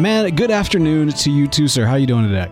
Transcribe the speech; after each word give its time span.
Man, 0.00 0.34
good 0.34 0.50
afternoon 0.50 1.10
to 1.10 1.30
you 1.30 1.46
too, 1.46 1.68
sir. 1.68 1.84
How 1.84 1.96
you 1.96 2.06
doing 2.06 2.26
today? 2.26 2.50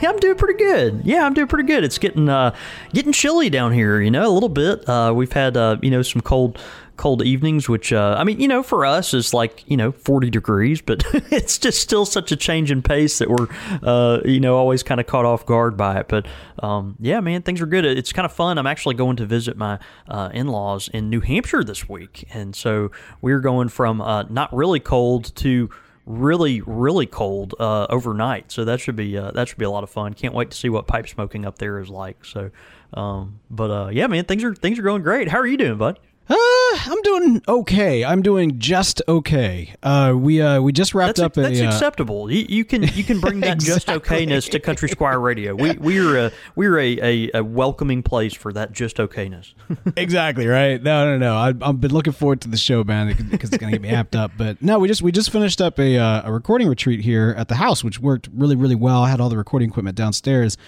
I'm 0.08 0.16
doing 0.16 0.36
pretty 0.36 0.58
good. 0.58 1.02
Yeah, 1.04 1.26
I'm 1.26 1.34
doing 1.34 1.46
pretty 1.46 1.66
good. 1.66 1.84
It's 1.84 1.98
getting 1.98 2.30
uh, 2.30 2.54
getting 2.94 3.12
chilly 3.12 3.50
down 3.50 3.72
here. 3.74 4.00
You 4.00 4.10
know, 4.10 4.26
a 4.26 4.32
little 4.32 4.48
bit. 4.48 4.88
Uh, 4.88 5.12
we've 5.14 5.32
had 5.32 5.58
uh, 5.58 5.76
you 5.82 5.90
know 5.90 6.00
some 6.00 6.22
cold 6.22 6.58
cold 6.96 7.22
evenings, 7.22 7.68
which 7.68 7.92
uh, 7.92 8.16
I 8.18 8.24
mean, 8.24 8.40
you 8.40 8.48
know, 8.48 8.62
for 8.62 8.86
us 8.86 9.12
is 9.12 9.34
like 9.34 9.68
you 9.68 9.76
know 9.76 9.92
40 9.92 10.30
degrees, 10.30 10.80
but 10.80 11.04
it's 11.30 11.58
just 11.58 11.82
still 11.82 12.06
such 12.06 12.32
a 12.32 12.36
change 12.36 12.70
in 12.70 12.80
pace 12.80 13.18
that 13.18 13.28
we're 13.28 13.48
uh, 13.82 14.20
you 14.24 14.40
know 14.40 14.56
always 14.56 14.82
kind 14.82 14.98
of 14.98 15.06
caught 15.06 15.26
off 15.26 15.44
guard 15.44 15.76
by 15.76 16.00
it. 16.00 16.08
But 16.08 16.26
um, 16.62 16.96
yeah, 17.00 17.20
man, 17.20 17.42
things 17.42 17.60
are 17.60 17.66
good. 17.66 17.84
It's 17.84 18.14
kind 18.14 18.24
of 18.24 18.32
fun. 18.32 18.56
I'm 18.56 18.66
actually 18.66 18.94
going 18.94 19.16
to 19.16 19.26
visit 19.26 19.58
my 19.58 19.78
uh, 20.08 20.30
in-laws 20.32 20.88
in 20.88 21.10
New 21.10 21.20
Hampshire 21.20 21.64
this 21.64 21.86
week, 21.86 22.26
and 22.32 22.56
so 22.56 22.90
we're 23.20 23.40
going 23.40 23.68
from 23.68 24.00
uh, 24.00 24.22
not 24.22 24.54
really 24.54 24.80
cold 24.80 25.36
to 25.36 25.68
really 26.08 26.62
really 26.62 27.06
cold 27.06 27.54
uh, 27.60 27.86
overnight. 27.90 28.50
So 28.50 28.64
that 28.64 28.80
should 28.80 28.96
be 28.96 29.16
uh, 29.16 29.30
that 29.32 29.46
should 29.46 29.58
be 29.58 29.64
a 29.64 29.70
lot 29.70 29.84
of 29.84 29.90
fun. 29.90 30.14
Can't 30.14 30.34
wait 30.34 30.50
to 30.50 30.56
see 30.56 30.68
what 30.68 30.86
pipe 30.86 31.06
smoking 31.06 31.44
up 31.44 31.58
there 31.58 31.78
is 31.78 31.90
like. 31.90 32.24
So, 32.24 32.50
um, 32.94 33.40
but 33.50 33.70
uh, 33.70 33.88
yeah, 33.92 34.06
man, 34.06 34.24
things 34.24 34.42
are 34.42 34.54
things 34.54 34.78
are 34.78 34.82
going 34.82 35.02
great. 35.02 35.28
How 35.28 35.38
are 35.38 35.46
you 35.46 35.58
doing, 35.58 35.76
bud? 35.76 36.00
Uh, 36.30 36.34
I'm 36.36 37.00
doing 37.02 37.42
okay. 37.48 38.04
I'm 38.04 38.20
doing 38.20 38.58
just 38.58 39.00
okay. 39.08 39.72
Uh, 39.82 40.12
we 40.14 40.42
uh, 40.42 40.60
we 40.60 40.72
just 40.72 40.94
wrapped 40.94 41.16
That's, 41.16 41.20
up 41.24 41.36
a. 41.38 41.40
that's 41.40 41.60
uh, 41.60 41.64
acceptable. 41.64 42.30
You, 42.30 42.44
you 42.48 42.64
can 42.64 42.82
you 42.82 43.02
can 43.02 43.18
bring 43.20 43.40
that 43.40 43.58
just 43.60 43.88
Exactly. 43.88 44.26
okayness 44.26 44.50
to 44.50 44.60
Country 44.60 44.88
Squire 44.90 45.18
Radio. 45.18 45.54
We 45.54 45.72
we're 45.78 46.26
a 46.26 46.32
we're 46.54 46.78
a, 46.78 46.98
a, 47.00 47.30
a 47.38 47.44
welcoming 47.44 48.02
place 48.02 48.34
for 48.34 48.52
that 48.52 48.72
just 48.72 48.98
okayness. 48.98 49.54
exactly 49.96 50.46
right. 50.46 50.82
No, 50.82 51.06
no, 51.06 51.16
no. 51.16 51.34
I, 51.34 51.54
I've 51.66 51.80
been 51.80 51.92
looking 51.92 52.12
forward 52.12 52.42
to 52.42 52.48
the 52.48 52.58
show, 52.58 52.84
man, 52.84 53.14
because 53.30 53.50
it's 53.50 53.58
gonna 53.58 53.72
get 53.72 53.80
me 53.82 53.88
amped 53.88 54.14
up. 54.14 54.32
But 54.36 54.60
no, 54.60 54.78
we 54.78 54.88
just 54.88 55.00
we 55.00 55.12
just 55.12 55.30
finished 55.30 55.62
up 55.62 55.78
a 55.78 55.96
uh, 55.96 56.28
a 56.28 56.32
recording 56.32 56.68
retreat 56.68 57.00
here 57.00 57.34
at 57.38 57.48
the 57.48 57.54
house, 57.54 57.82
which 57.82 58.00
worked 58.00 58.28
really 58.34 58.56
really 58.56 58.74
well. 58.74 59.02
I 59.02 59.08
had 59.10 59.20
all 59.20 59.30
the 59.30 59.38
recording 59.38 59.70
equipment 59.70 59.96
downstairs, 59.96 60.58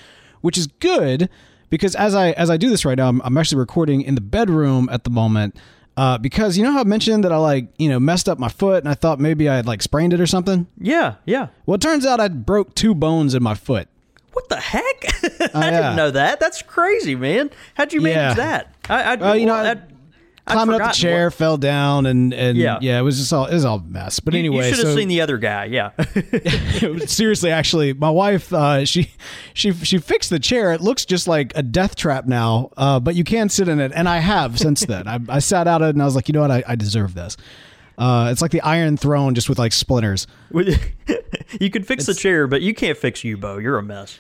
which 0.40 0.56
is 0.56 0.68
good 0.68 1.28
because 1.70 1.94
as 1.94 2.14
I 2.14 2.32
as 2.32 2.50
I 2.50 2.56
do 2.56 2.68
this 2.68 2.84
right 2.84 2.96
now, 2.98 3.08
I'm, 3.08 3.20
I'm 3.24 3.36
actually 3.38 3.58
recording 3.58 4.02
in 4.02 4.14
the 4.14 4.20
bedroom 4.20 4.88
at 4.92 5.04
the 5.04 5.10
moment. 5.10 5.56
Uh, 5.96 6.16
because 6.16 6.56
you 6.56 6.62
know 6.64 6.72
how 6.72 6.80
I 6.80 6.84
mentioned 6.84 7.24
that 7.24 7.32
I 7.32 7.36
like 7.36 7.68
you 7.78 7.88
know 7.88 7.98
messed 8.00 8.28
up 8.28 8.38
my 8.38 8.48
foot 8.48 8.82
and 8.84 8.88
I 8.88 8.94
thought 8.94 9.18
maybe 9.20 9.48
I 9.48 9.56
had 9.56 9.66
like 9.66 9.82
sprained 9.82 10.12
it 10.12 10.20
or 10.20 10.26
something. 10.26 10.66
yeah, 10.78 11.16
yeah. 11.26 11.48
Well, 11.66 11.74
it 11.74 11.80
turns 11.80 12.06
out 12.06 12.20
I 12.20 12.28
broke 12.28 12.74
two 12.74 12.94
bones 12.94 13.34
in 13.34 13.42
my 13.42 13.54
foot. 13.54 13.88
What 14.32 14.48
the 14.48 14.56
heck? 14.60 15.04
I 15.54 15.64
yeah. 15.66 15.70
didn't 15.70 15.96
know 15.96 16.10
that. 16.12 16.38
That's 16.40 16.62
crazy, 16.62 17.16
man. 17.16 17.50
How'd 17.74 17.92
you 17.92 18.00
manage 18.00 18.38
Yeah. 18.38 18.44
that? 18.44 18.74
I, 18.88 19.02
I 19.02 19.14
Well, 19.16 19.36
you 19.36 19.46
know, 19.46 19.54
I- 19.54 19.76
Climbing 20.46 20.80
up 20.80 20.92
the 20.92 20.98
chair, 20.98 21.26
what- 21.26 21.34
fell 21.34 21.56
down, 21.56 22.06
and 22.06 22.32
and 22.34 22.58
Yeah. 22.58 22.78
yeah, 22.80 22.98
it 22.98 23.02
was 23.02 23.18
just 23.18 23.32
all 23.32 23.46
it 23.46 23.54
was 23.54 23.64
all 23.64 23.76
a 23.78 23.82
mess. 23.82 24.20
But 24.20 24.34
You- 24.34 24.40
anyway, 24.40 24.68
you 24.68 24.74
should 24.74 24.84
have 24.86 24.94
so 24.94 24.96
seen 24.98 25.08
the 25.08 25.20
other 25.20 25.38
guy. 25.38 25.66
Yeah. 25.66 25.90
seriously, 27.06 27.50
actually, 27.50 27.92
my 27.92 28.10
wife 28.10 28.52
uh, 28.52 28.84
she 28.84 29.10
she 29.54 29.72
she 29.72 29.98
fixed 29.98 30.30
the 30.30 30.38
chair. 30.38 30.72
It 30.72 30.80
looks 30.80 31.04
just 31.04 31.28
like 31.28 31.52
a 31.54 31.62
death 31.62 31.94
trap 31.96 32.26
now, 32.26 32.70
uh, 32.76 33.00
but 33.00 33.14
you 33.14 33.24
can 33.24 33.48
sit 33.48 33.68
in 33.68 33.80
it, 33.80 33.92
and 33.94 34.08
I 34.08 34.18
have 34.18 34.58
since 34.58 34.84
then. 34.86 35.06
I, 35.06 35.20
I 35.28 35.38
sat 35.38 35.68
out 35.68 35.82
it, 35.82 35.90
and 35.90 36.02
I 36.02 36.04
was 36.04 36.14
like, 36.16 36.28
you 36.28 36.32
know 36.32 36.40
what, 36.40 36.50
I, 36.50 36.62
I 36.66 36.76
deserve 36.76 37.14
this. 37.14 37.36
Uh, 37.98 38.30
it's 38.32 38.40
like 38.40 38.50
the 38.50 38.62
Iron 38.62 38.96
Throne, 38.96 39.34
just 39.34 39.48
with 39.48 39.58
like 39.58 39.72
splinters. 39.72 40.26
you 41.60 41.70
can 41.70 41.82
fix 41.82 42.06
the 42.06 42.14
chair, 42.14 42.46
but 42.46 42.62
you 42.62 42.72
can't 42.74 42.96
fix 42.96 43.22
you, 43.24 43.36
Bo. 43.36 43.58
You're 43.58 43.78
a 43.78 43.82
mess. 43.82 44.18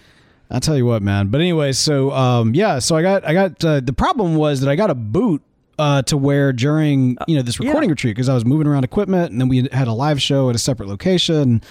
I'll 0.50 0.60
tell 0.60 0.76
you 0.76 0.84
what, 0.84 1.00
man. 1.02 1.28
But 1.28 1.40
anyway, 1.40 1.72
so 1.72 2.10
um, 2.12 2.54
yeah, 2.54 2.78
so 2.80 2.96
I 2.96 3.02
got 3.02 3.24
I 3.26 3.32
got 3.32 3.64
uh, 3.64 3.80
the 3.80 3.92
problem 3.92 4.34
was 4.34 4.60
that 4.60 4.68
I 4.68 4.76
got 4.76 4.90
a 4.90 4.94
boot 4.94 5.42
uh, 5.80 6.02
to 6.02 6.16
wear 6.16 6.52
during 6.52 7.16
you 7.26 7.36
know 7.36 7.42
this 7.42 7.58
recording 7.58 7.88
yeah. 7.88 7.92
retreat 7.92 8.14
because 8.14 8.28
I 8.28 8.34
was 8.34 8.44
moving 8.44 8.66
around 8.66 8.84
equipment 8.84 9.32
and 9.32 9.40
then 9.40 9.48
we 9.48 9.68
had 9.72 9.88
a 9.88 9.92
live 9.92 10.20
show 10.20 10.50
at 10.50 10.54
a 10.54 10.58
separate 10.58 10.88
location. 10.88 11.62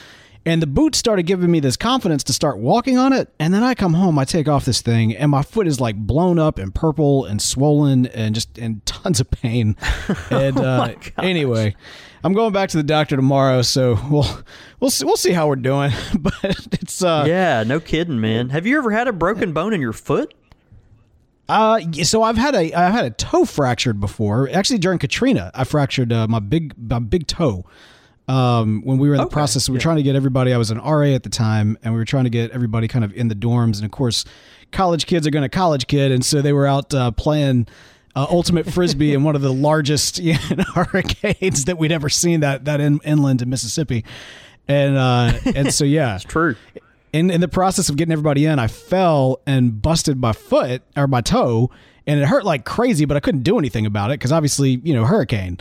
And 0.46 0.62
the 0.62 0.68
boot 0.68 0.96
started 0.96 1.24
giving 1.24 1.52
me 1.52 1.60
this 1.60 1.76
confidence 1.76 2.24
to 2.24 2.34
start 2.34 2.58
walking 2.58 2.98
on 2.98 3.12
it. 3.14 3.32
And 3.40 3.54
then 3.54 3.62
I 3.62 3.76
come 3.76 3.94
home, 3.94 4.18
I 4.18 4.24
take 4.24 4.48
off 4.48 4.64
this 4.64 4.82
thing, 4.82 5.16
and 5.16 5.30
my 5.30 5.44
foot 5.44 5.68
is 5.68 5.82
like 5.82 5.98
blown 5.98 6.40
up 6.40 6.58
and 6.58 6.74
purple 6.74 7.26
and 7.26 7.42
swollen 7.42 8.08
and 8.08 8.34
just 8.34 8.58
in 8.58 8.82
tons 8.86 9.20
of 9.20 9.30
pain. 9.30 9.76
And 10.32 10.58
uh, 10.58 10.94
anyway, 11.18 11.76
I'm 12.24 12.34
going 12.34 12.54
back 12.54 12.70
to 12.70 12.78
the 12.78 12.84
doctor 12.84 13.16
tomorrow, 13.16 13.62
so 13.62 14.00
we'll 14.10 14.28
we'll 14.80 14.90
see, 14.90 15.06
we'll 15.06 15.18
see 15.18 15.32
how 15.34 15.48
we're 15.48 15.56
doing. 15.56 15.92
but 16.20 16.36
it's 16.72 17.04
uh, 17.04 17.26
Yeah, 17.28 17.64
no 17.64 17.80
kidding, 17.80 18.20
man. 18.20 18.50
Have 18.50 18.66
you 18.66 18.78
ever 18.78 18.92
had 18.92 19.08
a 19.08 19.14
broken 19.14 19.54
bone 19.54 19.74
in 19.74 19.82
your 19.82 19.94
foot? 19.94 20.34
Uh, 21.50 21.82
so 22.04 22.22
I've 22.22 22.38
had 22.38 22.54
a 22.54 22.72
I've 22.74 22.94
had 22.94 23.06
a 23.06 23.10
toe 23.10 23.44
fractured 23.44 24.00
before. 24.00 24.50
Actually, 24.54 24.78
during 24.78 25.00
Katrina, 25.00 25.50
I 25.56 25.64
fractured 25.64 26.14
uh, 26.14 26.28
my 26.28 26.40
big 26.40 26.74
my 26.78 27.00
big 27.00 27.28
toe. 27.28 27.66
Um, 28.28 28.84
when 28.84 29.00
we 29.00 29.10
were 29.10 29.16
in 29.16 29.22
the 29.22 29.26
Okay, 29.26 29.34
process, 29.34 29.68
we 29.68 29.74
were 29.74 29.80
trying 29.80 29.96
to 29.96 30.04
get 30.04 30.16
everybody. 30.16 30.54
I 30.54 30.58
was 30.58 30.70
an 30.70 30.78
RA 30.78 31.08
at 31.08 31.24
the 31.24 31.30
time, 31.30 31.80
and 31.82 31.96
we 31.96 32.00
were 32.00 32.06
trying 32.06 32.26
to 32.26 32.30
get 32.30 32.52
everybody 32.52 32.88
kind 32.88 33.04
of 33.04 33.12
in 33.14 33.28
the 33.28 33.34
dorms. 33.36 33.78
And 33.78 33.86
of 33.86 33.90
course, 33.90 34.24
college 34.72 35.08
kids 35.08 35.26
are 35.26 35.32
going 35.32 35.42
to 35.42 35.50
college 35.50 35.88
kid, 35.88 36.12
and 36.12 36.24
so 36.24 36.44
they 36.44 36.54
were 36.54 36.68
out 36.68 36.94
uh, 36.94 37.10
playing 37.10 37.68
uh, 38.16 38.28
ultimate 38.30 38.72
frisbee 38.72 39.16
in 39.16 39.24
one 39.24 39.36
of 39.36 39.42
the 39.42 39.52
largest 39.52 40.20
you 40.24 40.34
know, 40.56 40.64
hurricanes 40.76 41.66
that 41.66 41.80
we'd 41.80 41.92
ever 41.92 42.10
seen 42.10 42.42
that 42.42 42.66
that 42.66 42.80
in, 42.80 43.00
inland 43.04 43.42
in 43.42 43.50
Mississippi. 43.50 44.06
And 44.68 44.96
uh, 44.96 45.34
and 45.56 45.74
so 45.74 45.84
yeah, 45.84 46.18
it's 46.18 46.26
True. 46.26 46.56
In 47.14 47.30
in 47.32 47.42
the 47.42 47.48
process 47.48 47.90
of 47.90 47.96
getting 47.96 48.12
everybody 48.12 48.46
in, 48.46 48.60
I 48.60 48.68
fell 48.68 49.42
and 49.46 49.82
busted 49.82 50.20
my 50.20 50.34
foot 50.34 50.82
or 50.96 51.08
my 51.08 51.22
toe, 51.22 51.70
and 52.06 52.20
it 52.20 52.26
hurt 52.26 52.46
like 52.46 52.66
crazy. 52.66 53.06
But 53.06 53.18
I 53.18 53.20
couldn't 53.20 53.44
do 53.44 53.58
anything 53.58 53.86
about 53.86 54.12
it 54.12 54.20
because 54.20 54.32
obviously, 54.32 54.82
you 54.84 54.94
know, 54.94 55.06
hurricane. 55.06 55.60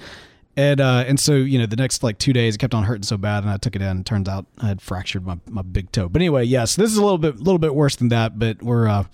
And 0.56 0.81
uh, 0.81 1.04
and 1.06 1.20
so 1.20 1.34
you 1.34 1.58
know, 1.58 1.66
the 1.66 1.76
next 1.76 2.03
like 2.03 2.19
two 2.19 2.32
days, 2.32 2.56
it 2.56 2.58
kept 2.58 2.75
on 2.75 2.82
hurting 2.82 3.04
so 3.04 3.16
bad, 3.16 3.44
and 3.44 3.50
I 3.50 3.58
took 3.58 3.76
it 3.76 3.82
in. 3.82 4.03
Turns 4.03 4.28
out 4.28 4.47
I 4.58 4.66
had 4.66 4.82
fractured 4.82 5.25
my, 5.25 5.38
my 5.48 5.62
big 5.62 5.92
toe. 5.92 6.08
But 6.08 6.20
anyway, 6.20 6.44
yes, 6.44 6.75
this 6.75 6.91
is 6.91 6.97
a 6.97 7.03
little 7.03 7.19
bit 7.19 7.38
little 7.38 7.60
bit 7.60 7.75
worse 7.75 7.94
than 7.94 8.08
that. 8.08 8.41
But 8.41 8.60
we're 8.60 8.88
uh, 8.88 9.04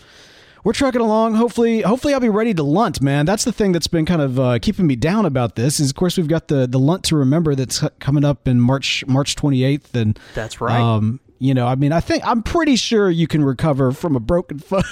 we're 0.65 0.73
trucking 0.73 1.03
along. 1.03 1.35
Hopefully, 1.35 1.83
hopefully 1.83 2.15
I'll 2.15 2.21
be 2.21 2.31
ready 2.31 2.55
to 2.55 2.63
lunt, 2.63 3.03
man. 3.03 3.27
That's 3.27 3.45
the 3.45 3.53
thing 3.53 3.73
that's 3.73 3.87
been 3.87 4.07
kind 4.07 4.23
of 4.23 4.41
uh, 4.41 4.59
keeping 4.59 4.87
me 4.87 4.97
down 4.97 5.27
about 5.27 5.55
this. 5.55 5.79
Is 5.79 5.91
of 5.91 5.97
course 5.97 6.17
we've 6.17 6.29
got 6.29 6.49
the 6.49 6.67
the 6.67 6.79
lunt 6.79 7.05
to 7.05 7.17
remember 7.17 7.55
that's 7.55 7.85
coming 8.01 8.25
up 8.25 8.49
in 8.49 8.59
March 8.59 9.05
March 9.07 9.37
28th, 9.37 9.95
and 9.95 10.19
That's 10.35 10.63
right. 10.63 10.81
Um, 10.81 11.21
you 11.45 11.53
know, 11.53 11.67
I 11.67 11.75
mean, 11.75 11.93
I 11.93 12.01
think 12.01 12.27
I'm 12.27 12.43
pretty 12.43 12.75
sure 12.77 13.11
you 13.11 13.27
can 13.27 13.45
recover 13.45 13.93
from 13.93 14.17
a 14.17 14.21
broken 14.21 14.59
foot, 14.71 14.85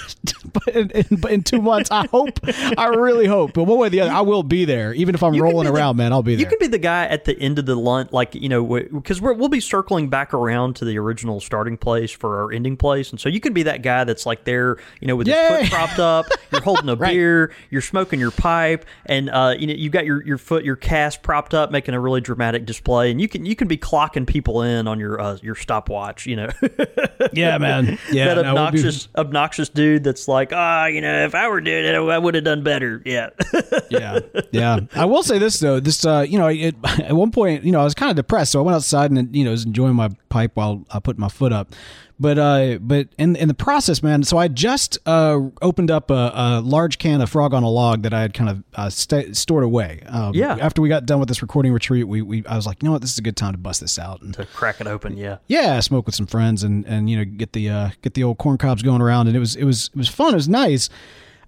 but 0.53 0.67
in, 0.67 0.91
in, 0.91 1.05
but 1.19 1.31
in 1.31 1.41
two 1.41 1.61
months, 1.61 1.89
I 1.89 2.05
hope, 2.07 2.39
I 2.77 2.87
really 2.89 3.25
hope. 3.25 3.53
But 3.53 3.63
one 3.63 3.79
way 3.79 3.87
or 3.87 3.89
the 3.89 4.01
other, 4.01 4.11
I 4.11 4.21
will 4.21 4.43
be 4.43 4.63
there, 4.63 4.93
even 4.93 5.15
if 5.15 5.23
I'm 5.23 5.33
You 5.33 5.41
rolling 5.41 5.65
be 5.65 5.71
the- 5.71 5.75
around, 5.77 5.97
man. 5.97 6.13
I'll 6.13 6.21
be 6.21 6.35
there. 6.35 6.41
You 6.41 6.45
could 6.45 6.59
be 6.59 6.67
the 6.67 6.77
guy 6.77 7.05
at 7.07 7.25
the 7.25 7.35
end 7.39 7.57
of 7.57 7.65
the 7.65 7.75
lunt, 7.75 8.13
like 8.13 8.35
you 8.35 8.49
know, 8.49 8.63
because 8.65 9.19
we're 9.19 9.33
we'll 9.33 9.49
be 9.49 9.59
circling 9.59 10.09
back 10.09 10.31
around 10.31 10.75
to 10.75 10.85
the 10.85 10.97
original 10.99 11.39
starting 11.39 11.75
place 11.75 12.11
for 12.11 12.43
our 12.43 12.51
ending 12.51 12.77
place, 12.77 13.09
and 13.09 13.19
so 13.19 13.29
you 13.29 13.39
could 13.39 13.55
be 13.55 13.63
that 13.63 13.81
guy 13.81 14.03
that's 14.03 14.27
like 14.27 14.43
there, 14.43 14.77
you 15.01 15.07
know, 15.07 15.15
with 15.15 15.27
your 15.27 15.35
Yay! 15.35 15.61
foot 15.63 15.71
propped 15.71 15.97
up, 15.99 16.27
you're 16.51 16.61
holding 16.61 16.87
a 16.89 16.95
Right. 17.03 17.13
beer, 17.13 17.51
you're 17.71 17.81
smoking 17.81 18.19
your 18.19 18.29
pipe, 18.31 18.85
and 19.07 19.29
uh, 19.31 19.55
you 19.57 19.65
know, 19.65 19.73
you've 19.73 19.91
got 19.91 20.05
your, 20.05 20.23
your 20.23 20.37
foot, 20.37 20.63
your 20.63 20.75
cast 20.75 21.23
propped 21.23 21.55
up, 21.55 21.71
making 21.71 21.95
a 21.95 21.99
really 21.99 22.21
dramatic 22.21 22.65
display, 22.65 23.09
and 23.09 23.19
you 23.19 23.27
can 23.27 23.43
you 23.43 23.55
can 23.55 23.67
be 23.67 23.77
clocking 23.77 24.27
people 24.27 24.61
in 24.61 24.87
on 24.87 24.99
your 24.99 25.19
uh, 25.19 25.37
your 25.41 25.55
stopwatch, 25.55 26.27
you 26.27 26.35
know. 26.35 26.42
yeah, 27.33 27.57
man. 27.57 27.97
Yeah, 28.11 28.35
that 28.35 28.43
no, 28.43 28.53
we'll 28.53 28.71
be- 28.71 28.77
obnoxious 28.79 29.07
obnoxious 29.15 29.69
dude 29.69 30.03
that's 30.03 30.27
like, 30.27 30.51
ah, 30.53 30.85
you 30.85 31.01
know, 31.01 31.25
if 31.25 31.33
I 31.33 31.47
were 31.47 31.61
doing 31.61 31.85
it, 31.85 31.95
I 31.95 32.17
would 32.17 32.35
have 32.35 32.43
done 32.43 32.63
better. 32.63 33.01
Yeah. 33.05 33.29
yeah, 33.89 34.19
yeah. 34.51 34.79
I 34.95 35.05
will 35.05 35.23
say 35.23 35.39
this 35.39 35.59
though. 35.59 35.79
This, 35.79 36.05
uh, 36.05 36.25
you 36.27 36.37
know, 36.37 36.47
it, 36.47 36.75
at 36.99 37.13
one 37.13 37.31
point, 37.31 37.63
you 37.63 37.71
know, 37.71 37.81
I 37.81 37.83
was 37.83 37.93
kind 37.93 38.09
of 38.09 38.15
depressed, 38.15 38.51
so 38.51 38.59
I 38.59 38.63
went 38.63 38.75
outside 38.75 39.11
and 39.11 39.35
you 39.35 39.45
know 39.45 39.51
was 39.51 39.65
enjoying 39.65 39.95
my 39.95 40.09
pipe 40.29 40.51
while 40.55 40.85
I 40.91 40.99
put 40.99 41.17
my 41.17 41.29
foot 41.29 41.53
up. 41.53 41.73
But 42.23 42.39
uh, 42.39 42.77
but 42.79 43.09
in 43.17 43.35
in 43.35 43.49
the 43.49 43.53
process, 43.53 44.01
man. 44.01 44.23
So 44.23 44.37
I 44.37 44.47
just 44.47 44.97
uh 45.05 45.41
opened 45.61 45.91
up 45.91 46.09
a, 46.09 46.31
a 46.33 46.61
large 46.61 46.97
can 46.97 47.19
of 47.19 47.29
frog 47.29 47.53
on 47.53 47.63
a 47.63 47.69
log 47.69 48.03
that 48.03 48.13
I 48.13 48.21
had 48.21 48.33
kind 48.33 48.49
of 48.49 48.63
uh, 48.75 48.89
sta 48.89 49.33
stored 49.33 49.65
away. 49.65 50.01
Um, 50.07 50.33
Yeah. 50.33 50.55
After 50.57 50.81
we 50.81 50.87
got 50.87 51.05
done 51.05 51.19
with 51.19 51.27
this 51.27 51.41
recording 51.41 51.73
retreat, 51.73 52.07
we, 52.07 52.21
we 52.21 52.45
I 52.45 52.55
was 52.55 52.65
like, 52.65 52.81
you 52.81 52.87
know 52.87 52.93
what, 52.93 53.01
this 53.01 53.11
is 53.11 53.17
a 53.17 53.21
good 53.21 53.35
time 53.35 53.51
to 53.51 53.57
bust 53.57 53.81
this 53.81 53.99
out 53.99 54.21
and 54.21 54.33
to 54.35 54.45
crack 54.45 54.79
it 54.79 54.87
open, 54.87 55.17
yeah. 55.17 55.39
yeah, 55.47 55.77
smoke 55.81 56.05
with 56.05 56.15
some 56.15 56.25
friends 56.25 56.63
and 56.63 56.85
and 56.85 57.09
you 57.09 57.17
know 57.17 57.25
get 57.25 57.51
the 57.51 57.69
uh, 57.69 57.89
get 58.01 58.13
the 58.13 58.23
old 58.23 58.37
corn 58.37 58.57
cobs 58.57 58.83
going 58.83 59.01
around, 59.01 59.27
and 59.27 59.35
it 59.35 59.41
was 59.41 59.57
it 59.57 59.65
was 59.65 59.89
it 59.93 59.97
was 59.97 60.07
fun. 60.07 60.31
It 60.33 60.37
was 60.37 60.47
nice, 60.47 60.87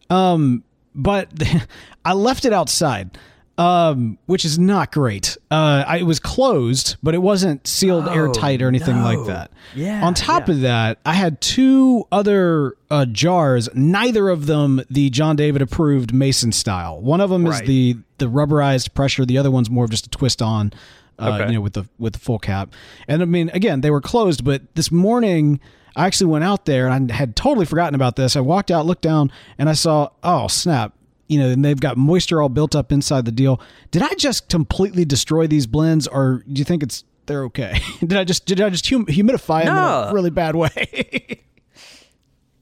um, 0.09 0.61
but 0.93 1.29
I 2.03 2.11
left 2.11 2.43
it 2.43 2.51
outside. 2.51 3.17
Um, 3.57 4.17
which 4.25 4.43
is 4.43 4.59
not 4.59 4.91
great. 4.91 5.37
Uh, 5.49 5.83
I, 5.87 5.97
it 5.99 6.03
was 6.03 6.19
closed, 6.19 6.97
but 7.01 7.15
it 7.15 7.19
wasn't 7.19 7.65
sealed 7.65 8.07
airtight 8.07 8.61
or 8.61 8.67
anything 8.67 9.01
like 9.01 9.25
that. 9.27 9.51
Yeah, 9.73 10.05
On 10.05 10.13
top 10.13 10.47
yeah. 10.47 10.53
of 10.53 10.61
that, 10.61 10.99
I 11.05 11.13
had 11.13 11.39
two 11.39 12.05
other 12.11 12.75
uh, 12.91 13.05
jars. 13.05 13.69
Neither 13.73 14.29
of 14.29 14.45
them 14.47 14.81
the 14.89 15.09
John 15.09 15.35
David 15.37 15.61
approved 15.61 16.13
Mason 16.13 16.51
style. 16.51 16.99
One 16.99 17.21
of 17.21 17.29
them 17.29 17.47
is 17.47 17.61
the 17.61 17.97
the 18.17 18.25
rubberized 18.27 18.93
pressure. 18.93 19.25
The 19.25 19.37
other 19.37 19.51
one's 19.51 19.69
more 19.69 19.85
of 19.85 19.91
just 19.91 20.07
a 20.07 20.09
twist 20.09 20.41
on. 20.41 20.73
Uh, 21.17 21.39
Okay. 21.39 21.47
You 21.47 21.53
know, 21.53 21.61
with 21.61 21.73
the 21.73 21.85
with 21.97 22.13
the 22.13 22.19
full 22.19 22.39
cap. 22.39 22.73
And 23.07 23.21
I 23.21 23.25
mean, 23.25 23.49
again, 23.53 23.79
they 23.81 23.89
were 23.91 24.01
closed, 24.01 24.43
but 24.43 24.61
this 24.75 24.91
morning. 24.91 25.59
I 25.97 26.07
actually 26.07 26.27
went 26.27 26.43
out 26.43 26.65
there 26.65 26.89
and 26.89 27.09
I 27.09 27.15
had 27.15 27.37
totally 27.37 27.65
forgotten 27.65 27.95
about 27.95 28.17
this. 28.17 28.35
I 28.35 28.41
walked 28.41 28.69
out, 28.69 28.85
looked 28.85 29.01
down, 29.01 29.31
and 29.57 29.69
I 29.69 29.73
saw, 29.73 30.09
oh 30.23 30.49
snap! 30.49 30.91
You 31.27 31.39
know, 31.39 31.49
and 31.49 31.65
they've 31.65 31.79
got 31.79 31.97
moisture 31.97 32.41
all 32.41 32.49
built 32.49 32.75
up 32.75 32.91
inside 32.91 33.25
the 33.25 33.31
deal. 33.31 33.59
Did 33.91 34.03
I 34.03 34.13
just 34.13 34.47
completely 34.49 35.05
destroy 35.05 35.47
these 35.47 35.65
blends, 35.67 36.07
or 36.07 36.43
do 36.51 36.59
you 36.59 36.65
think 36.65 36.83
it's 36.83 37.03
they're 37.25 37.43
okay? 37.45 37.79
did 37.99 38.13
I 38.15 38.23
just 38.23 38.45
did 38.45 38.61
I 38.61 38.69
just 38.69 38.87
hum- 38.89 39.07
humidify 39.07 39.65
them 39.65 39.75
in 39.75 40.09
a 40.09 40.13
really 40.13 40.29
bad 40.29 40.55
way? 40.55 41.41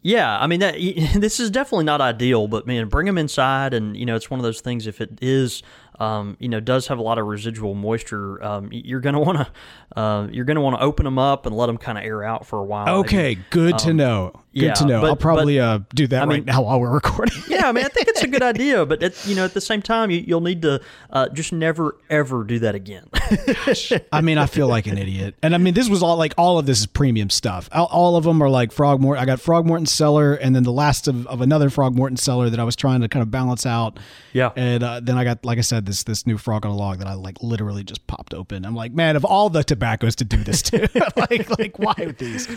Yeah, 0.06 0.38
I 0.38 0.48
mean 0.48 0.60
that. 0.60 0.76
This 1.16 1.40
is 1.40 1.50
definitely 1.50 1.86
not 1.86 2.02
ideal, 2.02 2.48
but 2.50 2.68
man, 2.68 2.90
bring 2.90 3.06
them 3.06 3.18
inside, 3.18 3.74
and 3.74 3.96
you 3.96 4.06
know 4.06 4.16
it's 4.18 4.30
one 4.30 4.38
of 4.40 4.44
those 4.44 4.60
things. 4.60 4.86
If 4.86 5.00
it 5.00 5.18
is, 5.22 5.64
um, 6.00 6.36
you 6.40 6.50
know, 6.50 6.60
does 6.60 6.88
have 6.88 6.98
a 6.98 7.02
lot 7.02 7.18
of 7.18 7.26
residual 7.26 7.74
moisture, 7.74 8.44
um, 8.44 8.68
you're 8.74 9.00
gonna 9.00 9.22
want 9.22 9.38
to, 9.38 10.00
uh, 10.00 10.28
you're 10.30 10.44
gonna 10.44 10.60
want 10.60 10.76
to 10.78 10.82
open 10.84 11.06
them 11.06 11.18
up 11.18 11.46
and 11.46 11.56
let 11.56 11.68
them 11.68 11.78
kind 11.78 11.98
of 11.98 12.04
air 12.04 12.22
out 12.22 12.46
for 12.46 12.60
a 12.60 12.66
while. 12.66 13.00
okay, 13.00 13.38
good 13.50 13.78
to 13.80 13.94
know. 13.94 14.43
Good 14.54 14.62
yeah, 14.64 14.74
to 14.74 14.86
know. 14.86 15.02
but- 15.02 15.08
I'll 15.08 15.16
probably 15.16 15.58
but- 15.58 15.64
uh, 15.64 15.80
do 15.96 16.06
that 16.08 16.22
I 16.24 16.26
right 16.26 16.36
mean- 16.38 16.46
now 16.46 16.62
while 16.64 16.80
we're 16.80 16.92
recording. 16.94 17.42
yeah, 17.48 17.68
I 17.68 17.72
mean, 17.72 17.86
I 17.86 17.88
think 17.88 18.08
it's 18.08 18.22
a 18.24 18.28
good 18.28 18.44
idea, 18.54 18.86
but 18.86 19.02
at, 19.02 19.26
you 19.26 19.36
know, 19.36 19.46
at 19.46 19.54
the 19.56 19.62
same 19.62 19.82
time, 19.82 20.12
you, 20.12 20.20
you'll 20.26 20.42
need 20.42 20.62
to 20.62 20.80
uh, 21.10 21.30
just 21.30 21.52
never 21.52 21.98
ever 22.10 22.44
do 22.44 22.60
that 22.60 22.76
again. 22.76 23.08
I 24.12 24.22
mean, 24.22 24.38
I 24.38 24.46
feel 24.46 24.68
like 24.68 24.88
an 24.88 24.98
idiot. 24.98 25.36
And 25.42 25.56
I 25.56 25.58
mean, 25.58 25.74
this 25.74 25.90
was 25.90 26.04
all 26.04 26.18
like 26.18 26.34
all 26.38 26.60
of 26.60 26.66
this 26.66 26.80
is 26.82 26.86
premium 26.86 27.30
stuff. 27.30 27.68
All, 27.72 27.86
all 27.88 28.16
of 28.16 28.24
them 28.26 28.42
are 28.42 28.50
like 28.50 28.72
Frogmorton. 28.72 29.18
I 29.18 29.26
got 29.26 29.40
Frogmorton 29.40 29.88
Cellar, 29.88 30.34
and 30.36 30.56
then 30.56 30.64
the 30.64 30.72
last 30.72 31.08
of, 31.08 31.26
of 31.28 31.42
another 31.42 31.70
Frogmorton 31.70 32.18
Cellar 32.20 32.50
that 32.50 32.60
I 32.60 32.64
was 32.64 32.76
trying 32.76 33.02
to 33.02 33.08
kind 33.08 33.22
of 33.24 33.32
balance 33.32 33.66
out. 33.66 34.00
Yeah. 34.34 34.52
And 34.56 34.84
uh, 34.84 35.00
then 35.02 35.18
I 35.18 35.24
got, 35.24 35.44
like 35.46 35.58
I 35.58 35.62
said, 35.62 35.86
this 35.86 36.04
this 36.04 36.28
new 36.28 36.38
Frog 36.38 36.66
on 36.66 36.72
a 36.72 36.76
Log 36.76 37.00
that 37.00 37.08
I 37.08 37.14
like 37.14 37.42
literally 37.42 37.84
just 37.84 38.06
popped 38.08 38.34
open. 38.34 38.66
I'm 38.66 38.76
like, 38.76 38.92
man, 38.94 39.16
of 39.16 39.26
all 39.26 39.50
the 39.50 39.64
tobaccos 39.64 40.16
to 40.18 40.26
do 40.26 40.38
this 40.44 40.62
to, 40.64 40.90
like 41.16 41.58
like 41.58 41.80
why 41.80 42.14
these? 42.18 42.48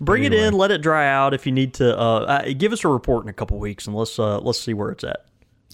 Bring 0.00 0.24
it 0.24 0.32
in, 0.34 0.54
let 0.54 0.70
it 0.70 0.82
dry 0.82 1.08
out. 1.08 1.34
If 1.38 1.46
you 1.46 1.52
need 1.52 1.74
to, 1.74 1.96
uh, 1.96 2.20
uh, 2.20 2.52
give 2.56 2.72
us 2.72 2.84
a 2.84 2.88
report 2.88 3.24
in 3.24 3.28
a 3.28 3.32
couple 3.32 3.60
weeks, 3.60 3.86
and 3.86 3.94
let's 3.94 4.18
uh, 4.18 4.40
let's 4.40 4.60
see 4.60 4.74
where 4.74 4.90
it's 4.90 5.04
at. 5.04 5.27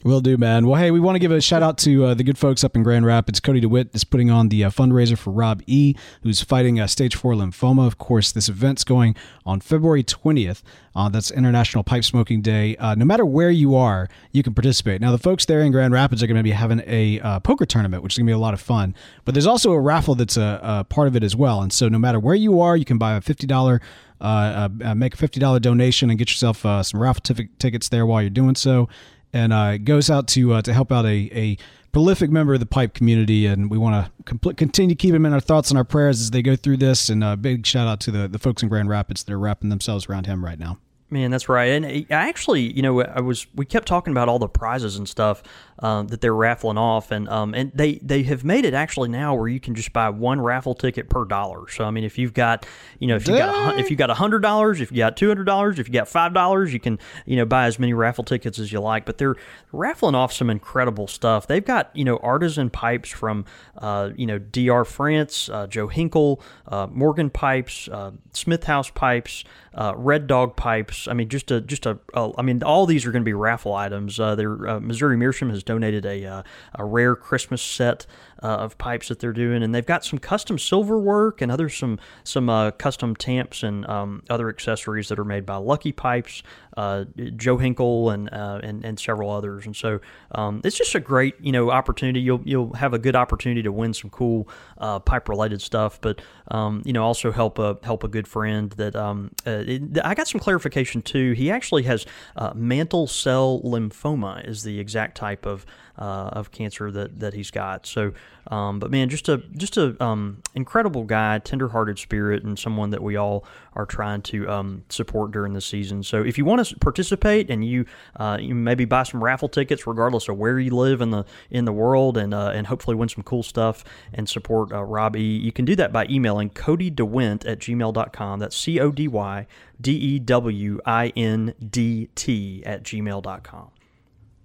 Will 0.05 0.21
do, 0.21 0.37
man. 0.37 0.67
Well, 0.67 0.79
hey, 0.79 0.91
we 0.91 1.01
want 1.01 1.15
to 1.15 1.19
give 1.19 1.33
a 1.33 1.41
shout 1.41 1.63
out 1.63 1.79
to 1.79 2.05
uh, 2.05 2.15
the 2.15 2.23
good 2.23 2.37
folks 2.37 2.63
up 2.63 2.77
in 2.77 2.83
Grand 2.83 3.07
Rapids. 3.07 3.41
Cody 3.41 3.63
DeWindt 3.63 3.95
is 3.95 4.05
putting 4.05 4.31
on 4.31 4.51
the 4.51 4.63
uh, 4.65 4.69
fundraiser 4.69 5.17
for 5.17 5.31
Rob 5.31 5.63
E., 5.67 5.95
who's 6.23 6.43
fighting 6.43 6.79
uh, 6.79 6.87
stage 6.87 7.17
four 7.17 7.33
lymphoma. 7.33 7.87
Of 7.87 7.97
course, 7.97 8.31
this 8.31 8.51
event's 8.51 8.85
going 8.85 9.17
on 9.47 9.61
February 9.61 10.05
20th. 10.05 10.61
Uh, 10.95 11.09
that's 11.09 11.31
International 11.31 11.83
Pipe 11.83 12.05
Smoking 12.05 12.43
Day. 12.43 12.77
Uh, 12.77 12.95
no 12.95 13.07
matter 13.07 13.25
where 13.25 13.49
you 13.49 13.75
are, 13.77 14.11
you 14.31 14.43
can 14.43 14.53
participate. 14.53 15.01
Now, 15.01 15.11
the 15.11 15.17
folks 15.17 15.47
there 15.47 15.63
in 15.63 15.73
Grand 15.73 15.95
Rapids 15.95 16.23
are 16.23 16.27
going 16.27 16.37
to 16.37 16.43
be 16.43 16.51
having 16.51 16.83
a 16.87 17.19
uh, 17.21 17.41
poker 17.41 17.65
tournament, 17.65 18.03
which 18.03 18.13
is 18.13 18.19
going 18.19 18.27
to 18.27 18.31
be 18.31 18.35
a 18.35 18.39
lot 18.39 18.53
of 18.53 18.61
fun. 18.61 18.95
But 19.25 19.35
there's 19.35 19.47
also 19.47 19.73
a 19.73 19.81
raffle 19.81 20.17
that's 20.17 20.37
a, 20.37 20.61
a 20.63 20.85
part 20.85 21.09
of 21.09 21.17
it 21.17 21.23
as 21.23 21.35
well. 21.35 21.63
And 21.63 21.73
so, 21.73 21.89
no 21.89 21.99
matter 21.99 22.21
where 22.21 22.35
you 22.35 22.61
are, 22.61 22.77
you 22.77 22.85
can 22.85 22.99
buy 22.99 23.17
a 23.17 23.23
$50 23.23 23.81
uh, 24.21 24.69
uh, 24.85 24.95
make 24.95 25.15
a 25.15 25.17
fifty 25.17 25.41
dollar 25.41 25.61
donation 25.61 26.09
and 26.09 26.19
get 26.19 26.31
yourself 26.31 26.65
uh, 26.65 26.83
some 26.83 27.01
raffle 27.01 27.21
tif- 27.23 27.49
tickets 27.59 27.89
there 27.89 28.07
while 28.07 28.23
you're 28.23 28.31
doing 28.31 28.55
so. 28.55 28.89
And 29.35 29.53
uh, 29.53 29.79
goes 29.79 30.11
out 30.11 30.29
to 30.29 30.55
uh, 30.55 30.63
to 30.63 30.73
help 30.73 30.93
out 30.93 31.05
a, 31.05 31.29
a 31.33 31.59
prolific 31.91 32.31
member 32.31 32.55
of 32.55 32.61
the 32.61 32.67
pipe 32.67 32.95
community, 32.95 33.47
and 33.47 33.69
we 33.69 33.77
want 33.77 34.07
to 34.07 34.33
compl- 34.33 34.57
continue 34.57 34.95
to 34.95 34.99
keep 34.99 35.13
him 35.13 35.27
in 35.27 35.33
our 35.33 35.41
thoughts 35.41 35.71
and 35.71 35.77
our 35.77 35.85
prayers 35.85 36.21
as 36.21 36.31
they 36.31 36.41
go 36.41 36.55
through 36.55 36.77
this. 36.77 37.09
And 37.09 37.25
a 37.25 37.37
big 37.37 37.67
shout 37.67 37.89
out 37.89 37.99
to 38.01 38.13
the 38.13 38.29
the 38.29 38.39
folks 38.39 38.63
in 38.63 38.69
Grand 38.69 38.89
Rapids 38.89 39.25
that 39.25 39.33
are 39.33 39.39
wrapping 39.39 39.71
themselves 39.71 40.09
around 40.09 40.27
him 40.27 40.45
right 40.45 40.59
now. 40.59 40.79
Man, 41.15 41.31
that's 41.31 41.49
right. 41.49 41.67
And 41.67 41.87
I 41.87 42.29
actually, 42.29 42.63
you 42.73 42.83
know, 42.83 43.01
I 43.01 43.21
was 43.21 43.47
we 43.55 43.65
kept 43.65 43.87
talking 43.87 44.11
about 44.11 44.29
all 44.29 44.41
the 44.41 44.49
prizes 44.49 44.97
and 44.97 45.09
stuff 45.09 45.45
um, 45.79 46.09
that 46.09 46.21
they're 46.21 46.35
raffling 46.35 46.77
off, 46.77 47.13
and 47.13 47.29
um, 47.29 47.55
and 47.55 47.71
they 47.73 48.01
they 48.03 48.25
have 48.25 48.43
made 48.43 48.65
it 48.65 48.75
actually 48.75 49.09
now 49.11 49.33
where 49.37 49.47
you 49.47 49.61
can 49.61 49.77
just 49.77 49.93
buy 49.93 50.11
one 50.11 50.41
raffle 50.41 50.75
ticket 50.75 51.09
per 51.09 51.25
dollar. 51.25 51.69
So 51.69 51.85
I 51.85 51.93
mean, 51.93 52.03
if 52.03 52.19
you've 52.19 52.35
got, 52.35 52.67
you 52.99 53.07
know, 53.07 53.15
if 53.15 53.29
you 53.29 53.37
got 53.37 53.75
a, 53.75 53.79
if 53.79 53.93
you 53.93 53.97
got 53.97 54.11
hundred 54.11 54.41
dollars, 54.41 54.81
if 54.81 54.91
you 54.91 54.99
got 54.99 55.17
two 55.17 55.29
hundred 55.29 55.45
dollars, 55.45 55.79
if 55.79 55.87
you 55.87 55.95
got 55.95 56.09
five 56.09 56.35
dollars, 56.35 56.73
you 56.73 56.81
can 56.81 56.99
you 57.27 57.37
know 57.37 57.45
buy 57.45 57.67
as 57.67 57.79
many 57.79 57.93
raffle 57.93 58.25
tickets 58.25 58.59
as 58.59 58.73
you 58.73 58.81
like. 58.81 59.05
But 59.05 59.19
they're 59.19 59.37
raffling 59.71 60.17
off 60.17 60.33
some 60.33 60.51
incredible 60.51 61.07
stuff. 61.07 61.47
They've 61.47 61.65
got 61.65 61.95
you 61.95 62.05
know 62.05 62.17
artisan 62.25 62.71
pipes 62.71 63.11
from 63.11 63.45
uh, 63.79 64.11
you 64.17 64.27
know 64.27 64.41
DR 64.41 64.85
France, 64.85 65.49
uh, 65.49 65.69
Joe 65.69 65.87
Hinkle, 65.87 66.43
uh, 66.67 66.89
Morgan 66.91 67.31
pipes, 67.31 67.89
uh, 67.89 68.11
Smith 68.33 68.65
House 68.65 68.91
pipes, 68.91 69.45
uh, 69.75 69.93
Red 69.97 70.27
Dog 70.27 70.57
pipes. 70.57 71.09
I 71.09 71.15
mean, 71.15 71.29
just 71.29 71.51
a 71.51 71.61
just 71.61 71.87
a. 71.87 71.99
a 72.15 72.31
I 72.39 72.43
mean, 72.43 72.63
all 72.63 72.87
these 72.87 73.05
are 73.07 73.13
going 73.13 73.23
to 73.23 73.29
be 73.29 73.35
raffle 73.35 73.75
items. 73.75 74.21
Uh, 74.21 74.35
uh, 74.35 74.81
Missouri 74.81 75.17
Meerschaum 75.17 75.51
has 75.51 75.63
donated 75.63 76.07
a 76.07 76.25
uh, 76.25 76.43
a 76.75 76.85
rare 76.85 77.17
Christmas 77.17 77.63
set 77.63 78.07
uh, 78.43 78.47
of 78.47 78.79
pipes 78.79 79.09
that 79.09 79.21
they're 79.21 79.33
doing, 79.33 79.63
and 79.63 79.75
they've 79.75 79.87
got 79.87 80.05
some 80.05 80.19
custom 80.19 80.59
silver 80.59 80.99
work 80.99 81.41
and 81.41 81.51
other 81.51 81.69
some 81.69 81.99
some 82.25 82.49
uh, 82.49 82.71
custom 82.73 83.15
tamps 83.17 83.63
and 83.63 83.87
um, 83.87 84.23
other 84.29 84.49
accessories 84.49 85.09
that 85.09 85.19
are 85.19 85.25
made 85.25 85.47
by 85.47 85.57
Lucky 85.57 85.93
Pipes, 85.93 86.43
uh, 86.77 87.05
Joe 87.37 87.59
Hinkle, 87.59 88.11
and, 88.11 88.33
uh, 88.33 88.61
and 88.63 88.85
and 88.85 88.99
several 88.99 89.31
others. 89.31 89.67
And 89.67 89.75
so 89.75 90.01
um, 90.33 90.61
it's 90.65 90.77
just 90.77 90.95
a 90.95 91.01
great 91.01 91.35
you 91.41 91.53
know 91.53 91.71
opportunity. 91.71 92.21
You'll 92.21 92.43
you'll 92.45 92.73
have 92.75 92.95
a 92.95 92.99
good 92.99 93.17
opportunity 93.17 93.63
to 93.63 93.73
win 93.73 93.95
some 93.95 94.11
cool 94.11 94.49
uh, 94.79 94.99
pipe 94.99 95.29
related 95.29 95.63
stuff, 95.63 96.01
but 96.01 96.21
um, 96.49 96.83
you 96.85 96.93
know 96.93 97.05
also 97.05 97.33
help 97.33 97.59
a 97.59 97.79
help 97.83 98.05
a 98.05 98.09
good 98.09 98.29
friend 98.29 98.71
that 98.73 98.97
um, 98.97 99.31
uh, 99.47 99.63
it, 99.67 99.83
I 100.05 100.15
got 100.15 100.29
some 100.29 100.41
clarification 100.41 101.03
too. 101.03 101.33
He 101.33 101.51
actually 101.51 101.85
has 101.85 102.07
mantle 102.55 103.07
cell 103.07 103.61
lymphoma 103.63 104.47
is 104.47 104.63
the 104.63 104.79
exact 104.81 105.17
type 105.17 105.47
of 105.47 105.65
uh, 105.99 106.31
of 106.33 106.51
cancer 106.51 106.91
that, 106.91 107.21
that 107.21 107.35
he's 107.35 107.51
got. 107.51 107.87
So, 107.87 108.13
um, 108.49 108.79
but 108.79 108.91
man, 108.91 109.09
just 109.09 109.29
a 109.29 109.39
just 109.57 109.77
a 109.77 110.03
um, 110.03 110.43
incredible 110.55 111.05
guy, 111.05 111.39
tenderhearted 111.39 111.99
spirit, 111.99 112.45
and 112.45 112.59
someone 112.59 112.91
that 112.91 113.03
we 113.03 113.17
all 113.17 113.45
are 113.75 113.87
trying 113.87 114.23
to 114.23 114.49
um, 114.51 114.85
support 114.89 115.31
during 115.31 115.55
the 115.55 115.61
season. 115.61 116.03
So, 116.03 116.23
if 116.23 116.37
you 116.37 116.45
want 116.45 116.67
to 116.67 116.77
participate 116.77 117.51
and 117.51 117.65
you 117.65 117.87
uh, 118.17 118.39
you 118.41 118.55
maybe 118.55 118.85
buy 118.85 119.05
some 119.05 119.23
raffle 119.23 119.49
tickets, 119.49 119.87
regardless 119.87 120.29
of 120.29 120.37
where 120.37 120.59
you 120.59 120.71
live 120.73 121.01
in 121.01 121.11
the 121.11 121.25
in 121.51 121.65
the 121.65 121.73
world, 121.73 122.19
and 122.19 122.35
uh, 122.35 122.51
and 122.55 122.67
hopefully 122.67 122.97
win 122.97 123.09
some 123.09 123.23
cool 123.23 123.43
stuff 123.43 123.85
and 124.13 124.29
support 124.29 124.73
uh. 124.73 125.23
You 125.23 125.53
can 125.53 125.65
do 125.65 125.77
that 125.77 125.93
by 125.93 126.07
emailing 126.11 126.51
Cody 126.51 126.91
DeWindt 126.91 127.47
at 127.47 127.59
gmail.com. 127.61 128.39
That's 128.41 128.57
C 128.57 128.81
O 128.81 128.91
D 128.91 129.09
Y 129.09 129.47
D 129.81 129.93
E 129.93 130.19
W 130.19 130.81
I 130.85 131.13
N 131.17 131.55
D 131.71 132.09
T 132.15 132.63
at 132.67 132.83
gmail.com. 132.83 133.71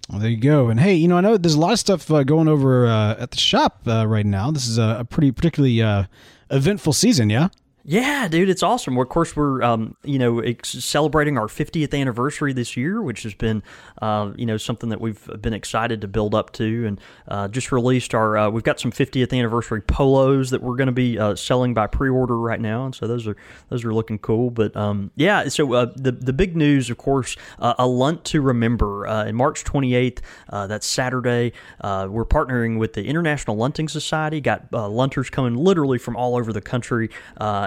Well, 0.09 0.19
there 0.19 0.29
you 0.29 0.37
go. 0.37 0.69
And 0.69 0.79
hey, 0.79 0.95
you 0.95 1.07
know, 1.07 1.17
I 1.17 1.21
know 1.21 1.37
there's 1.37 1.53
a 1.53 1.59
lot 1.59 1.73
of 1.73 1.79
stuff 1.79 2.09
uh, 2.09 2.23
going 2.23 2.47
over 2.47 2.87
uh, 2.87 3.15
at 3.19 3.31
the 3.31 3.37
shop 3.37 3.81
uh, 3.85 4.07
right 4.07 4.25
now. 4.25 4.49
This 4.49 4.67
is 4.67 4.79
a, 4.79 5.05
pretty 5.07 5.31
particularly 5.31 5.81
uh, 5.83 6.05
eventful 6.49 6.93
season, 6.93 7.29
yeah. 7.29 7.49
Yeah, 7.85 8.27
dude, 8.27 8.49
it's 8.49 8.61
awesome. 8.61 8.97
Of 8.97 9.07
course, 9.09 9.35
we're 9.35 9.61
um, 9.63 9.95
you 10.03 10.19
know 10.19 10.43
celebrating 10.63 11.37
our 11.37 11.47
50th 11.47 11.99
anniversary 11.99 12.51
this 12.51 12.75
year, 12.75 13.01
which 13.01 13.23
has 13.23 13.33
been 13.33 13.63
uh, 14.01 14.31
you 14.35 14.45
know 14.45 14.57
something 14.57 14.89
that 14.89 14.99
we've 14.99 15.29
been 15.41 15.53
excited 15.53 16.01
to 16.01 16.07
build 16.07 16.35
up 16.35 16.51
to, 16.53 16.85
and 16.85 17.01
uh, 17.29 17.47
just 17.47 17.71
released 17.71 18.13
our. 18.13 18.37
Uh, 18.37 18.49
we've 18.49 18.63
got 18.63 18.79
some 18.79 18.91
50th 18.91 19.37
anniversary 19.37 19.81
polos 19.81 20.49
that 20.49 20.61
we're 20.61 20.75
going 20.75 20.87
to 20.87 20.93
be 20.93 21.17
uh, 21.17 21.35
selling 21.35 21.73
by 21.73 21.87
pre-order 21.87 22.37
right 22.37 22.59
now, 22.59 22.85
and 22.85 22.93
so 22.93 23.07
those 23.07 23.25
are 23.25 23.37
those 23.69 23.85
are 23.85 23.93
looking 23.93 24.19
cool. 24.19 24.49
But 24.49 24.75
um, 24.75 25.11
yeah, 25.15 25.47
so 25.47 25.71
uh, 25.73 25.85
the 25.95 26.11
the 26.11 26.33
big 26.33 26.57
news, 26.57 26.89
of 26.89 26.97
course, 26.97 27.37
uh, 27.59 27.75
a 27.79 27.87
lunt 27.87 28.25
to 28.25 28.41
remember 28.41 29.07
in 29.07 29.35
March 29.35 29.63
28th. 29.63 30.19
Uh, 30.49 30.67
that's 30.67 30.85
Saturday. 30.85 31.53
We're 31.81 32.25
partnering 32.25 32.77
with 32.77 32.93
the 32.93 33.05
International 33.05 33.55
Lunting 33.55 33.87
Society. 33.87 34.41
Got 34.41 34.69
lunters 34.71 35.31
coming 35.31 35.55
literally 35.55 35.97
from 35.97 36.17
all 36.17 36.35
over 36.35 36.51
the 36.51 36.61
country. 36.61 37.09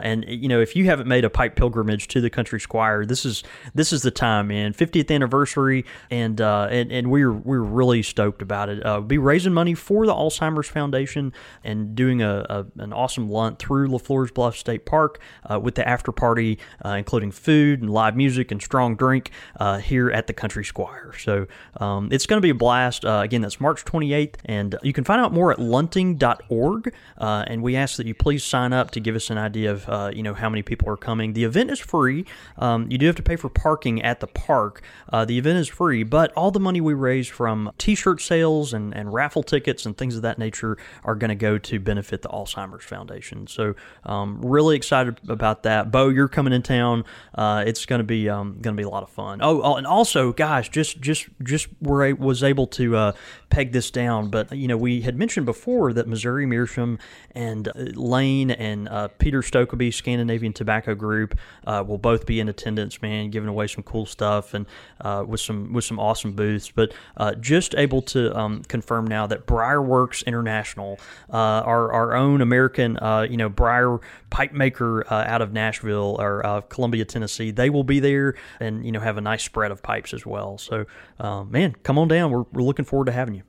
And 0.03 0.25
you 0.29 0.49
know, 0.49 0.61
if 0.61 0.77
you 0.77 0.87
haven't 0.87 1.07
made 1.07 1.25
a 1.25 1.31
pipe 1.31 1.57
pilgrimage 1.57 2.09
to 2.09 2.21
the 2.21 2.31
Country 2.31 2.61
Squire, 2.61 3.07
this 3.07 3.25
is 3.25 3.43
this 3.75 3.93
is 3.93 4.03
the 4.03 4.11
time, 4.11 4.49
man. 4.49 4.73
50th 4.75 5.11
anniversary, 5.11 5.85
and 6.11 6.41
uh, 6.41 6.69
and 6.71 6.93
and 6.93 7.11
we're 7.11 7.33
we're 7.33 7.63
really 7.63 8.03
stoked 8.03 8.43
about 8.43 8.69
it. 8.69 8.85
Uh, 8.85 8.95
we'll 8.99 9.03
be 9.03 9.19
raising 9.19 9.53
money 9.53 9.75
for 9.75 10.07
the 10.07 10.13
Alzheimer's 10.13 10.69
Foundation 10.69 11.33
and 11.65 11.95
doing 11.95 12.23
a, 12.23 12.45
a 12.49 12.67
an 12.83 12.93
awesome 12.93 13.29
lunt 13.31 13.59
through 13.59 13.89
LaFleur's 13.89 14.31
Bluff 14.31 14.57
State 14.57 14.85
Park 14.85 15.21
uh, 15.51 15.59
with 15.59 15.75
the 15.75 15.89
after 15.89 16.13
party, 16.13 16.59
uh, 16.85 16.91
including 16.91 17.31
food 17.31 17.81
and 17.81 17.91
live 17.91 18.17
music 18.17 18.51
and 18.51 18.61
strong 18.61 18.97
drink 18.97 19.31
uh, 19.59 19.79
here 19.79 20.11
at 20.11 20.27
the 20.27 20.33
Country 20.33 20.65
Squire. 20.65 21.13
So 21.19 21.47
um, 21.79 22.09
it's 22.13 22.27
going 22.27 22.39
to 22.39 22.43
be 22.43 22.51
a 22.51 22.55
blast. 22.55 23.05
Uh, 23.05 23.21
again, 23.23 23.41
that's 23.41 23.61
March 23.61 23.85
28th, 23.85 24.37
and 24.45 24.77
you 24.83 24.93
can 24.93 25.05
find 25.05 25.21
out 25.21 25.33
more 25.33 25.53
at 25.53 25.59
lunting.org. 25.59 26.93
And 27.19 27.63
we 27.63 27.77
ask 27.77 27.97
that 27.97 28.07
you 28.07 28.15
please 28.15 28.45
sign 28.45 28.73
up 28.73 28.91
to 28.93 29.01
give 29.01 29.15
us 29.15 29.31
an 29.31 29.39
idea 29.39 29.71
of 29.71 29.89
uh, 29.93 30.11
you 30.15 30.23
know 30.23 30.33
how 30.33 30.49
many 30.49 30.63
people 30.63 30.89
are 30.89 30.97
coming. 30.97 31.35
The 31.35 31.45
event 31.45 31.71
is 31.71 31.79
free. 31.79 32.25
Um, 32.57 32.91
you 32.91 32.97
do 32.97 33.07
have 33.07 33.17
to 33.17 33.23
pay 33.23 33.37
for 33.37 33.51
parking 33.51 34.01
at 34.01 34.21
the 34.21 34.27
park. 34.27 34.81
Uh, 35.13 35.27
the 35.27 35.37
event 35.37 35.59
is 35.59 35.69
free, 35.69 36.03
but 36.03 36.33
all 36.33 36.51
the 36.51 36.61
money 36.61 36.81
we 36.81 36.95
raise 36.95 37.29
from 37.29 37.71
T-shirt 37.77 38.23
sales 38.23 38.73
and, 38.73 38.97
and 38.97 39.13
raffle 39.13 39.43
tickets 39.43 39.85
and 39.85 39.95
things 39.95 40.17
of 40.17 40.23
that 40.23 40.39
nature 40.39 40.79
are 41.05 41.15
going 41.15 41.29
to 41.29 41.35
go 41.35 41.59
to 41.59 41.79
benefit 41.79 42.23
the 42.23 42.31
Alzheimer's 42.31 42.85
Foundation. 42.85 43.47
So 43.47 43.75
um, 44.05 44.41
really 44.43 44.77
excited 44.77 45.21
about 45.29 45.65
that. 45.65 45.91
Bo, 45.91 46.09
you're 46.09 46.27
coming 46.29 46.55
in 46.55 46.63
town. 46.63 47.05
Uh, 47.35 47.63
it's 47.67 47.85
going 47.85 48.01
to 48.01 48.05
be 48.05 48.31
um, 48.31 48.53
going 48.63 48.75
to 48.75 48.81
be 48.81 48.87
a 48.87 48.89
lot 48.89 49.03
of 49.03 49.11
fun. 49.11 49.41
Oh, 49.43 49.61
oh, 49.61 49.77
and 49.77 49.87
also, 49.87 50.33
guys, 50.33 50.71
just 50.71 51.03
just 51.03 51.29
just 51.43 51.69
were 51.83 52.15
was 52.15 52.43
able 52.43 52.67
to 52.69 52.97
uh, 52.97 53.13
peg 53.51 53.73
this 53.73 53.91
down, 53.91 54.31
but 54.31 54.53
you 54.53 54.69
know 54.69 54.79
we 54.79 55.03
had 55.03 55.19
mentioned 55.19 55.45
before 55.45 55.93
that 55.93 56.09
Missouri 56.09 56.47
Meerschaum 56.47 56.99
and 57.35 57.69
uh, 57.69 57.73
Lane 57.77 58.51
and 58.51 58.89
uh, 58.89 59.09
Peter 59.19 59.43
Scandinavian 59.91 60.53
Tobacco 60.53 60.95
Group 60.95 61.39
uh, 61.67 61.85
will 61.87 61.99
both 61.99 62.27
be 62.27 62.41
in 62.41 62.49
attendance. 62.49 63.01
Man, 63.03 63.31
giving 63.31 63.49
away 63.49 63.67
some 63.67 63.83
cool 63.83 64.07
stuff 64.07 64.55
and 64.55 64.67
uh, 65.01 65.25
with 65.27 65.41
some 65.41 65.73
with 65.73 65.85
some 65.85 65.99
awesome 65.99 66.33
booths. 66.33 66.71
But 66.71 66.93
uh, 67.17 67.35
just 67.35 67.75
able 67.75 68.03
to 68.03 68.37
um, 68.37 68.63
confirm 68.65 69.07
now 69.07 69.27
that 69.27 69.47
Briarworks 69.47 70.25
International, 70.27 70.99
uh, 71.31 71.37
our 71.37 71.93
our 71.93 72.15
own 72.15 72.41
American, 72.41 72.99
you 73.31 73.37
know, 73.37 73.49
Briar 73.49 73.99
pipe 74.31 74.53
maker 74.53 75.11
out 75.13 75.43
of 75.43 75.53
Nashville 75.53 76.17
or 76.19 76.63
Columbia, 76.69 77.05
Tennessee, 77.05 77.51
they 77.51 77.71
will 77.71 77.85
be 77.85 78.01
there 78.01 78.35
and 78.61 78.85
you 78.85 78.93
know 78.93 79.01
have 79.01 79.17
a 79.17 79.21
nice 79.21 79.43
spread 79.43 79.71
of 79.71 79.83
pipes 79.83 80.15
as 80.15 80.25
well. 80.25 80.59
So, 80.59 80.87
man, 81.21 81.75
come 81.83 81.99
on 81.99 82.09
down. 82.09 82.31
We're, 82.31 82.45
we're 82.53 82.63
looking 82.63 82.85
forward 82.85 83.07
to 83.07 83.13
having 83.13 83.35
you. 83.35 83.43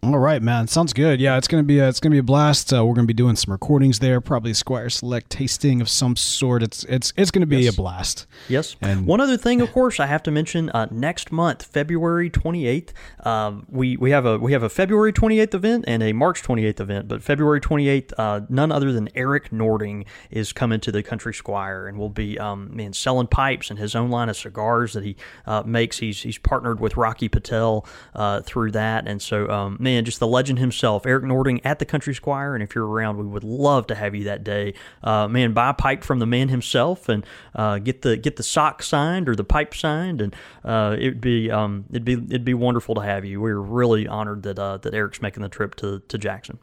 All 0.00 0.20
right, 0.20 0.40
man. 0.40 0.68
Sounds 0.68 0.92
good. 0.92 1.20
Yeah, 1.20 1.38
it's 1.38 1.48
gonna 1.48 1.64
be 1.64 1.80
a, 1.80 1.88
it's 1.88 1.98
gonna 1.98 2.12
be 2.14 2.18
a 2.18 2.22
blast. 2.22 2.72
Uh, 2.72 2.86
we're 2.86 2.94
gonna 2.94 3.08
be 3.08 3.12
doing 3.12 3.34
some 3.34 3.50
recordings 3.50 3.98
there, 3.98 4.20
probably 4.20 4.54
Squire 4.54 4.88
Select 4.90 5.28
tasting 5.28 5.80
of 5.80 5.88
some 5.88 6.14
sort. 6.14 6.62
It's 6.62 6.84
it's 6.84 7.12
it's 7.16 7.32
gonna 7.32 7.46
be 7.46 7.62
yes. 7.62 7.74
a 7.74 7.76
blast. 7.76 8.26
Yes. 8.48 8.76
And 8.80 9.06
one 9.06 9.20
other 9.20 9.36
thing, 9.36 9.60
of 9.60 9.72
course, 9.72 9.98
I 9.98 10.06
have 10.06 10.22
to 10.22 10.30
mention. 10.30 10.70
Uh, 10.70 10.86
next 10.92 11.32
month, 11.32 11.64
February 11.64 12.30
twenty 12.30 12.68
eighth, 12.68 12.92
um, 13.26 13.66
we 13.68 13.96
we 13.96 14.12
have 14.12 14.24
a 14.24 14.38
we 14.38 14.52
have 14.52 14.62
a 14.62 14.68
February 14.68 15.12
twenty 15.12 15.40
eighth 15.40 15.52
event 15.52 15.84
and 15.88 16.00
a 16.00 16.12
March 16.12 16.42
twenty 16.42 16.64
eighth 16.64 16.80
event. 16.80 17.08
But 17.08 17.24
February 17.24 17.60
twenty 17.60 17.88
eighth, 17.88 18.14
uh, 18.18 18.42
none 18.48 18.70
other 18.70 18.92
than 18.92 19.08
Eric 19.16 19.52
Nording 19.52 20.04
is 20.30 20.52
coming 20.52 20.78
to 20.78 20.92
the 20.92 21.02
Country 21.02 21.34
Squire 21.34 21.88
and 21.88 21.98
will 21.98 22.08
be 22.08 22.38
um, 22.38 22.74
man 22.74 22.92
selling 22.92 23.26
pipes 23.26 23.68
and 23.68 23.80
his 23.80 23.96
own 23.96 24.10
line 24.10 24.28
of 24.28 24.36
cigars 24.36 24.92
that 24.92 25.02
he 25.02 25.16
uh, 25.44 25.64
makes. 25.66 25.98
He's 25.98 26.22
he's 26.22 26.38
partnered 26.38 26.78
with 26.78 26.96
Rocky 26.96 27.28
Patel 27.28 27.84
uh, 28.14 28.42
through 28.42 28.70
that, 28.70 29.08
and 29.08 29.20
so 29.20 29.50
um, 29.50 29.76
man, 29.88 30.04
just 30.04 30.20
the 30.20 30.26
legend 30.26 30.58
himself, 30.58 31.06
Eric 31.06 31.24
Nording 31.24 31.64
at 31.64 31.78
the 31.78 31.86
Country 31.86 32.14
Squire. 32.14 32.52
And 32.54 32.62
if 32.62 32.74
you're 32.74 32.86
around, 32.86 33.16
we 33.16 33.26
would 33.26 33.42
love 33.42 33.86
to 33.86 33.94
have 33.94 34.14
you 34.14 34.24
that 34.24 34.44
day. 34.44 34.74
Uh, 35.02 35.26
man, 35.28 35.54
buy 35.54 35.70
a 35.70 35.74
pipe 35.74 36.04
from 36.04 36.18
the 36.18 36.26
man 36.26 36.50
himself 36.50 37.08
and 37.08 37.24
uh, 37.54 37.78
get 37.78 38.02
the 38.02 38.18
get 38.18 38.36
the 38.36 38.42
sock 38.42 38.82
signed 38.82 39.30
or 39.30 39.34
the 39.34 39.44
pipe 39.44 39.74
signed, 39.74 40.20
and 40.20 40.36
uh, 40.62 40.94
it'd 40.98 41.22
be 41.22 41.50
um, 41.50 41.86
it'd 41.88 42.04
be 42.04 42.12
it'd 42.12 42.44
be 42.44 42.52
wonderful 42.52 42.94
to 42.96 43.00
have 43.00 43.24
you. 43.24 43.40
We're 43.40 43.58
really 43.58 44.06
honored 44.06 44.42
that 44.42 44.58
uh, 44.58 44.76
that 44.76 44.92
Eric's 44.92 45.22
making 45.22 45.42
the 45.42 45.48
trip 45.48 45.74
to 45.76 46.00
to 46.00 46.18
Jackson. 46.18 46.58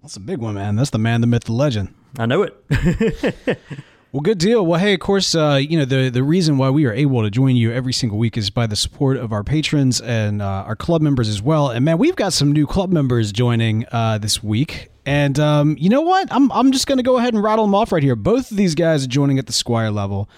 That's 0.00 0.16
a 0.16 0.20
big 0.20 0.38
one, 0.38 0.54
man. 0.54 0.76
That's 0.76 0.90
the 0.90 0.98
man, 0.98 1.20
the 1.20 1.26
myth, 1.26 1.44
the 1.44 1.52
legend. 1.52 1.94
I 2.18 2.24
know 2.24 2.42
it. 2.42 3.58
Well, 4.14 4.20
good 4.20 4.38
deal. 4.38 4.64
Well, 4.64 4.78
hey, 4.78 4.94
of 4.94 5.00
course, 5.00 5.34
uh, 5.34 5.58
you 5.60 5.76
know 5.76 5.84
the 5.84 6.08
the 6.08 6.22
reason 6.22 6.56
why 6.56 6.70
we 6.70 6.84
are 6.86 6.92
able 6.92 7.24
to 7.24 7.30
join 7.30 7.56
you 7.56 7.72
every 7.72 7.92
single 7.92 8.16
week 8.16 8.36
is 8.36 8.48
by 8.48 8.68
the 8.68 8.76
support 8.76 9.16
of 9.16 9.32
our 9.32 9.42
patrons 9.42 10.00
and 10.00 10.40
uh, 10.40 10.62
our 10.68 10.76
club 10.76 11.02
members 11.02 11.28
as 11.28 11.42
well. 11.42 11.70
And 11.70 11.84
man, 11.84 11.98
we've 11.98 12.14
got 12.14 12.32
some 12.32 12.52
new 12.52 12.64
club 12.64 12.92
members 12.92 13.32
joining 13.32 13.86
uh, 13.90 14.18
this 14.18 14.40
week. 14.40 14.88
And 15.04 15.36
um, 15.40 15.76
you 15.80 15.90
know 15.90 16.02
what? 16.02 16.32
I'm 16.32 16.52
I'm 16.52 16.70
just 16.70 16.86
going 16.86 16.98
to 16.98 17.02
go 17.02 17.18
ahead 17.18 17.34
and 17.34 17.42
rattle 17.42 17.64
them 17.64 17.74
off 17.74 17.90
right 17.90 18.04
here. 18.04 18.14
Both 18.14 18.52
of 18.52 18.56
these 18.56 18.76
guys 18.76 19.02
are 19.04 19.08
joining 19.08 19.40
at 19.40 19.48
the 19.48 19.52
Squire 19.52 19.90
level, 19.90 20.28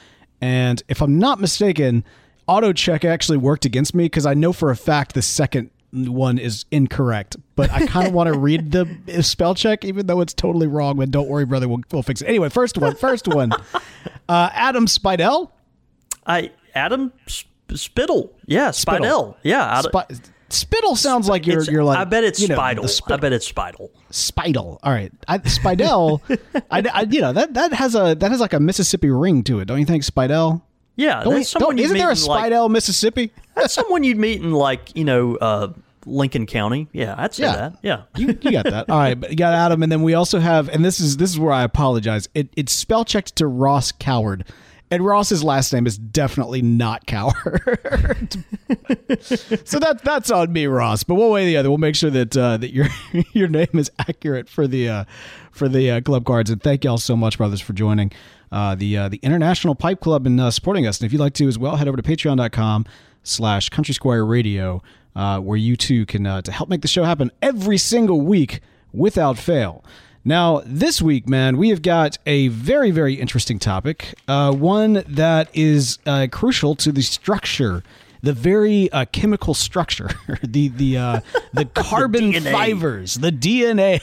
and 0.41 0.83
if 0.89 1.03
I'm 1.03 1.19
not 1.19 1.39
mistaken, 1.39 2.03
auto 2.47 2.73
check 2.73 3.05
actually 3.05 3.37
worked 3.37 3.67
against 3.67 3.95
me 3.95 4.05
because 4.05 4.25
I 4.25 4.33
know 4.33 4.55
for 4.55 4.71
a 4.71 4.77
fact 4.77 5.13
the 5.13 5.21
second 5.21 5.69
one 6.05 6.39
is 6.39 6.65
incorrect, 6.71 7.37
but 7.55 7.71
I 7.71 7.87
kind 7.87 8.07
of 8.07 8.15
want 8.15 8.33
to 8.33 8.39
read 8.39 8.73
the 8.73 9.23
spell 9.23 9.55
check, 9.55 9.85
even 9.85 10.07
though 10.07 10.21
it's 10.21 10.35
totally 10.35 10.67
wrong. 10.67 10.97
But 10.97 11.11
don't 11.11 11.29
worry, 11.29 11.45
brother, 11.45 11.69
we'll, 11.69 11.81
we'll 11.91 12.03
fix 12.03 12.23
it. 12.23 12.27
Anyway, 12.27 12.49
first 12.49 12.79
one, 12.79 12.95
first 12.95 13.29
one. 13.29 13.53
Uh, 14.29 14.51
Adam 14.55 14.87
Spidell. 14.87 15.53
I 16.27 16.51
Adam 16.75 17.13
Spittle. 17.73 18.37
Yeah, 18.47 18.71
Spidell. 18.71 19.37
Yeah. 19.45 19.83
Sp- 19.87 20.35
Spittle 20.49 20.95
sounds 20.95 21.29
like 21.29 21.47
you're 21.47 21.63
you're 21.65 21.85
like. 21.85 21.99
I 21.99 22.05
bet 22.05 22.23
it's 22.23 22.41
you 22.41 22.49
know, 22.49 22.57
Spidle. 22.57 22.87
I 23.11 23.17
bet 23.17 23.33
it's 23.33 23.47
Spidle. 23.47 23.91
Spidle. 24.11 24.79
All 24.83 24.93
right, 24.93 25.13
I, 25.27 25.39
Spidell. 25.39 26.21
I, 26.71 26.85
I, 26.93 27.03
you 27.03 27.21
know 27.21 27.33
that 27.33 27.55
that 27.55 27.73
has 27.73 27.95
a 27.95 28.15
that 28.15 28.31
has 28.31 28.41
like 28.41 28.53
a 28.53 28.61
Mississippi 28.61 29.11
ring 29.11 29.43
to 29.45 29.59
it, 29.59 29.65
don't 29.65 29.81
you 29.81 29.87
think, 29.87 30.05
Spidell? 30.05 30.63
Yeah, 30.95 31.25
don't 31.25 31.35
we, 31.35 31.45
don't, 31.45 31.79
isn't 31.79 31.99
there 31.99 32.11
a 32.11 32.15
Spidell, 32.15 32.65
like, 32.65 32.71
Mississippi? 32.71 33.33
that's 33.55 33.75
someone 33.75 34.05
you'd 34.05 34.19
meet 34.19 34.41
in 34.41 34.53
like 34.53 34.95
you 34.95 35.05
know 35.05 35.37
uh, 35.37 35.73
Lincoln 36.07 36.47
County. 36.47 36.89
Yeah, 36.93 37.15
I'd 37.19 37.35
say 37.35 37.45
yeah. 37.45 37.57
that. 37.57 37.77
Yeah, 37.83 38.03
you, 38.17 38.29
you 38.41 38.53
got 38.53 38.65
that. 38.65 38.89
All 38.89 38.99
right, 38.99 39.19
but 39.19 39.31
you 39.31 39.37
got 39.37 39.53
Adam, 39.53 39.83
and 39.83 39.93
then 39.93 40.03
we 40.03 40.15
also 40.15 40.39
have, 40.39 40.69
and 40.69 40.85
this 40.85 41.01
is 41.01 41.17
this 41.19 41.31
is 41.31 41.39
where 41.39 41.53
I 41.53 41.63
apologize. 41.63 42.29
It 42.35 42.49
it's 42.57 42.73
spell 42.73 43.05
checked 43.05 43.37
to 43.37 43.47
Ross 43.47 43.93
Coward. 43.93 44.45
And 44.89 45.05
Ross's 45.05 45.43
last 45.43 45.73
name 45.73 45.85
is 45.85 45.99
definitely 45.99 46.63
not 46.63 47.07
Coward. 47.07 47.35
so 49.65 49.81
that 49.81 50.01
that's 50.05 50.31
on 50.31 50.53
me, 50.53 50.67
Ross. 50.67 51.03
But 51.03 51.17
one 51.17 51.31
way 51.31 51.43
or 51.43 51.47
the 51.47 51.57
other, 51.57 51.71
we'll 51.71 51.79
make 51.79 51.97
sure 51.97 52.11
that 52.11 52.37
uh, 52.37 52.57
that 52.59 52.73
your 52.73 52.87
your 53.33 53.49
name 53.49 53.67
is 53.75 53.91
accurate 53.99 54.49
for 54.49 54.69
the 54.69 54.89
uh, 54.89 55.05
for 55.51 55.69
the 55.69 55.91
uh, 55.91 56.01
club 56.03 56.25
cards. 56.25 56.51
And 56.51 56.63
thank 56.63 56.85
y'all 56.85 56.99
so 56.99 57.17
much, 57.17 57.37
brothers, 57.37 57.61
for 57.61 57.73
joining 57.73 58.13
uh, 58.53 58.77
the 58.77 58.97
uh, 58.97 59.09
the 59.09 59.19
International 59.25 59.75
Pipe 59.75 60.01
Club 60.01 60.25
and 60.25 60.41
uh, 60.41 60.53
supporting 60.53 60.87
us. 60.87 61.01
And 61.01 61.07
if 61.07 61.13
you'd 61.13 61.21
like 61.21 61.35
to 61.35 61.49
as 61.49 61.59
well, 61.59 61.75
head 61.75 61.89
over 61.89 61.97
to 61.97 62.03
patreon.com 62.03 62.87
slash 63.25 63.69
country 63.71 63.93
squire 63.93 64.25
radio 64.25 64.81
uh, 65.17 65.41
where 65.41 65.57
you 65.57 65.77
too 65.77 66.07
can 66.07 66.27
uh, 66.27 66.43
to 66.43 66.53
help 66.53 66.69
make 66.69 66.83
the 66.83 66.89
show 66.89 67.03
happen 67.03 67.33
every 67.43 67.79
single 67.79 68.21
week 68.21 68.61
without 68.93 69.39
fail. 69.39 69.85
Now, 70.25 70.63
this 70.67 71.01
week, 71.01 71.29
man, 71.29 71.57
we 71.57 71.71
have 71.71 71.83
got 71.83 72.19
a 72.27 72.49
very, 72.49 72.91
very 72.91 73.15
interesting 73.15 73.59
topic, 73.59 74.15
uh, 74.27 74.53
one 74.53 75.05
that 75.07 75.49
is 75.55 75.99
uh, 76.05 76.27
crucial 76.33 76.75
to 76.77 76.91
the 76.91 77.03
structure, 77.03 77.85
the 78.23 78.33
very 78.33 78.91
uh, 78.91 79.05
chemical 79.13 79.55
structure, 79.55 80.11
the 80.43 80.69
the 80.69 80.97
uh, 80.99 81.21
the 81.53 81.65
carbon 81.75 82.33
the 82.33 82.41
fibers, 82.41 83.15
the 83.15 83.31
DNA 83.31 84.01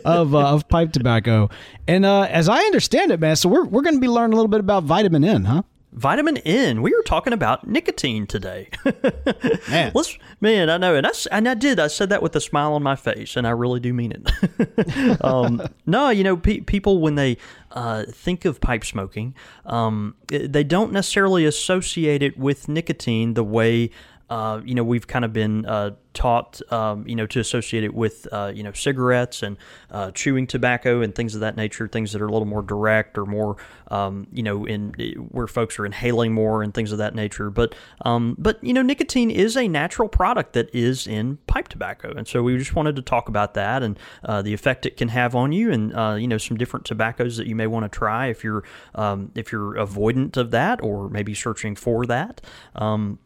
of 0.04 0.34
uh, 0.34 0.52
of 0.52 0.68
pipe 0.68 0.92
tobacco. 0.92 1.48
And 1.88 2.04
uh, 2.04 2.22
as 2.28 2.48
I 2.50 2.58
understand 2.58 3.10
it, 3.10 3.18
man, 3.18 3.34
so 3.34 3.48
we're 3.48 3.64
we're 3.64 3.82
going 3.82 3.96
to 3.96 4.00
be 4.00 4.08
learning 4.08 4.34
a 4.34 4.36
little 4.36 4.48
bit 4.48 4.60
about 4.60 4.84
vitamin 4.84 5.24
N, 5.24 5.46
huh? 5.46 5.62
Vitamin 5.92 6.36
N. 6.38 6.82
We 6.82 6.92
were 6.92 7.02
talking 7.02 7.32
about 7.32 7.66
nicotine 7.66 8.26
today. 8.26 8.68
man. 9.68 9.92
Let's, 9.94 10.16
man, 10.40 10.70
I 10.70 10.76
know, 10.76 10.94
and 10.94 11.06
I, 11.06 11.10
and 11.32 11.48
I 11.48 11.54
did. 11.54 11.80
I 11.80 11.88
said 11.88 12.10
that 12.10 12.22
with 12.22 12.36
a 12.36 12.40
smile 12.40 12.74
on 12.74 12.82
my 12.82 12.96
face, 12.96 13.36
and 13.36 13.46
I 13.46 13.50
really 13.50 13.80
do 13.80 13.92
mean 13.92 14.12
it. 14.12 15.24
um, 15.24 15.62
no, 15.86 16.10
you 16.10 16.22
know, 16.22 16.36
pe- 16.36 16.60
people 16.60 17.00
when 17.00 17.16
they 17.16 17.38
uh, 17.72 18.04
think 18.08 18.44
of 18.44 18.60
pipe 18.60 18.84
smoking, 18.84 19.34
um, 19.66 20.14
they 20.28 20.64
don't 20.64 20.92
necessarily 20.92 21.44
associate 21.44 22.22
it 22.22 22.38
with 22.38 22.68
nicotine 22.68 23.34
the 23.34 23.44
way 23.44 23.90
uh, 24.30 24.60
you 24.64 24.76
know, 24.76 24.84
we've 24.84 25.08
kind 25.08 25.24
of 25.24 25.32
been 25.32 25.66
uh, 25.66 25.90
taught, 26.14 26.60
um, 26.72 27.06
you 27.06 27.16
know, 27.16 27.26
to 27.26 27.40
associate 27.40 27.82
it 27.82 27.92
with, 27.92 28.28
uh, 28.30 28.52
you 28.54 28.62
know, 28.62 28.70
cigarettes 28.72 29.42
and 29.42 29.56
uh, 29.90 30.12
chewing 30.12 30.46
tobacco 30.46 31.02
and 31.02 31.16
things 31.16 31.34
of 31.34 31.40
that 31.40 31.56
nature, 31.56 31.88
things 31.88 32.12
that 32.12 32.22
are 32.22 32.26
a 32.26 32.32
little 32.32 32.46
more 32.46 32.62
direct 32.62 33.18
or 33.18 33.26
more, 33.26 33.56
um, 33.88 34.28
you 34.32 34.44
know, 34.44 34.64
in 34.64 34.92
where 35.32 35.48
folks 35.48 35.80
are 35.80 35.86
inhaling 35.86 36.32
more 36.32 36.62
and 36.62 36.74
things 36.74 36.92
of 36.92 36.98
that 36.98 37.12
nature. 37.12 37.50
But, 37.50 37.74
um, 38.04 38.36
but 38.38 38.62
you 38.62 38.72
know, 38.72 38.82
nicotine 38.82 39.32
is 39.32 39.56
a 39.56 39.66
natural 39.66 40.08
product 40.08 40.52
that 40.52 40.72
is 40.72 41.08
in 41.08 41.38
pipe 41.48 41.66
tobacco, 41.66 42.12
and 42.16 42.28
so 42.28 42.44
we 42.44 42.56
just 42.56 42.76
wanted 42.76 42.94
to 42.96 43.02
talk 43.02 43.28
about 43.28 43.54
that 43.54 43.82
and 43.82 43.98
uh, 44.24 44.42
the 44.42 44.54
effect 44.54 44.86
it 44.86 44.96
can 44.96 45.08
have 45.08 45.34
on 45.34 45.50
you, 45.50 45.72
and 45.72 46.20
you 46.20 46.28
know, 46.28 46.38
some 46.38 46.56
different 46.56 46.86
tobaccos 46.86 47.36
that 47.36 47.48
you 47.48 47.56
may 47.56 47.66
want 47.66 47.84
to 47.84 47.88
try 47.88 48.28
if 48.28 48.44
you're 48.44 48.62
um, 48.94 49.32
if 49.34 49.50
you're 49.50 49.74
avoidant 49.74 50.36
of 50.36 50.52
that 50.52 50.80
or 50.82 51.08
maybe 51.08 51.34
searching 51.34 51.74
for 51.74 52.06
that. 52.06 52.40
Um, 52.76 53.18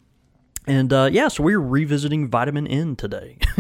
and 0.67 0.93
uh, 0.93 1.11
yeah, 1.13 1.29
so 1.29 1.43
we're 1.43 1.61
revisiting 1.61 2.29
vitamin 2.29 2.67
N 2.67 2.97
today. 2.97 3.37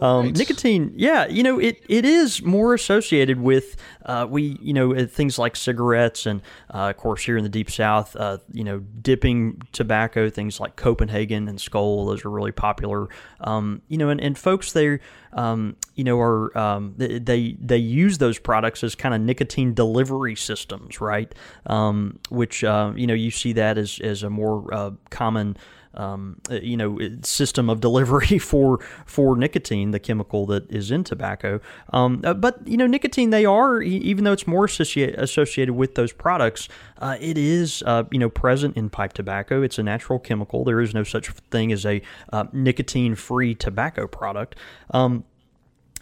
um, 0.00 0.26
right. 0.26 0.36
Nicotine, 0.36 0.92
yeah, 0.96 1.26
you 1.26 1.42
know, 1.42 1.58
it, 1.58 1.82
it 1.88 2.06
is 2.06 2.42
more 2.42 2.72
associated 2.72 3.40
with 3.40 3.76
uh, 4.06 4.26
we, 4.28 4.58
you 4.62 4.72
know, 4.72 4.94
uh, 4.94 5.06
things 5.06 5.38
like 5.38 5.56
cigarettes, 5.56 6.24
and 6.24 6.40
uh, 6.72 6.90
of 6.90 6.96
course 6.96 7.24
here 7.24 7.36
in 7.36 7.42
the 7.42 7.50
deep 7.50 7.70
south, 7.70 8.16
uh, 8.16 8.38
you 8.50 8.64
know, 8.64 8.78
dipping 8.78 9.60
tobacco, 9.72 10.30
things 10.30 10.58
like 10.58 10.76
Copenhagen 10.76 11.48
and 11.48 11.60
Skoal, 11.60 12.06
those 12.06 12.24
are 12.24 12.30
really 12.30 12.52
popular. 12.52 13.08
Um, 13.40 13.82
you 13.88 13.98
know, 13.98 14.08
and, 14.08 14.20
and 14.20 14.38
folks 14.38 14.72
there, 14.72 15.00
um, 15.32 15.76
you 15.94 16.04
know, 16.04 16.18
are 16.18 16.56
um, 16.56 16.94
they 16.96 17.56
they 17.60 17.76
use 17.76 18.18
those 18.18 18.38
products 18.38 18.82
as 18.82 18.94
kind 18.94 19.14
of 19.14 19.20
nicotine 19.20 19.74
delivery 19.74 20.36
systems, 20.36 21.00
right? 21.00 21.34
Um, 21.66 22.18
which 22.30 22.64
uh, 22.64 22.92
you 22.96 23.06
know 23.06 23.14
you 23.14 23.30
see 23.30 23.52
that 23.54 23.78
as 23.78 24.00
as 24.00 24.22
a 24.22 24.30
more 24.30 24.96
common 25.10 25.56
um, 25.94 26.40
uh, 26.50 26.54
you 26.54 26.76
know 26.76 26.98
system 27.22 27.68
of 27.68 27.80
delivery 27.80 28.38
for 28.50 28.78
for 29.06 29.36
nicotine, 29.36 29.90
the 29.90 29.98
chemical 29.98 30.46
that 30.46 30.70
is 30.70 30.90
in 30.90 31.04
tobacco. 31.04 31.60
Um, 31.92 32.20
uh, 32.24 32.34
but 32.34 32.66
you 32.66 32.76
know, 32.76 32.86
nicotine 32.86 33.30
they 33.30 33.44
are 33.44 33.82
even 33.82 34.24
though 34.24 34.32
it's 34.32 34.46
more 34.46 34.64
associate, 34.64 35.18
associated 35.18 35.74
with 35.74 35.94
those 35.94 36.12
products, 36.12 36.68
uh, 37.00 37.16
it 37.20 37.38
is 37.38 37.82
uh, 37.86 38.04
you 38.10 38.18
know 38.18 38.28
present 38.28 38.76
in 38.76 38.90
pipe 38.90 39.12
tobacco. 39.12 39.62
It's 39.62 39.78
a 39.78 39.82
natural 39.82 40.18
chemical. 40.18 40.64
There 40.64 40.80
is 40.80 40.94
no 40.94 41.02
such 41.02 41.30
thing 41.50 41.72
as 41.72 41.86
a 41.86 42.02
uh, 42.32 42.44
nicotine 42.52 43.14
free 43.14 43.54
tobacco 43.54 44.06
product. 44.06 44.56
Um, 44.90 45.24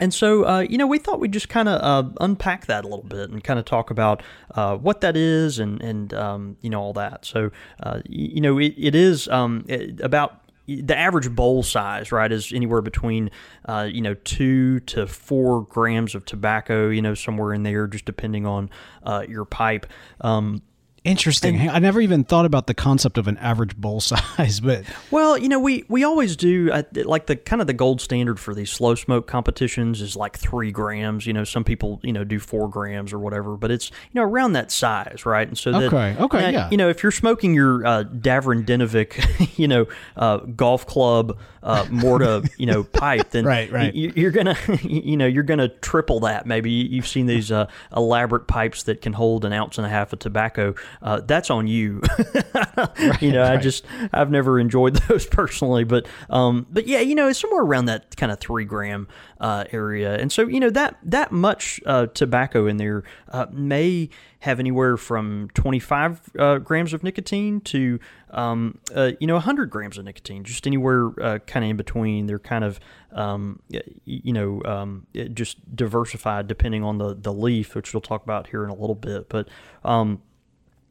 and 0.01 0.15
so, 0.15 0.47
uh, 0.47 0.61
you 0.61 0.79
know, 0.79 0.87
we 0.87 0.99
thought 0.99 1.19
we'd 1.19 1.33
just 1.33 1.49
kind 1.49 1.69
of 1.69 1.83
uh, 1.83 2.09
unpack 2.21 2.67
that 2.67 2.85
a 2.85 2.89
little 2.89 3.05
bit 3.05 3.31
and 3.31 3.43
kind 3.43 3.59
of 3.59 3.65
talk 3.65 3.91
about 3.91 4.23
uh, 4.55 4.77
what 4.77 5.01
that 5.01 5.17
is 5.17 5.59
and, 5.59 5.83
and 5.83 6.15
um, 6.15 6.57
you 6.61 6.71
know, 6.71 6.81
all 6.81 6.93
that. 6.93 7.25
So, 7.25 7.51
uh, 7.83 8.01
you 8.09 8.41
know, 8.41 8.59
it, 8.59 8.75
it 8.79 8.95
is 8.95 9.27
um, 9.29 9.65
it, 9.67 10.01
about 10.01 10.49
the 10.69 10.97
average 10.97 11.31
bowl 11.31 11.63
size, 11.63 12.13
right, 12.13 12.31
is 12.31 12.53
anywhere 12.53 12.83
between, 12.83 13.31
uh, 13.65 13.89
you 13.91 14.03
know, 14.03 14.15
two 14.15 14.81
to 14.81 15.07
four 15.07 15.63
grams 15.63 16.15
of 16.15 16.25
tobacco, 16.27 16.91
you 16.91 17.01
know, 17.01 17.15
somewhere 17.15 17.55
in 17.55 17.63
there, 17.63 17.87
just 17.87 18.05
depending 18.05 18.45
on 18.47 18.69
uh, 19.03 19.25
your 19.27 19.47
pipe. 19.47 19.87
Um, 20.21 20.63
Interesting. 21.09 21.57
And, 21.57 21.71
I 21.71 21.79
never 21.79 22.01
even 22.01 22.25
thought 22.25 22.45
about 22.45 22.67
the 22.67 22.75
concept 22.75 23.19
of 23.19 23.29
an 23.29 23.37
average 23.39 23.77
bowl 23.77 24.01
size, 24.03 24.61
but 24.61 24.85
well, 25.11 25.39
you 25.39 25.49
know, 25.49 25.59
we 25.59 25.85
we 25.89 26.05
always 26.05 26.37
do 26.37 26.71
uh, 26.71 26.83
like 26.95 27.27
the 27.27 27.37
kind 27.37 27.61
of 27.61 27.67
the 27.67 27.73
gold 27.73 28.01
standard 28.01 28.39
for 28.39 28.55
these 28.55 28.71
slow 28.71 28.95
smoke 28.95 29.27
competitions 29.27 30.01
is 30.01 30.17
like 30.17 30.37
three 30.37 30.71
grams. 30.71 31.27
You 31.27 31.33
know, 31.33 31.45
some 31.45 31.65
people 31.65 32.01
you 32.03 32.13
know 32.13 32.25
do 32.25 32.39
four 32.39 32.69
grams 32.69 33.13
or 33.13 33.19
whatever, 33.19 33.57
but 33.57 33.71
it's 33.71 33.91
you 33.91 34.21
know 34.21 34.23
around 34.23 34.53
that 34.53 34.71
size, 34.71 35.25
right? 35.25 35.49
And 35.49 35.57
so 35.57 35.73
that, 35.73 35.93
okay, 35.93 36.17
okay, 36.21 36.41
now, 36.41 36.49
yeah. 36.49 36.71
You 36.71 36.77
know, 36.77 36.89
if 36.89 37.03
you're 37.03 37.13
smoking 37.13 37.55
your 37.55 37.87
uh, 37.87 38.05
Davron 38.05 38.65
Dinovic, 38.65 39.57
you 39.59 39.69
know, 39.69 39.87
uh, 40.17 40.39
golf 40.39 40.87
club 40.87 41.39
uh, 41.63 41.87
Morta, 41.91 42.49
you 42.57 42.67
know, 42.67 42.83
pipe, 42.99 43.31
then 43.31 43.45
right, 43.45 43.71
right. 43.71 43.95
You, 43.95 44.29
are 44.29 44.31
gonna, 44.31 44.57
you 44.83 45.17
know, 45.17 45.27
you're 45.27 45.43
gonna 45.43 45.69
triple 45.69 46.21
that. 46.21 46.47
Maybe 46.47 46.71
you've 46.71 47.07
seen 47.07 47.27
these 47.27 47.51
uh, 47.51 47.69
elaborate 47.97 48.47
pipes 48.47 48.85
that 48.85 49.03
can 49.03 49.13
hold 49.13 49.45
an 49.45 49.53
ounce 49.53 49.79
and 49.79 49.87
a 49.87 49.91
half 49.91 50.13
of 50.13 50.19
tobacco 50.19 50.75
uh, 51.03 51.21
that's 51.21 51.51
on 51.51 51.67
you. 51.67 52.01
right, 52.77 53.23
you 53.23 53.33
know, 53.33 53.43
right. 53.43 53.53
I 53.53 53.57
just 53.57 53.85
I've 54.13 54.31
never 54.31 54.59
enjoyed 54.59 54.97
those 55.09 55.27
personally, 55.27 55.85
but 55.85 56.07
um, 56.31 56.67
but 56.71 56.87
yeah, 56.87 57.01
you 57.01 57.15
know, 57.15 57.29
it's 57.29 57.39
somewhere 57.39 57.63
around 57.63 57.87
that 57.87 58.17
kind 58.17 58.33
of 58.33 58.39
three 58.39 58.65
gram 58.65 59.09
uh, 59.41 59.65
area, 59.73 60.17
and 60.17 60.33
so 60.33 60.47
you 60.47 60.61
know 60.61 60.71
that 60.71 60.99
that 61.03 61.33
much 61.33 61.81
uh, 61.87 62.07
tobacco 62.07 62.67
in 62.67 62.77
there 62.77 63.05
uh, 63.29 63.47
may 63.53 64.11
have 64.41 64.61
anywhere 64.61 64.97
from 64.97 65.49
25 65.55 66.31
uh, 66.39 66.59
grams 66.59 66.93
of 66.93 67.03
nicotine 67.03 67.61
to 67.61 67.99
um, 68.31 68.79
uh, 68.95 69.13
you 69.19 69.27
know 69.27 69.35
100 69.35 69.71
grams 69.71 69.99
of 69.99 70.05
nicotine, 70.05 70.45
just 70.45 70.67
anywhere 70.67 71.11
uh, 71.21 71.39
kind 71.41 71.65
of 71.65 71.71
in 71.71 71.77
between. 71.77 72.27
They're 72.27 72.39
kind 72.39 72.65
of 72.65 72.79
um, 73.13 73.61
you 74.05 74.33
know 74.33 74.63
um, 74.65 75.07
just 75.33 75.75
diversified 75.75 76.47
depending 76.47 76.85
on 76.85 76.99
the 76.99 77.15
the 77.15 77.33
leaf, 77.33 77.75
which 77.75 77.93
we'll 77.95 78.01
talk 78.01 78.23
about 78.23 78.49
here 78.49 78.65
in 78.65 78.71
a 78.71 78.75
little 78.75 78.95
bit, 78.95 79.29
but 79.29 79.49
um, 79.85 80.23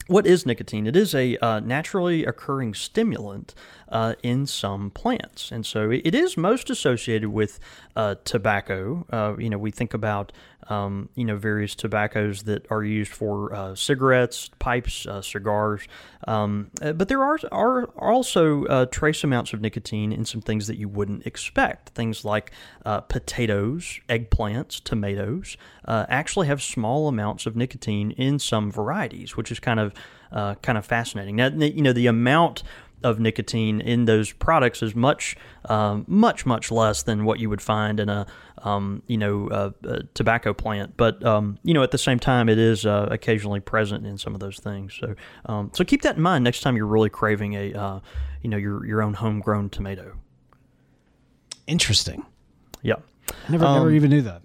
what 0.07 0.25
is 0.25 0.45
nicotine? 0.45 0.87
It 0.87 0.95
is 0.95 1.13
a 1.13 1.37
uh, 1.37 1.59
naturally 1.59 2.25
occurring 2.25 2.73
stimulant 2.73 3.53
uh, 3.89 4.15
in 4.23 4.45
some 4.45 4.89
plants, 4.91 5.51
and 5.51 5.65
so 5.65 5.89
it 5.89 6.13
is 6.13 6.37
most 6.37 6.69
associated 6.69 7.29
with 7.29 7.59
uh, 7.95 8.15
tobacco. 8.23 9.05
Uh, 9.11 9.35
you 9.37 9.49
know, 9.49 9.57
we 9.57 9.71
think 9.71 9.93
about 9.93 10.31
um, 10.69 11.09
you 11.15 11.23
know 11.23 11.37
various 11.37 11.75
tobaccos 11.75 12.43
that 12.43 12.65
are 12.69 12.83
used 12.83 13.11
for 13.11 13.53
uh, 13.53 13.75
cigarettes, 13.75 14.49
pipes, 14.59 15.05
uh, 15.05 15.21
cigars, 15.21 15.87
um, 16.27 16.69
but 16.81 17.07
there 17.07 17.23
are 17.23 17.37
are 17.51 17.85
also 17.97 18.85
trace 18.87 19.23
amounts 19.23 19.53
of 19.53 19.61
nicotine 19.61 20.11
in 20.11 20.25
some 20.25 20.41
things 20.41 20.67
that 20.67 20.77
you 20.77 20.89
wouldn't 20.89 21.25
expect. 21.25 21.89
Things 21.89 22.25
like 22.25 22.51
potatoes, 22.83 23.99
eggplants, 24.09 24.83
tomatoes 24.83 25.57
actually 25.87 26.47
have 26.47 26.61
small 26.61 27.07
amounts 27.07 27.45
of 27.45 27.55
nicotine 27.55 28.11
in 28.11 28.39
some 28.39 28.71
varieties, 28.71 29.37
which 29.37 29.51
is 29.51 29.59
kind 29.59 29.79
of 29.79 29.93
uh, 30.31 30.55
kind 30.55 30.77
of 30.77 30.85
fascinating. 30.85 31.37
Now, 31.37 31.47
you 31.47 31.81
know, 31.81 31.93
the 31.93 32.07
amount 32.07 32.63
of 33.03 33.19
nicotine 33.19 33.79
in 33.79 34.05
those 34.05 34.31
products 34.31 34.81
is 34.81 34.95
much, 34.95 35.35
um, 35.65 36.05
much, 36.07 36.45
much 36.45 36.71
less 36.71 37.03
than 37.03 37.25
what 37.25 37.39
you 37.39 37.49
would 37.49 37.61
find 37.61 37.99
in 37.99 38.09
a, 38.09 38.25
um, 38.63 39.03
you 39.07 39.17
know, 39.17 39.49
a, 39.51 39.73
a 39.87 40.03
tobacco 40.13 40.53
plant. 40.53 40.97
But 40.97 41.23
um, 41.25 41.59
you 41.63 41.73
know, 41.73 41.83
at 41.83 41.91
the 41.91 41.97
same 41.97 42.19
time, 42.19 42.49
it 42.49 42.57
is 42.57 42.85
uh, 42.85 43.07
occasionally 43.11 43.59
present 43.59 44.05
in 44.05 44.17
some 44.17 44.33
of 44.33 44.39
those 44.39 44.59
things. 44.59 44.97
So, 44.99 45.15
um, 45.45 45.71
so 45.73 45.83
keep 45.83 46.01
that 46.01 46.15
in 46.17 46.21
mind 46.21 46.43
next 46.43 46.61
time 46.61 46.75
you're 46.75 46.87
really 46.87 47.09
craving 47.09 47.53
a, 47.53 47.73
uh, 47.73 47.99
you 48.41 48.49
know, 48.49 48.57
your 48.57 48.85
your 48.85 49.01
own 49.01 49.13
homegrown 49.13 49.69
tomato. 49.69 50.17
Interesting. 51.67 52.25
Yeah. 52.81 52.95
Never, 53.49 53.65
never 53.65 53.87
um, 53.87 53.95
even 53.95 54.09
knew 54.09 54.21
that. 54.21 54.41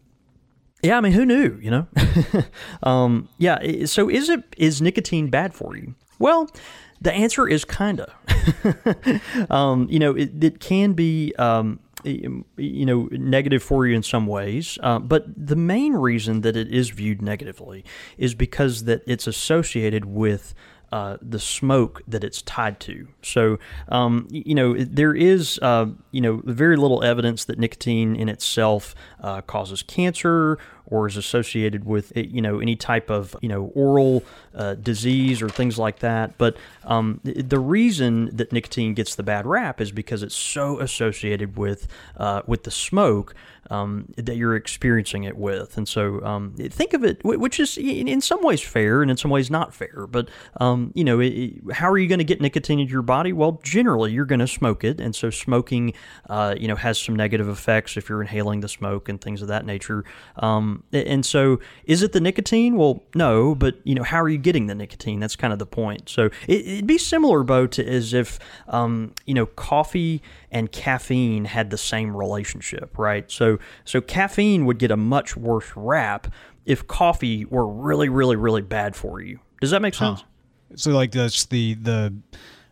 Yeah, 0.82 0.98
I 0.98 1.00
mean, 1.00 1.12
who 1.12 1.24
knew? 1.24 1.58
You 1.62 1.70
know, 1.70 1.86
um, 2.82 3.28
yeah. 3.38 3.86
So, 3.86 4.10
is 4.10 4.28
it 4.28 4.42
is 4.56 4.82
nicotine 4.82 5.30
bad 5.30 5.54
for 5.54 5.76
you? 5.76 5.94
Well, 6.18 6.50
the 7.02 7.12
answer 7.12 7.48
is 7.48 7.64
kinda. 7.64 8.12
um, 9.50 9.86
you 9.90 9.98
know, 9.98 10.14
it, 10.14 10.42
it 10.42 10.60
can 10.60 10.92
be. 10.92 11.34
Um, 11.36 11.80
you 12.04 12.84
know, 12.84 13.08
negative 13.12 13.62
for 13.62 13.86
you 13.86 13.94
in 13.94 14.02
some 14.02 14.26
ways, 14.26 14.76
uh, 14.82 14.98
but 14.98 15.24
the 15.36 15.54
main 15.54 15.92
reason 15.92 16.40
that 16.40 16.56
it 16.56 16.66
is 16.66 16.90
viewed 16.90 17.22
negatively 17.22 17.84
is 18.18 18.34
because 18.34 18.86
that 18.86 19.04
it's 19.06 19.28
associated 19.28 20.04
with 20.06 20.52
uh, 20.92 21.16
the 21.22 21.38
smoke 21.38 22.02
that 22.06 22.22
it's 22.22 22.42
tied 22.42 22.78
to. 22.78 23.08
So, 23.22 23.58
um, 23.88 24.28
you 24.30 24.54
know, 24.54 24.74
there 24.76 25.14
is, 25.14 25.58
uh, 25.62 25.86
you 26.10 26.20
know, 26.20 26.42
very 26.44 26.76
little 26.76 27.02
evidence 27.02 27.46
that 27.46 27.58
nicotine 27.58 28.14
in 28.14 28.28
itself 28.28 28.94
uh, 29.20 29.40
causes 29.40 29.82
cancer 29.82 30.58
or 30.84 31.06
is 31.06 31.16
associated 31.16 31.84
with, 31.84 32.12
you 32.14 32.42
know, 32.42 32.60
any 32.60 32.76
type 32.76 33.08
of, 33.08 33.34
you 33.40 33.48
know, 33.48 33.72
oral 33.74 34.22
uh, 34.54 34.74
disease 34.74 35.40
or 35.40 35.48
things 35.48 35.78
like 35.78 36.00
that. 36.00 36.36
But 36.36 36.58
um, 36.84 37.20
the 37.24 37.58
reason 37.58 38.28
that 38.36 38.52
nicotine 38.52 38.92
gets 38.92 39.14
the 39.14 39.22
bad 39.22 39.46
rap 39.46 39.80
is 39.80 39.92
because 39.92 40.22
it's 40.22 40.36
so 40.36 40.78
associated 40.78 41.56
with 41.56 41.88
uh, 42.18 42.42
with 42.46 42.64
the 42.64 42.70
smoke 42.70 43.34
um, 43.70 44.06
that 44.16 44.36
you're 44.36 44.56
experiencing 44.56 45.24
it 45.24 45.36
with. 45.36 45.76
And 45.76 45.88
so 45.88 46.22
um, 46.24 46.54
think 46.56 46.94
of 46.94 47.04
it, 47.04 47.24
which 47.24 47.60
is 47.60 47.78
in 47.78 48.20
some 48.20 48.42
ways 48.42 48.60
fair 48.60 49.02
and 49.02 49.10
in 49.10 49.16
some 49.16 49.30
ways 49.30 49.50
not 49.50 49.74
fair. 49.74 50.06
But, 50.08 50.28
um, 50.60 50.92
you 50.94 51.04
know, 51.04 51.20
it, 51.20 51.54
how 51.72 51.90
are 51.90 51.98
you 51.98 52.08
going 52.08 52.18
to 52.18 52.24
get 52.24 52.40
nicotine 52.40 52.80
into 52.80 52.92
your 52.92 53.02
body? 53.02 53.32
Well, 53.32 53.60
generally, 53.62 54.12
you're 54.12 54.24
going 54.24 54.40
to 54.40 54.48
smoke 54.48 54.84
it. 54.84 55.00
And 55.00 55.14
so 55.14 55.30
smoking, 55.30 55.94
uh, 56.28 56.54
you 56.58 56.68
know, 56.68 56.76
has 56.76 57.00
some 57.00 57.16
negative 57.16 57.48
effects 57.48 57.96
if 57.96 58.08
you're 58.08 58.20
inhaling 58.20 58.60
the 58.60 58.68
smoke 58.68 59.08
and 59.08 59.20
things 59.20 59.42
of 59.42 59.48
that 59.48 59.64
nature. 59.64 60.04
Um, 60.36 60.84
and 60.92 61.24
so 61.24 61.60
is 61.84 62.02
it 62.02 62.12
the 62.12 62.20
nicotine? 62.20 62.76
Well, 62.76 63.02
no, 63.14 63.54
but, 63.54 63.76
you 63.84 63.94
know, 63.94 64.02
how 64.02 64.20
are 64.20 64.28
you 64.28 64.38
getting 64.38 64.66
the 64.66 64.74
nicotine? 64.74 65.20
That's 65.20 65.36
kind 65.36 65.52
of 65.52 65.58
the 65.58 65.66
point. 65.66 66.08
So 66.08 66.30
it, 66.48 66.66
would 66.76 66.86
be 66.86 66.98
similar, 66.98 67.42
Bo, 67.42 67.66
to 67.68 67.86
as 67.86 68.12
if, 68.12 68.38
um, 68.68 69.14
you 69.26 69.34
know, 69.34 69.46
coffee 69.46 70.22
and 70.52 70.70
caffeine 70.70 71.46
had 71.46 71.70
the 71.70 71.78
same 71.78 72.16
relationship, 72.16 72.96
right? 72.98 73.28
So 73.30 73.58
so 73.84 74.00
caffeine 74.00 74.66
would 74.66 74.78
get 74.78 74.92
a 74.92 74.96
much 74.96 75.36
worse 75.36 75.72
rap 75.74 76.32
if 76.64 76.86
coffee 76.86 77.44
were 77.46 77.66
really 77.66 78.08
really 78.08 78.36
really 78.36 78.62
bad 78.62 78.94
for 78.94 79.20
you. 79.20 79.40
Does 79.60 79.70
that 79.70 79.82
make 79.82 79.94
sense? 79.94 80.20
Huh. 80.20 80.26
So 80.76 80.90
like 80.92 81.10
that's 81.10 81.46
the 81.46 81.74
the 81.74 82.14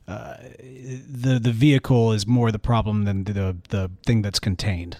uh, 0.06 0.36
the 0.58 1.40
the 1.42 1.52
vehicle 1.52 2.12
is 2.12 2.26
more 2.26 2.52
the 2.52 2.58
problem 2.58 3.04
than 3.04 3.24
the 3.24 3.56
the 3.70 3.90
thing 4.06 4.22
that's 4.22 4.38
contained. 4.38 4.98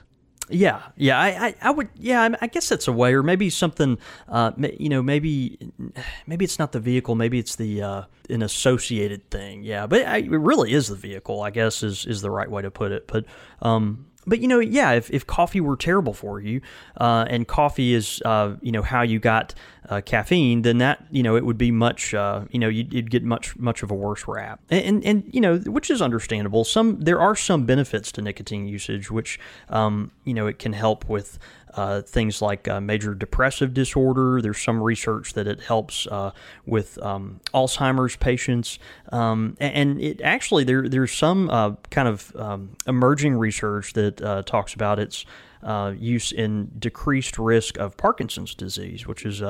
Yeah, 0.50 0.82
yeah, 0.96 1.18
I, 1.18 1.46
I, 1.46 1.54
I, 1.62 1.70
would, 1.70 1.88
yeah, 1.94 2.28
I 2.40 2.46
guess 2.48 2.68
that's 2.68 2.88
a 2.88 2.92
way, 2.92 3.14
or 3.14 3.22
maybe 3.22 3.50
something, 3.50 3.98
uh, 4.28 4.52
you 4.78 4.88
know, 4.88 5.02
maybe, 5.02 5.58
maybe 6.26 6.44
it's 6.44 6.58
not 6.58 6.72
the 6.72 6.80
vehicle, 6.80 7.14
maybe 7.14 7.38
it's 7.38 7.56
the 7.56 7.82
uh, 7.82 8.02
an 8.28 8.42
associated 8.42 9.30
thing. 9.30 9.62
Yeah, 9.62 9.86
but 9.86 10.06
I, 10.06 10.18
it 10.18 10.30
really 10.30 10.72
is 10.72 10.88
the 10.88 10.96
vehicle. 10.96 11.42
I 11.42 11.50
guess 11.50 11.82
is 11.82 12.06
is 12.06 12.20
the 12.22 12.30
right 12.30 12.50
way 12.50 12.62
to 12.62 12.70
put 12.70 12.92
it. 12.92 13.06
But 13.06 13.26
um, 13.62 14.06
but 14.30 14.38
you 14.38 14.46
know, 14.46 14.60
yeah, 14.60 14.92
if, 14.92 15.10
if 15.10 15.26
coffee 15.26 15.60
were 15.60 15.76
terrible 15.76 16.14
for 16.14 16.40
you, 16.40 16.60
uh, 16.98 17.26
and 17.28 17.48
coffee 17.48 17.92
is 17.94 18.22
uh, 18.24 18.54
you 18.62 18.70
know 18.70 18.80
how 18.80 19.02
you 19.02 19.18
got 19.18 19.54
uh, 19.88 20.00
caffeine, 20.00 20.62
then 20.62 20.78
that 20.78 21.04
you 21.10 21.24
know 21.24 21.34
it 21.36 21.44
would 21.44 21.58
be 21.58 21.72
much 21.72 22.14
uh, 22.14 22.44
you 22.50 22.60
know 22.60 22.68
you'd, 22.68 22.92
you'd, 22.94 23.10
get 23.10 23.24
much 23.24 23.56
much 23.56 23.82
of 23.82 23.90
a 23.90 23.94
worse 23.94 24.28
rap, 24.28 24.60
and, 24.70 24.84
and, 24.84 25.04
and 25.04 25.34
you 25.34 25.40
know 25.40 25.58
which 25.58 25.90
is 25.90 26.00
understandable. 26.00 26.64
Some 26.64 27.00
there 27.00 27.20
are 27.20 27.34
some 27.34 27.66
benefits 27.66 28.12
to 28.12 28.22
nicotine 28.22 28.68
usage, 28.68 29.10
which 29.10 29.40
um, 29.68 30.12
you 30.24 30.32
know 30.32 30.46
it 30.46 30.60
can 30.60 30.74
help 30.74 31.08
with 31.08 31.36
uh, 31.74 32.02
things 32.02 32.42
like 32.42 32.66
uh, 32.68 32.80
major 32.80 33.14
depressive 33.14 33.74
disorder. 33.74 34.40
There's 34.42 34.60
some 34.60 34.82
research 34.82 35.34
that 35.34 35.46
it 35.46 35.60
helps 35.60 36.06
uh, 36.06 36.32
with 36.66 37.00
um, 37.02 37.40
Alzheimer's 37.54 38.16
patients, 38.16 38.78
um, 39.12 39.56
and 39.60 40.00
it 40.00 40.20
actually 40.22 40.64
there 40.64 40.88
there's 40.88 41.12
some 41.12 41.50
uh, 41.50 41.72
kind 41.90 42.08
of 42.08 42.34
um, 42.36 42.76
emerging 42.86 43.36
research 43.36 43.92
that 43.94 44.20
uh, 44.22 44.42
talks 44.42 44.74
about 44.74 44.98
its 44.98 45.24
uh, 45.62 45.92
use 45.96 46.32
in 46.32 46.70
decreased 46.78 47.38
risk 47.38 47.78
of 47.78 47.96
Parkinson's 47.96 48.54
disease, 48.54 49.06
which 49.06 49.26
is 49.26 49.42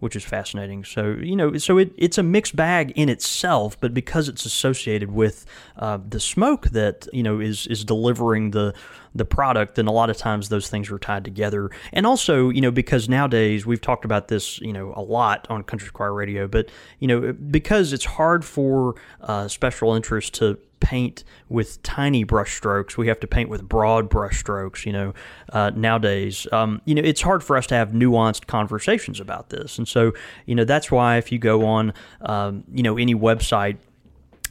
which 0.00 0.16
is 0.16 0.24
fascinating. 0.24 0.84
So 0.84 1.12
you 1.20 1.36
know, 1.36 1.56
so 1.58 1.78
it, 1.78 1.92
it's 1.96 2.18
a 2.18 2.22
mixed 2.22 2.56
bag 2.56 2.92
in 2.96 3.08
itself, 3.08 3.78
but 3.80 3.94
because 3.94 4.28
it's 4.28 4.44
associated 4.44 5.12
with 5.12 5.46
uh, 5.76 5.98
the 6.06 6.20
smoke 6.20 6.70
that 6.70 7.06
you 7.12 7.22
know 7.22 7.40
is 7.40 7.66
is 7.68 7.84
delivering 7.84 8.50
the 8.50 8.74
the 9.14 9.24
product, 9.24 9.74
then 9.74 9.86
a 9.86 9.92
lot 9.92 10.08
of 10.10 10.16
times 10.16 10.48
those 10.48 10.68
things 10.68 10.90
are 10.90 10.98
tied 10.98 11.24
together. 11.24 11.70
And 11.92 12.06
also, 12.06 12.48
you 12.48 12.60
know, 12.60 12.70
because 12.70 13.08
nowadays 13.08 13.66
we've 13.66 13.80
talked 13.80 14.04
about 14.04 14.28
this, 14.28 14.60
you 14.60 14.72
know, 14.72 14.92
a 14.96 15.02
lot 15.02 15.46
on 15.50 15.64
Country 15.64 15.88
Squire 15.88 16.12
Radio, 16.12 16.46
but 16.46 16.70
you 16.98 17.08
know, 17.08 17.32
because 17.32 17.92
it's 17.92 18.04
hard 18.04 18.44
for 18.44 18.94
uh, 19.20 19.48
special 19.48 19.94
interests 19.94 20.38
to 20.38 20.58
paint 20.80 21.24
with 21.48 21.82
tiny 21.82 22.24
brush 22.24 22.56
strokes. 22.56 22.96
We 22.96 23.08
have 23.08 23.20
to 23.20 23.26
paint 23.26 23.48
with 23.48 23.68
broad 23.68 24.08
brush 24.08 24.40
strokes, 24.40 24.84
you 24.84 24.92
know, 24.92 25.14
uh, 25.52 25.70
nowadays. 25.74 26.46
Um, 26.52 26.80
you 26.84 26.94
know, 26.94 27.02
it's 27.02 27.20
hard 27.20 27.44
for 27.44 27.56
us 27.56 27.66
to 27.68 27.74
have 27.74 27.90
nuanced 27.90 28.46
conversations 28.46 29.20
about 29.20 29.50
this. 29.50 29.78
And 29.78 29.86
so, 29.86 30.12
you 30.46 30.54
know, 30.54 30.64
that's 30.64 30.90
why 30.90 31.18
if 31.18 31.30
you 31.30 31.38
go 31.38 31.64
on, 31.66 31.92
um, 32.22 32.64
you 32.72 32.82
know, 32.82 32.96
any 32.98 33.14
website, 33.14 33.76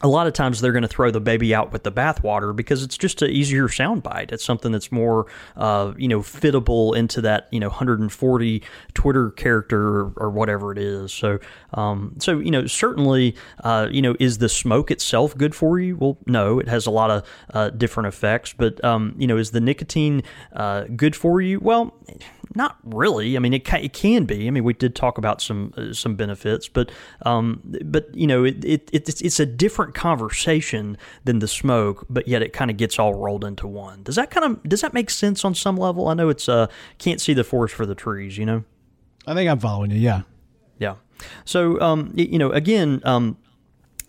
a 0.02 0.08
lot 0.08 0.28
of 0.28 0.34
times 0.34 0.62
they're 0.62 0.72
going 0.72 0.84
to 0.84 0.88
throw 0.88 1.12
the 1.12 1.20
baby 1.20 1.54
out 1.54 1.72
with 1.72 1.84
the 1.84 1.92
bathwater 1.92 2.56
because 2.56 2.84
it's 2.84 2.98
just 2.98 3.22
an 3.22 3.30
easier 3.30 3.68
soundbite. 3.68 4.32
It's 4.32 4.46
something 4.46 4.72
that's 4.72 4.92
more, 4.92 5.28
uh, 5.58 5.94
you 5.98 6.08
know, 6.08 6.22
fittable 6.22 6.96
into 6.96 7.22
that, 7.22 7.48
you 7.52 7.60
know, 7.60 7.68
140 7.68 8.64
Twitter 8.94 9.32
character 9.32 9.82
or, 9.82 10.14
or 10.16 10.30
whatever 10.30 10.72
it 10.72 10.78
is. 10.78 11.12
So, 11.12 11.40
um, 11.74 12.16
so 12.20 12.40
you 12.40 12.52
know, 12.52 12.66
certainly, 12.68 13.36
uh, 13.64 13.88
you 13.92 14.02
know, 14.02 14.16
is 14.20 14.38
the 14.38 14.50
smoke 14.50 14.92
itself 14.92 15.38
good 15.38 15.54
for 15.54 15.80
you? 15.80 15.98
Well, 15.98 16.18
no, 16.26 16.60
it 16.60 16.68
has 16.68 16.86
a 16.86 16.92
lot 16.92 17.12
of 17.12 17.28
uh, 17.54 17.70
different 17.72 18.08
effects. 18.08 18.54
But, 18.54 18.84
um, 18.84 19.16
you 19.18 19.28
know, 19.28 19.38
is 19.38 19.52
the 19.52 19.62
nicotine 19.62 20.24
uh, 20.54 20.86
good 20.96 21.16
for 21.16 21.42
you? 21.42 21.60
Well 21.60 21.94
not 22.56 22.78
really. 22.84 23.36
I 23.36 23.40
mean, 23.40 23.54
it, 23.54 23.72
it 23.74 23.94
can 23.94 24.26
be. 24.26 24.48
I 24.48 24.52
mean, 24.52 24.64
we 24.64 24.74
did 24.74 24.96
talk 24.96 25.18
about 25.18 25.42
some 25.42 25.74
uh, 25.78 25.94
some 25.94 26.16
benefits, 26.16 26.68
but 26.68 26.92
um, 27.24 27.62
but 27.86 28.14
you 28.16 28.28
know, 28.28 28.44
it, 28.44 28.64
it, 28.66 28.90
it's 28.92 29.22
it's 29.22 29.40
a 29.40 29.46
different 29.46 29.94
conversation 29.94 30.98
than 31.26 31.40
the 31.40 31.48
smoke, 31.48 32.06
but 32.10 32.28
yet 32.28 32.42
it 32.42 32.54
kind 32.54 32.72
of 32.72 32.78
gets 32.78 32.98
all 32.98 33.14
rolled 33.14 33.44
into 33.44 33.68
one. 33.68 34.04
Does 34.04 34.16
that 34.16 34.32
kind 34.32 34.46
of 34.46 34.64
does 34.64 34.82
that 34.82 34.94
make 34.94 35.10
sense 35.10 35.46
on 35.46 35.54
some 35.54 35.78
level? 35.78 36.08
I 36.08 36.14
know 36.14 36.30
it's 36.30 36.50
uh 36.50 36.68
can't 36.98 37.22
see 37.22 37.34
the 37.34 37.44
forest 37.44 37.76
for 37.76 37.86
the 37.86 37.96
trees. 37.96 38.38
You 38.38 38.46
know. 38.46 38.64
I 39.28 39.34
think 39.36 39.50
I'm 39.50 39.60
following 39.60 39.92
you. 39.92 40.00
Yeah. 40.00 40.22
Yeah. 40.80 40.96
So 41.46 41.80
um, 41.82 42.12
you 42.16 42.40
know, 42.40 42.52
again, 42.52 43.02
um, 43.04 43.38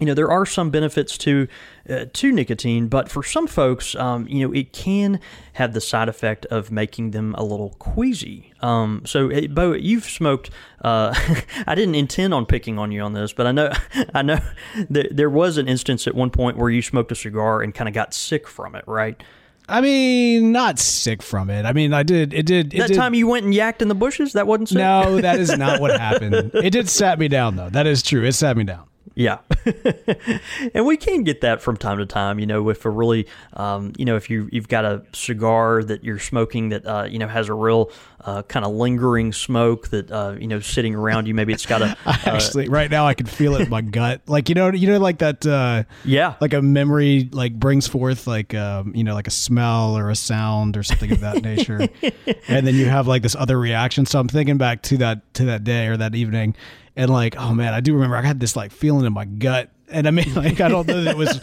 you 0.01 0.07
know 0.07 0.15
there 0.15 0.31
are 0.31 0.47
some 0.47 0.71
benefits 0.71 1.17
to 1.19 1.47
uh, 1.89 2.07
to 2.13 2.33
nicotine, 2.33 2.89
but 2.89 3.11
for 3.11 3.23
some 3.23 3.47
folks, 3.47 3.95
um, 3.95 4.27
you 4.29 4.47
know, 4.47 4.53
it 4.53 4.73
can 4.73 5.21
have 5.55 5.73
the 5.73 5.81
side 5.81 6.09
effect 6.09 6.47
of 6.47 6.71
making 6.71 7.11
them 7.11 7.35
a 7.37 7.43
little 7.43 7.71
queasy. 7.79 8.53
Um, 8.61 9.03
so, 9.05 9.29
hey, 9.29 9.47
Bo, 9.47 9.73
you've 9.73 10.05
smoked. 10.05 10.51
Uh, 10.83 11.15
I 11.67 11.75
didn't 11.75 11.95
intend 11.95 12.33
on 12.33 12.47
picking 12.47 12.79
on 12.79 12.91
you 12.93 13.03
on 13.03 13.13
this, 13.13 13.33
but 13.33 13.47
I 13.47 13.53
know 13.53 13.73
I 14.15 14.23
know 14.23 14.41
that 14.89 15.17
there 15.17 15.31
was 15.31 15.59
an 15.59 15.69
instance 15.69 16.07
at 16.07 16.15
one 16.15 16.31
point 16.31 16.57
where 16.57 16.71
you 16.71 16.83
smoked 16.83 17.13
a 17.13 17.17
cigar 17.17 17.63
and 17.63 17.75
kind 17.75 17.89
of 17.89 17.95
got 17.95 18.15
sick 18.15 18.49
from 18.49 18.75
it, 18.75 18.85
right? 18.87 19.23
I 19.71 19.81
mean, 19.81 20.51
not 20.51 20.81
sick 20.81 21.23
from 21.23 21.49
it. 21.49 21.65
I 21.65 21.73
mean, 21.73 21.93
I 21.93 22.03
did. 22.03 22.35
It 22.35 22.45
did. 22.45 22.75
It 22.75 22.79
that 22.79 22.89
did, 22.89 22.97
time 22.97 23.15
you 23.15 23.29
went 23.29 23.45
and 23.45 23.55
yacked 23.55 23.81
in 23.81 23.87
the 23.87 23.95
bushes, 23.95 24.33
that 24.33 24.49
wasn't 24.49 24.71
sick. 24.71 24.79
No, 24.79 25.21
that 25.21 25.39
is 25.39 25.57
not 25.57 25.81
what 25.81 25.99
happened. 26.01 26.51
It 26.55 26.71
did 26.71 26.89
sat 26.89 27.21
me 27.21 27.29
down 27.29 27.55
though. 27.55 27.71
That 27.71 27.87
is 27.87 28.03
true. 28.03 28.25
It 28.25 28.33
sat 28.33 28.57
me 28.57 28.65
down. 28.65 28.90
Yeah, 29.15 29.39
and 30.75 30.87
we 30.87 30.97
can 30.97 31.25
get 31.25 31.41
that 31.41 31.61
from 31.61 31.77
time 31.77 31.99
to 31.99 32.07
time. 32.07 32.39
You 32.39 32.47
know, 32.47 32.69
if 32.69 32.85
a 32.85 32.91
really, 32.91 33.27
um, 33.55 33.93
you 33.99 34.05
know, 34.05 34.17
if 34.17 34.31
you 34.31 34.49
you've 34.53 34.69
got 34.69 34.85
a 34.85 35.03
cigar 35.13 35.83
that 35.83 36.05
you're 36.05 36.21
smoking 36.21 36.69
that 36.69 36.87
uh, 36.87 37.07
you 37.11 37.19
know 37.19 37.27
has 37.27 37.49
a 37.49 37.55
real 37.55 37.91
uh, 38.25 38.43
kind 38.43 38.65
of 38.65 38.73
lingering 38.73 39.33
smoke 39.33 39.89
that 39.89 40.11
uh, 40.13 40.37
you 40.39 40.47
know 40.47 40.61
sitting 40.61 40.95
around 40.95 41.27
you. 41.27 41.35
Maybe 41.35 41.53
it's 41.53 41.67
got 41.67 41.83
a 41.83 41.97
uh, 42.07 42.17
actually 42.25 42.69
right 42.69 42.91
now 42.91 43.07
I 43.07 43.15
can 43.15 43.27
feel 43.27 43.57
it 43.57 43.63
in 43.63 43.69
my 43.69 43.81
gut. 43.81 44.23
Like 44.27 44.49
you 44.49 44.55
know, 44.55 44.71
you 44.71 44.87
know, 44.87 44.99
like 44.99 45.19
that. 45.19 45.45
Uh, 45.45 45.85
yeah, 46.05 46.37
like 46.41 46.53
a 46.53 46.63
memory 46.63 47.29
like 47.33 47.59
brings 47.59 47.89
forth 47.89 48.29
like 48.29 48.55
um, 48.55 48.95
you 48.95 49.03
know 49.03 49.15
like 49.15 49.27
a 49.27 49.33
smell 49.33 49.99
or 49.99 50.11
a 50.11 50.17
sound 50.17 50.77
or 50.77 50.85
something 50.85 51.11
of 51.11 51.21
that 51.21 51.43
nature, 51.43 51.81
and 52.49 52.67
then 52.67 52.77
you 52.77 52.87
have 52.87 53.09
like 53.09 53.23
this 53.23 53.35
other 53.35 53.59
reaction. 53.59 54.07
So 54.07 54.21
I'm 54.21 54.29
thinking 54.29 54.57
back 54.57 54.83
to 54.85 54.99
that 54.99 55.35
to 55.35 55.47
that 55.47 55.65
day 55.65 55.89
or 55.89 55.97
that 55.97 56.15
evening 56.15 56.55
and 57.01 57.11
like 57.11 57.35
oh 57.39 57.55
man 57.55 57.73
i 57.73 57.81
do 57.81 57.95
remember 57.95 58.15
i 58.15 58.21
had 58.21 58.39
this 58.39 58.55
like 58.55 58.71
feeling 58.71 59.07
in 59.07 59.13
my 59.13 59.25
gut 59.25 59.71
and 59.89 60.07
i 60.07 60.11
mean 60.11 60.33
like 60.35 60.61
i 60.61 60.69
don't 60.69 60.87
know 60.87 61.03
that 61.03 61.13
it 61.13 61.17
was 61.17 61.41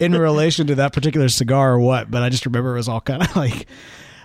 in 0.00 0.12
relation 0.12 0.68
to 0.68 0.76
that 0.76 0.92
particular 0.92 1.28
cigar 1.28 1.72
or 1.72 1.80
what 1.80 2.10
but 2.10 2.22
i 2.22 2.28
just 2.28 2.46
remember 2.46 2.74
it 2.74 2.76
was 2.76 2.88
all 2.88 3.00
kind 3.00 3.22
of 3.22 3.34
like 3.36 3.66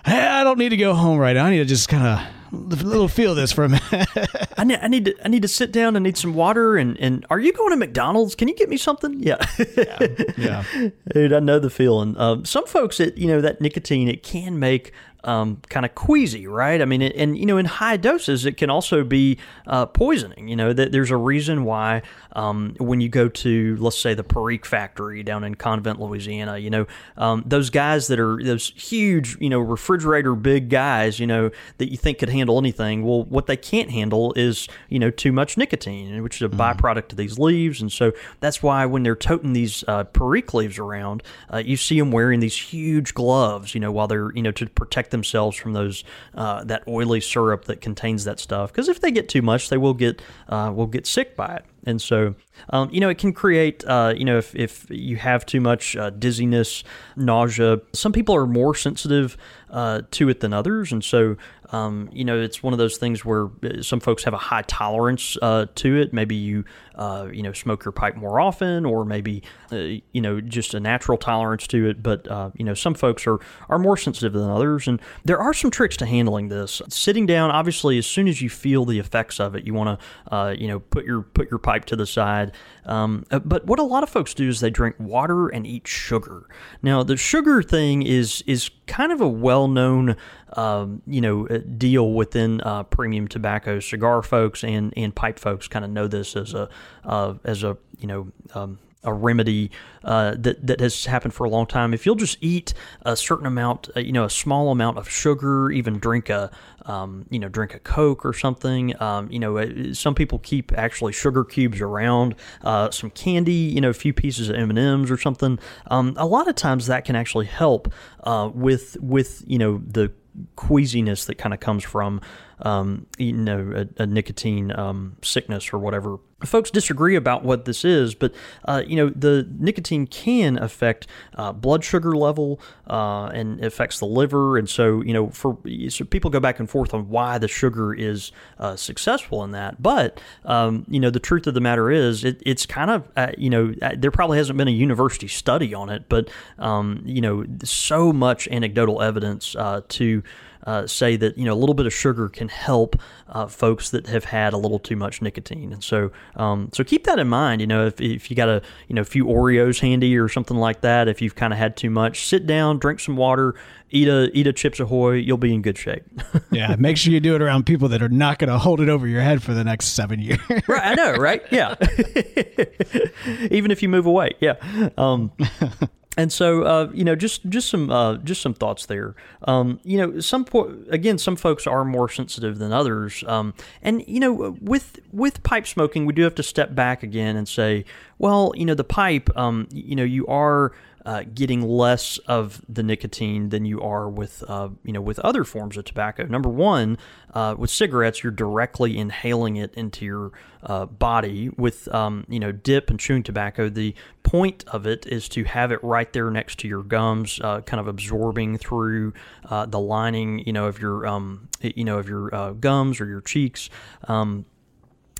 hey, 0.04 0.26
i 0.26 0.44
don't 0.44 0.58
need 0.58 0.68
to 0.68 0.76
go 0.76 0.94
home 0.94 1.18
right 1.18 1.34
now 1.34 1.44
i 1.44 1.50
need 1.50 1.58
to 1.58 1.64
just 1.64 1.88
kind 1.88 2.06
of 2.06 2.24
little 2.52 3.08
feel 3.08 3.34
this 3.34 3.52
for 3.52 3.64
a 3.64 3.68
minute. 3.68 3.84
I 4.58 4.64
need, 4.64 4.78
I 4.82 4.88
need 4.88 5.04
to 5.04 5.14
I 5.24 5.28
need 5.28 5.42
to 5.42 5.48
sit 5.48 5.70
down 5.70 5.94
and 5.94 6.02
need 6.02 6.16
some 6.16 6.34
water 6.34 6.76
and, 6.76 6.98
and 6.98 7.24
are 7.30 7.38
you 7.38 7.52
going 7.52 7.70
to 7.70 7.76
McDonald's? 7.76 8.34
Can 8.34 8.48
you 8.48 8.56
get 8.56 8.68
me 8.68 8.76
something? 8.76 9.20
Yeah, 9.20 9.36
yeah, 9.76 10.06
yeah. 10.36 10.64
dude, 11.12 11.32
I 11.32 11.38
know 11.38 11.60
the 11.60 11.70
feeling. 11.70 12.16
Um, 12.18 12.44
some 12.44 12.66
folks, 12.66 12.98
it 12.98 13.16
you 13.16 13.28
know 13.28 13.40
that 13.40 13.60
nicotine 13.60 14.08
it 14.08 14.22
can 14.24 14.58
make 14.58 14.92
um, 15.24 15.60
kind 15.68 15.84
of 15.84 15.94
queasy, 15.94 16.46
right? 16.46 16.80
I 16.80 16.84
mean, 16.84 17.02
it, 17.02 17.14
and 17.16 17.36
you 17.36 17.46
know, 17.46 17.58
in 17.58 17.66
high 17.66 17.96
doses, 17.96 18.46
it 18.46 18.56
can 18.56 18.70
also 18.70 19.04
be 19.04 19.38
uh, 19.66 19.86
poisoning. 19.86 20.48
You 20.48 20.56
know, 20.56 20.72
that 20.72 20.92
there's 20.92 21.10
a 21.10 21.16
reason 21.16 21.64
why 21.64 22.02
um, 22.32 22.74
when 22.78 23.00
you 23.00 23.08
go 23.08 23.28
to, 23.28 23.76
let's 23.78 23.98
say, 23.98 24.14
the 24.14 24.24
Perique 24.24 24.66
factory 24.66 25.22
down 25.22 25.44
in 25.44 25.54
Convent, 25.54 26.00
Louisiana, 26.00 26.58
you 26.58 26.70
know, 26.70 26.86
um, 27.16 27.42
those 27.46 27.70
guys 27.70 28.06
that 28.08 28.18
are 28.18 28.42
those 28.42 28.72
huge, 28.76 29.36
you 29.40 29.50
know, 29.50 29.60
refrigerator 29.60 30.34
big 30.34 30.68
guys, 30.68 31.18
you 31.18 31.26
know, 31.26 31.50
that 31.78 31.90
you 31.90 31.96
think 31.96 32.18
could 32.18 32.30
handle 32.30 32.58
anything. 32.58 33.04
Well, 33.04 33.24
what 33.24 33.46
they 33.46 33.56
can't 33.56 33.90
handle 33.90 34.32
is, 34.34 34.68
you 34.88 34.98
know, 34.98 35.10
too 35.10 35.32
much 35.32 35.56
nicotine, 35.56 36.22
which 36.22 36.36
is 36.36 36.42
a 36.42 36.48
mm-hmm. 36.48 36.60
byproduct 36.60 37.12
of 37.12 37.16
these 37.16 37.38
leaves, 37.38 37.80
and 37.80 37.90
so 37.90 38.12
that's 38.40 38.62
why 38.62 38.86
when 38.86 39.02
they're 39.02 39.16
toting 39.16 39.52
these 39.52 39.84
uh, 39.86 40.04
Perique 40.04 40.54
leaves 40.54 40.78
around, 40.78 41.22
uh, 41.52 41.58
you 41.58 41.76
see 41.76 41.98
them 41.98 42.10
wearing 42.10 42.40
these 42.40 42.56
huge 42.56 43.14
gloves, 43.14 43.74
you 43.74 43.80
know, 43.80 43.92
while 43.92 44.08
they're, 44.08 44.32
you 44.34 44.42
know, 44.42 44.52
to 44.52 44.66
protect 44.66 45.09
themselves 45.10 45.56
from 45.56 45.72
those 45.72 46.04
uh, 46.34 46.64
that 46.64 46.82
oily 46.88 47.20
syrup 47.20 47.64
that 47.66 47.80
contains 47.80 48.24
that 48.24 48.40
stuff. 48.40 48.72
Because 48.72 48.88
if 48.88 49.00
they 49.00 49.10
get 49.10 49.28
too 49.28 49.42
much, 49.42 49.68
they 49.68 49.78
will 49.78 49.94
get 49.94 50.22
uh, 50.48 50.72
will 50.74 50.86
get 50.86 51.06
sick 51.06 51.36
by 51.36 51.56
it. 51.56 51.64
And 51.84 52.00
so, 52.00 52.34
um, 52.68 52.90
you 52.92 53.00
know, 53.00 53.08
it 53.08 53.16
can 53.16 53.32
create, 53.32 53.84
uh, 53.86 54.12
you 54.14 54.24
know, 54.24 54.36
if, 54.36 54.54
if 54.54 54.86
you 54.90 55.16
have 55.16 55.46
too 55.46 55.60
much 55.60 55.96
uh, 55.96 56.10
dizziness, 56.10 56.84
nausea, 57.16 57.80
some 57.94 58.12
people 58.12 58.36
are 58.36 58.46
more 58.46 58.74
sensitive 58.74 59.36
uh, 59.70 60.02
to 60.10 60.28
it 60.28 60.40
than 60.40 60.52
others. 60.52 60.92
And 60.92 61.02
so, 61.02 61.36
um, 61.70 62.08
you 62.12 62.24
know, 62.24 62.40
it's 62.40 62.62
one 62.62 62.72
of 62.72 62.78
those 62.78 62.96
things 62.96 63.24
where 63.24 63.46
uh, 63.62 63.82
some 63.82 64.00
folks 64.00 64.24
have 64.24 64.34
a 64.34 64.38
high 64.38 64.62
tolerance 64.62 65.36
uh, 65.40 65.66
to 65.76 65.96
it. 65.96 66.12
Maybe 66.12 66.34
you, 66.34 66.64
uh, 66.96 67.28
you 67.32 67.42
know, 67.42 67.52
smoke 67.52 67.84
your 67.84 67.92
pipe 67.92 68.16
more 68.16 68.40
often, 68.40 68.84
or 68.84 69.04
maybe, 69.04 69.42
uh, 69.70 69.76
you 69.76 70.20
know, 70.20 70.40
just 70.40 70.74
a 70.74 70.80
natural 70.80 71.16
tolerance 71.16 71.66
to 71.68 71.88
it. 71.88 72.02
But 72.02 72.28
uh, 72.28 72.50
you 72.54 72.64
know, 72.64 72.74
some 72.74 72.94
folks 72.94 73.26
are 73.26 73.38
are 73.68 73.78
more 73.78 73.96
sensitive 73.96 74.32
than 74.32 74.50
others, 74.50 74.88
and 74.88 75.00
there 75.24 75.38
are 75.38 75.54
some 75.54 75.70
tricks 75.70 75.96
to 75.98 76.06
handling 76.06 76.48
this. 76.48 76.82
Sitting 76.88 77.26
down, 77.26 77.50
obviously, 77.50 77.98
as 77.98 78.06
soon 78.06 78.26
as 78.26 78.42
you 78.42 78.50
feel 78.50 78.84
the 78.84 78.98
effects 78.98 79.38
of 79.38 79.54
it, 79.54 79.64
you 79.64 79.72
want 79.74 80.00
to, 80.00 80.34
uh, 80.34 80.50
you 80.50 80.66
know, 80.66 80.80
put 80.80 81.04
your 81.04 81.22
put 81.22 81.50
your 81.50 81.58
pipe 81.58 81.84
to 81.86 81.96
the 81.96 82.06
side. 82.06 82.52
Um, 82.84 83.24
but 83.44 83.66
what 83.66 83.78
a 83.78 83.84
lot 83.84 84.02
of 84.02 84.08
folks 84.08 84.34
do 84.34 84.48
is 84.48 84.58
they 84.60 84.70
drink 84.70 84.96
water 84.98 85.48
and 85.48 85.66
eat 85.66 85.86
sugar. 85.86 86.48
Now, 86.82 87.04
the 87.04 87.16
sugar 87.16 87.62
thing 87.62 88.02
is 88.02 88.42
is 88.46 88.70
kind 88.86 89.12
of 89.12 89.20
a 89.20 89.28
well 89.28 89.68
known 89.68 90.16
um, 90.56 91.02
you 91.06 91.20
know 91.20 91.46
deal 91.46 92.12
within 92.12 92.60
uh, 92.62 92.82
premium 92.84 93.28
tobacco. 93.28 93.80
Cigar 93.80 94.22
folks 94.22 94.64
and 94.64 94.92
and 94.96 95.14
pipe 95.14 95.38
folks 95.38 95.68
kind 95.68 95.84
of 95.84 95.90
know 95.90 96.06
this 96.06 96.36
as 96.36 96.54
a 96.54 96.68
uh, 97.04 97.34
as 97.44 97.62
a 97.62 97.76
you 97.98 98.06
know. 98.06 98.28
Um, 98.54 98.78
a 99.02 99.12
remedy 99.12 99.70
uh, 100.04 100.34
that 100.38 100.66
that 100.66 100.80
has 100.80 101.06
happened 101.06 101.32
for 101.32 101.44
a 101.44 101.48
long 101.48 101.66
time. 101.66 101.94
If 101.94 102.04
you'll 102.04 102.16
just 102.16 102.38
eat 102.40 102.74
a 103.02 103.16
certain 103.16 103.46
amount, 103.46 103.88
uh, 103.96 104.00
you 104.00 104.12
know, 104.12 104.24
a 104.24 104.30
small 104.30 104.70
amount 104.70 104.98
of 104.98 105.08
sugar, 105.08 105.70
even 105.70 105.98
drink 105.98 106.28
a 106.28 106.50
um, 106.86 107.26
you 107.30 107.38
know 107.38 107.48
drink 107.48 107.74
a 107.74 107.78
Coke 107.78 108.24
or 108.24 108.32
something. 108.32 109.00
Um, 109.00 109.30
you 109.30 109.38
know, 109.38 109.58
uh, 109.58 109.94
some 109.94 110.14
people 110.14 110.38
keep 110.38 110.76
actually 110.76 111.12
sugar 111.12 111.44
cubes 111.44 111.80
around, 111.80 112.34
uh, 112.62 112.90
some 112.90 113.10
candy, 113.10 113.52
you 113.52 113.80
know, 113.80 113.90
a 113.90 113.94
few 113.94 114.12
pieces 114.12 114.48
of 114.48 114.56
M 114.56 114.70
and 114.70 114.78
M's 114.78 115.10
or 115.10 115.16
something. 115.16 115.58
Um, 115.90 116.14
a 116.16 116.26
lot 116.26 116.48
of 116.48 116.54
times 116.54 116.86
that 116.86 117.04
can 117.04 117.16
actually 117.16 117.46
help 117.46 117.92
uh, 118.24 118.50
with 118.52 118.98
with 119.00 119.42
you 119.46 119.58
know 119.58 119.82
the 119.86 120.12
queasiness 120.56 121.24
that 121.26 121.36
kind 121.36 121.54
of 121.54 121.60
comes 121.60 121.84
from 121.84 122.20
um, 122.62 123.06
you 123.18 123.32
know 123.32 123.86
a, 123.98 124.02
a 124.02 124.06
nicotine 124.06 124.72
um, 124.72 125.16
sickness 125.22 125.72
or 125.72 125.78
whatever 125.78 126.18
folks 126.46 126.70
disagree 126.70 127.16
about 127.16 127.44
what 127.44 127.64
this 127.64 127.84
is, 127.84 128.14
but 128.14 128.32
uh, 128.64 128.82
you 128.86 128.96
know 128.96 129.08
the 129.10 129.48
nicotine 129.58 130.06
can 130.06 130.58
affect 130.58 131.06
uh, 131.36 131.52
blood 131.52 131.84
sugar 131.84 132.16
level 132.16 132.60
uh, 132.88 133.26
and 133.26 133.62
affects 133.64 133.98
the 133.98 134.06
liver, 134.06 134.56
and 134.56 134.68
so 134.68 135.02
you 135.02 135.12
know 135.12 135.28
for 135.30 135.58
so 135.88 136.04
people 136.04 136.30
go 136.30 136.40
back 136.40 136.58
and 136.58 136.70
forth 136.70 136.94
on 136.94 137.08
why 137.08 137.38
the 137.38 137.48
sugar 137.48 137.94
is 137.94 138.32
uh, 138.58 138.76
successful 138.76 139.44
in 139.44 139.50
that. 139.52 139.82
But 139.82 140.20
um, 140.44 140.84
you 140.88 141.00
know 141.00 141.10
the 141.10 141.20
truth 141.20 141.46
of 141.46 141.54
the 141.54 141.60
matter 141.60 141.90
is 141.90 142.24
it, 142.24 142.42
it's 142.44 142.66
kind 142.66 142.90
of 142.90 143.08
uh, 143.16 143.32
you 143.36 143.50
know 143.50 143.74
uh, 143.82 143.94
there 143.96 144.10
probably 144.10 144.38
hasn't 144.38 144.56
been 144.56 144.68
a 144.68 144.72
university 144.72 145.28
study 145.28 145.74
on 145.74 145.90
it, 145.90 146.04
but 146.08 146.30
um, 146.58 147.02
you 147.04 147.20
know 147.20 147.44
so 147.64 148.12
much 148.12 148.48
anecdotal 148.48 149.02
evidence 149.02 149.54
to 149.88 150.22
uh, 150.66 150.86
say 150.86 151.16
that 151.16 151.38
you 151.38 151.44
know 151.44 151.52
a 151.52 151.56
little 151.56 151.74
bit 151.74 151.86
of 151.86 151.92
sugar 151.92 152.28
can 152.28 152.48
help 152.48 152.96
uh, 153.28 153.46
folks 153.46 153.90
that 153.90 154.06
have 154.06 154.24
had 154.24 154.52
a 154.52 154.56
little 154.56 154.78
too 154.78 154.96
much 154.96 155.22
nicotine, 155.22 155.72
and 155.72 155.82
so 155.82 156.10
um, 156.36 156.70
so 156.72 156.84
keep 156.84 157.04
that 157.04 157.18
in 157.18 157.28
mind. 157.28 157.60
You 157.60 157.66
know, 157.66 157.86
if, 157.86 158.00
if 158.00 158.30
you 158.30 158.36
got 158.36 158.48
a 158.48 158.62
you 158.88 158.94
know 158.94 159.02
a 159.02 159.04
few 159.04 159.24
Oreos 159.26 159.80
handy 159.80 160.16
or 160.16 160.28
something 160.28 160.56
like 160.56 160.80
that, 160.82 161.08
if 161.08 161.22
you've 161.22 161.34
kind 161.34 161.52
of 161.52 161.58
had 161.58 161.76
too 161.76 161.90
much, 161.90 162.26
sit 162.26 162.46
down, 162.46 162.78
drink 162.78 163.00
some 163.00 163.16
water, 163.16 163.54
eat 163.90 164.08
a 164.08 164.30
eat 164.36 164.46
a 164.46 164.52
Chips 164.52 164.80
Ahoy, 164.80 165.14
you'll 165.14 165.36
be 165.36 165.54
in 165.54 165.62
good 165.62 165.78
shape. 165.78 166.04
yeah, 166.50 166.76
make 166.78 166.96
sure 166.96 167.12
you 167.12 167.20
do 167.20 167.34
it 167.34 167.42
around 167.42 167.66
people 167.66 167.88
that 167.88 168.02
are 168.02 168.08
not 168.08 168.38
going 168.38 168.50
to 168.50 168.58
hold 168.58 168.80
it 168.80 168.88
over 168.88 169.06
your 169.06 169.22
head 169.22 169.42
for 169.42 169.54
the 169.54 169.64
next 169.64 169.88
seven 169.88 170.20
years. 170.20 170.38
right, 170.68 170.82
I 170.84 170.94
know, 170.94 171.14
right? 171.14 171.42
Yeah. 171.50 171.76
Even 173.50 173.70
if 173.70 173.82
you 173.82 173.88
move 173.88 174.06
away, 174.06 174.32
yeah. 174.40 174.54
Um, 174.96 175.32
and 176.20 176.30
so 176.30 176.64
uh, 176.64 176.90
you 176.92 177.02
know 177.02 177.16
just 177.16 177.48
just 177.48 177.70
some 177.70 177.90
uh, 177.90 178.16
just 178.16 178.42
some 178.42 178.52
thoughts 178.52 178.84
there. 178.84 179.14
Um, 179.44 179.80
you 179.84 179.96
know 179.96 180.20
some 180.20 180.44
again 180.90 181.16
some 181.16 181.34
folks 181.34 181.66
are 181.66 181.82
more 181.82 182.10
sensitive 182.10 182.58
than 182.58 182.72
others. 182.72 183.24
Um, 183.26 183.54
and 183.80 184.04
you 184.06 184.20
know 184.20 184.54
with 184.60 185.00
with 185.12 185.42
pipe 185.42 185.66
smoking 185.66 186.04
we 186.04 186.12
do 186.12 186.22
have 186.22 186.34
to 186.34 186.42
step 186.42 186.74
back 186.74 187.02
again 187.02 187.36
and 187.36 187.48
say 187.48 187.86
well 188.18 188.52
you 188.54 188.66
know 188.66 188.74
the 188.74 188.84
pipe 188.84 189.30
um, 189.34 189.66
you 189.72 189.96
know 189.96 190.04
you 190.04 190.26
are 190.26 190.72
uh, 191.04 191.24
getting 191.34 191.62
less 191.62 192.18
of 192.26 192.62
the 192.68 192.82
nicotine 192.82 193.48
than 193.48 193.64
you 193.64 193.80
are 193.80 194.08
with 194.08 194.44
uh, 194.48 194.68
you 194.84 194.92
know 194.92 195.00
with 195.00 195.18
other 195.20 195.44
forms 195.44 195.76
of 195.76 195.84
tobacco. 195.84 196.24
Number 196.24 196.48
one, 196.48 196.98
uh, 197.32 197.54
with 197.56 197.70
cigarettes, 197.70 198.22
you're 198.22 198.32
directly 198.32 198.98
inhaling 198.98 199.56
it 199.56 199.74
into 199.74 200.04
your 200.04 200.32
uh, 200.62 200.86
body. 200.86 201.50
With 201.56 201.92
um, 201.94 202.24
you 202.28 202.40
know 202.40 202.52
dip 202.52 202.90
and 202.90 203.00
chewing 203.00 203.22
tobacco, 203.22 203.68
the 203.68 203.94
point 204.22 204.64
of 204.68 204.86
it 204.86 205.06
is 205.06 205.28
to 205.30 205.44
have 205.44 205.72
it 205.72 205.82
right 205.82 206.12
there 206.12 206.30
next 206.30 206.58
to 206.60 206.68
your 206.68 206.82
gums, 206.82 207.40
uh, 207.42 207.62
kind 207.62 207.80
of 207.80 207.88
absorbing 207.88 208.58
through 208.58 209.12
uh, 209.48 209.66
the 209.66 209.80
lining 209.80 210.40
you 210.46 210.52
know 210.52 210.66
of 210.66 210.80
your 210.80 211.06
um, 211.06 211.48
you 211.60 211.84
know 211.84 211.98
of 211.98 212.08
your 212.08 212.54
gums 212.54 213.00
or 213.00 213.06
your 213.06 213.20
cheeks. 213.20 213.70
Um, 214.08 214.44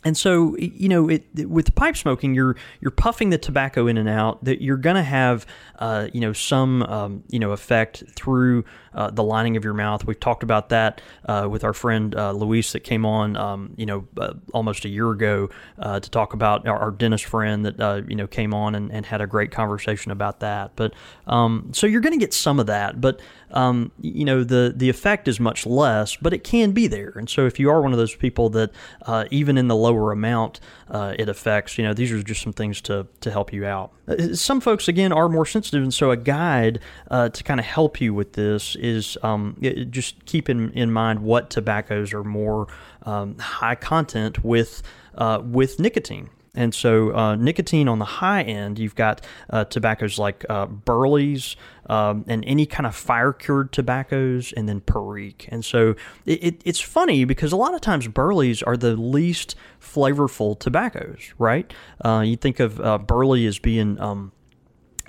and 0.02 0.16
so, 0.16 0.56
you 0.56 0.88
know, 0.88 1.10
it, 1.10 1.48
with 1.48 1.74
pipe 1.74 1.96
smoking, 1.96 2.34
you're 2.34 2.56
you're 2.80 2.90
puffing 2.90 3.28
the 3.30 3.36
tobacco 3.36 3.86
in 3.86 3.98
and 3.98 4.08
out. 4.08 4.42
That 4.44 4.62
you're 4.62 4.78
going 4.78 4.96
to 4.96 5.02
have, 5.02 5.44
uh, 5.78 6.08
you 6.12 6.20
know, 6.20 6.32
some 6.32 6.82
um, 6.84 7.24
you 7.28 7.38
know 7.38 7.52
effect 7.52 8.04
through 8.16 8.64
uh, 8.94 9.10
the 9.10 9.22
lining 9.22 9.58
of 9.58 9.64
your 9.64 9.74
mouth. 9.74 10.06
We've 10.06 10.18
talked 10.18 10.42
about 10.42 10.70
that 10.70 11.02
uh, 11.26 11.48
with 11.50 11.64
our 11.64 11.74
friend 11.74 12.14
uh, 12.14 12.32
Luis 12.32 12.72
that 12.72 12.80
came 12.80 13.04
on, 13.04 13.36
um, 13.36 13.74
you 13.76 13.84
know, 13.84 14.08
uh, 14.16 14.34
almost 14.54 14.86
a 14.86 14.88
year 14.88 15.10
ago 15.10 15.50
uh, 15.78 16.00
to 16.00 16.10
talk 16.10 16.32
about 16.32 16.66
our, 16.66 16.78
our 16.78 16.90
dentist 16.90 17.26
friend 17.26 17.66
that 17.66 18.06
you 18.08 18.16
know 18.16 18.26
came 18.26 18.54
on 18.54 18.74
and, 18.74 18.90
and, 18.90 19.04
had 19.04 19.20
a 19.20 19.26
great 19.26 19.50
conversation 19.50 20.12
about 20.12 20.40
that. 20.40 20.76
But 20.76 20.94
um, 21.26 21.70
so 21.72 21.86
you're 21.86 22.00
going 22.00 22.18
to 22.18 22.18
get 22.18 22.32
some 22.32 22.58
of 22.58 22.66
that, 22.66 23.00
but 23.00 23.20
um, 23.52 23.92
you 24.00 24.24
know 24.24 24.44
the 24.44 24.72
the 24.74 24.88
effect 24.88 25.28
is 25.28 25.40
much 25.40 25.66
less, 25.66 26.16
but 26.16 26.32
it 26.32 26.44
can 26.44 26.72
be 26.72 26.86
there. 26.86 27.12
And 27.16 27.28
so 27.28 27.46
if 27.46 27.58
you 27.58 27.70
are 27.70 27.80
one 27.80 27.92
of 27.92 27.98
those 27.98 28.14
people 28.14 28.50
that 28.50 28.70
even 29.30 29.58
in 29.58 29.68
the 29.68 29.76
lower 29.76 30.12
amount 30.12 30.60
uh, 30.90 31.14
it 31.18 31.28
affects. 31.28 31.78
You 31.78 31.84
know, 31.84 31.94
these 31.94 32.10
are 32.12 32.22
just 32.22 32.42
some 32.42 32.52
things 32.52 32.80
to, 32.82 33.06
to 33.20 33.30
help 33.30 33.52
you 33.52 33.64
out. 33.64 33.92
Uh, 34.08 34.34
some 34.34 34.60
folks, 34.60 34.88
again, 34.88 35.12
are 35.12 35.28
more 35.28 35.46
sensitive, 35.46 35.82
and 35.82 35.94
so 35.94 36.10
a 36.10 36.16
guide 36.16 36.80
uh, 37.10 37.28
to 37.28 37.44
kind 37.44 37.60
of 37.60 37.66
help 37.66 38.00
you 38.00 38.12
with 38.12 38.32
this 38.32 38.74
is 38.76 39.16
um, 39.22 39.56
just 39.90 40.24
keep 40.26 40.48
in, 40.48 40.70
in 40.72 40.90
mind 40.90 41.20
what 41.20 41.48
tobaccos 41.48 42.12
are 42.12 42.24
more 42.24 42.66
um, 43.04 43.38
high 43.38 43.76
content 43.76 44.44
with 44.44 44.82
uh, 45.14 45.40
with 45.44 45.78
nicotine. 45.78 46.30
And 46.52 46.74
so, 46.74 47.14
uh, 47.14 47.36
nicotine 47.36 47.86
on 47.86 48.00
the 48.00 48.04
high 48.04 48.42
end, 48.42 48.80
you've 48.80 48.96
got 48.96 49.24
uh, 49.50 49.64
tobaccos 49.66 50.18
like 50.18 50.44
uh, 50.48 50.66
Burley's 50.66 51.54
um, 51.90 52.24
and 52.28 52.44
any 52.46 52.66
kind 52.66 52.86
of 52.86 52.94
fire 52.94 53.32
cured 53.32 53.72
tobaccos, 53.72 54.52
and 54.52 54.68
then 54.68 54.80
Perique. 54.80 55.48
And 55.50 55.64
so, 55.64 55.96
it, 56.24 56.44
it, 56.44 56.62
it's 56.64 56.80
funny 56.80 57.24
because 57.24 57.50
a 57.50 57.56
lot 57.56 57.74
of 57.74 57.80
times 57.80 58.06
Burley's 58.06 58.62
are 58.62 58.76
the 58.76 58.94
least 58.94 59.56
flavorful 59.80 60.58
tobaccos, 60.58 61.34
right? 61.36 61.72
Uh, 62.04 62.22
you 62.24 62.36
think 62.36 62.60
of 62.60 62.80
uh, 62.80 62.98
Burley 62.98 63.44
as 63.46 63.58
being 63.58 64.00
um, 64.00 64.30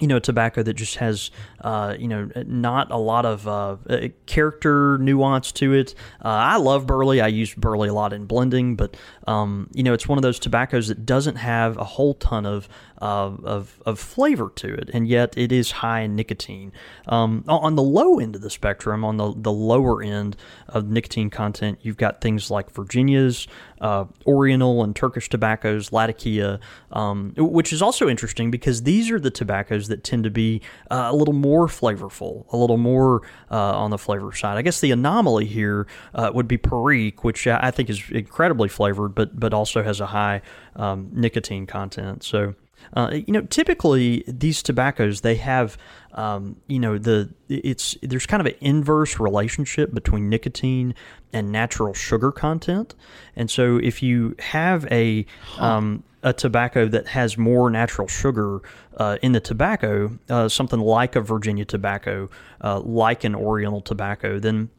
you 0.02 0.08
know, 0.08 0.16
a 0.16 0.20
tobacco 0.20 0.64
that 0.64 0.74
just 0.74 0.96
has, 0.96 1.30
uh, 1.62 1.96
you 1.98 2.08
know, 2.08 2.30
not 2.48 2.92
a 2.92 2.98
lot 2.98 3.24
of 3.24 3.48
uh, 3.48 3.78
uh, 3.88 4.08
character 4.26 4.98
nuance 4.98 5.52
to 5.52 5.74
it. 5.74 5.94
Uh, 6.26 6.30
I 6.30 6.58
love 6.58 6.88
Burley. 6.88 7.22
I 7.22 7.28
use 7.28 7.54
Burley 7.54 7.88
a 7.88 7.94
lot 7.94 8.12
in 8.12 8.26
blending, 8.26 8.76
but 8.76 8.98
um, 9.28 9.70
you 9.74 9.84
know, 9.84 9.94
it's 9.94 10.08
one 10.08 10.18
of 10.18 10.24
those 10.24 10.40
tobaccos 10.40 10.88
that 10.88 11.06
doesn't 11.06 11.36
have 11.36 11.78
a 11.78 11.84
whole 11.84 12.16
ton 12.16 12.48
of 12.48 12.68
of, 13.02 13.80
of 13.86 14.00
flavor 14.00 14.52
to 14.56 14.74
it, 14.74 14.90
and 14.94 15.08
yet 15.08 15.34
it 15.38 15.52
is 15.52 15.72
high 15.72 16.02
in 16.02 16.16
nicotine. 16.16 16.72
Um, 17.08 17.44
on 17.48 17.76
the 17.76 17.84
low 17.84 18.20
end 18.20 18.36
of 18.36 18.42
the 18.42 18.50
spectrum, 18.50 19.04
on 19.04 19.18
the, 19.18 19.34
the 19.36 19.52
lower 19.52 20.04
end 20.04 20.38
of 20.68 20.90
nicotine 20.90 21.30
content, 21.30 21.80
you've 21.82 21.98
got 21.98 22.22
things 22.22 22.52
like 22.52 22.70
Virginia's, 22.72 23.48
uh, 23.82 24.06
Oriental 24.28 24.84
and 24.84 24.96
Turkish 24.96 25.28
tobaccos, 25.30 25.92
Latakia, 25.92 26.60
um, 26.92 27.34
which 27.38 27.74
is 27.74 27.82
also 27.82 28.08
interesting 28.08 28.52
because 28.52 28.84
these 28.84 29.10
are 29.10 29.20
the 29.20 29.32
tobaccos 29.32 29.88
that 29.88 30.04
tend 30.04 30.24
to 30.24 30.30
be 30.30 30.62
uh, 30.92 31.10
a 31.12 31.16
little 31.16 31.34
more 31.34 31.68
flavorful, 31.68 32.46
a 32.54 32.58
little 32.58 32.78
more 32.78 33.24
uh, 33.50 33.78
on 33.78 33.90
the 33.90 33.98
flavor 33.98 34.32
side. 34.34 34.58
I 34.58 34.62
guess 34.62 34.80
the 34.80 34.92
anomaly 34.92 35.46
here 35.46 35.88
uh, 36.14 36.32
would 36.34 36.48
be 36.48 36.58
Perique, 36.58 37.24
which 37.24 37.48
I 37.48 37.72
think 37.72 37.90
is 37.90 38.04
incredibly 38.12 38.70
flavored, 38.70 39.16
but 39.16 39.40
but 39.40 39.54
also 39.54 39.82
has 39.82 40.00
a 40.00 40.08
high 40.08 40.42
um, 40.76 41.10
nicotine 41.12 41.66
content. 41.66 42.24
So 42.24 42.54
uh, 42.94 43.12
you 43.14 43.34
know, 43.34 43.42
typically 43.42 44.24
these 44.28 44.62
tobaccos 44.62 45.22
they 45.22 45.36
have, 45.36 45.78
um, 46.14 46.58
you 46.68 46.80
know, 46.80 46.98
the 46.98 47.30
it's 47.50 47.98
there's 48.02 48.26
kind 48.26 48.42
of 48.42 48.48
an 48.48 48.56
inverse 48.62 49.20
relationship 49.20 49.94
between 49.94 50.30
nicotine 50.30 50.94
and 51.34 51.52
natural 51.52 51.94
sugar 51.94 52.32
content, 52.32 52.96
and 53.36 53.50
so 53.50 53.78
if 53.78 54.04
you 54.04 54.36
have 54.40 54.86
a 54.92 55.26
um, 55.58 56.04
a 56.24 56.34
tobacco 56.34 56.88
that 56.88 57.08
has 57.08 57.38
more 57.38 57.70
natural 57.70 58.08
sugar 58.08 58.62
uh, 58.98 59.18
in 59.22 59.32
the 59.32 59.40
tobacco, 59.40 60.18
uh, 60.30 60.48
something 60.48 60.80
like 60.80 61.16
a 61.16 61.22
Virginia 61.22 61.66
tobacco, 61.66 62.30
uh, 62.64 62.80
like 62.82 63.24
an 63.24 63.36
Oriental 63.36 63.82
tobacco, 63.82 64.40
then 64.40 64.70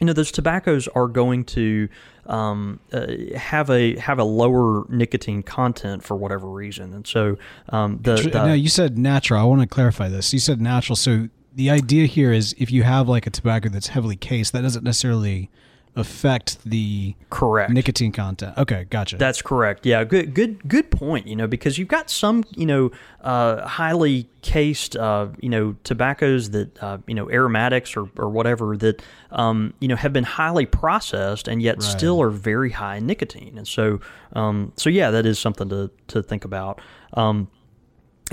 you 0.00 0.06
know 0.06 0.12
those 0.12 0.32
tobaccos 0.32 0.88
are 0.88 1.06
going 1.06 1.44
to 1.44 1.88
um, 2.26 2.80
uh, 2.92 3.06
have 3.36 3.70
a 3.70 3.96
have 3.98 4.18
a 4.18 4.24
lower 4.24 4.84
nicotine 4.88 5.42
content 5.42 6.04
for 6.04 6.16
whatever 6.16 6.48
reason, 6.48 6.92
and 6.94 7.06
so 7.06 7.36
um, 7.70 7.98
the, 8.02 8.14
the 8.14 8.30
now 8.46 8.52
you 8.52 8.68
said 8.68 8.96
natural. 8.96 9.40
I 9.40 9.44
want 9.44 9.60
to 9.62 9.66
clarify 9.66 10.08
this. 10.08 10.32
You 10.32 10.38
said 10.38 10.60
natural, 10.60 10.96
so 10.96 11.28
the 11.54 11.70
idea 11.70 12.06
here 12.06 12.32
is 12.32 12.54
if 12.58 12.70
you 12.70 12.82
have 12.84 13.08
like 13.08 13.26
a 13.26 13.30
tobacco 13.30 13.68
that's 13.68 13.88
heavily 13.88 14.16
cased, 14.16 14.52
that 14.52 14.62
doesn't 14.62 14.84
necessarily 14.84 15.50
affect 15.94 16.62
the 16.64 17.14
correct 17.28 17.70
nicotine 17.70 18.12
content. 18.12 18.56
Okay, 18.56 18.86
gotcha. 18.88 19.16
That's 19.18 19.42
correct. 19.42 19.84
Yeah, 19.84 20.04
good, 20.04 20.32
good, 20.34 20.66
good 20.66 20.90
point. 20.90 21.26
You 21.26 21.36
know, 21.36 21.46
because 21.46 21.76
you've 21.76 21.88
got 21.88 22.08
some, 22.08 22.44
you 22.50 22.66
know, 22.66 22.90
uh, 23.20 23.66
highly 23.66 24.28
cased, 24.40 24.96
uh, 24.96 25.28
you 25.40 25.48
know, 25.48 25.76
tobaccos 25.84 26.50
that, 26.50 26.82
uh, 26.82 26.98
you 27.06 27.14
know, 27.14 27.30
aromatics 27.30 27.96
or, 27.96 28.08
or 28.16 28.30
whatever 28.30 28.76
that, 28.78 29.02
um, 29.30 29.74
you 29.80 29.88
know, 29.88 29.96
have 29.96 30.12
been 30.12 30.24
highly 30.24 30.66
processed 30.66 31.46
and 31.46 31.60
yet 31.60 31.76
right. 31.76 31.82
still 31.82 32.22
are 32.22 32.30
very 32.30 32.70
high 32.70 32.96
in 32.96 33.06
nicotine. 33.06 33.58
And 33.58 33.68
so, 33.68 34.00
um, 34.32 34.72
so 34.76 34.88
yeah, 34.88 35.10
that 35.10 35.26
is 35.26 35.38
something 35.38 35.68
to 35.68 35.90
to 36.08 36.22
think 36.22 36.44
about. 36.44 36.80
Um, 37.14 37.48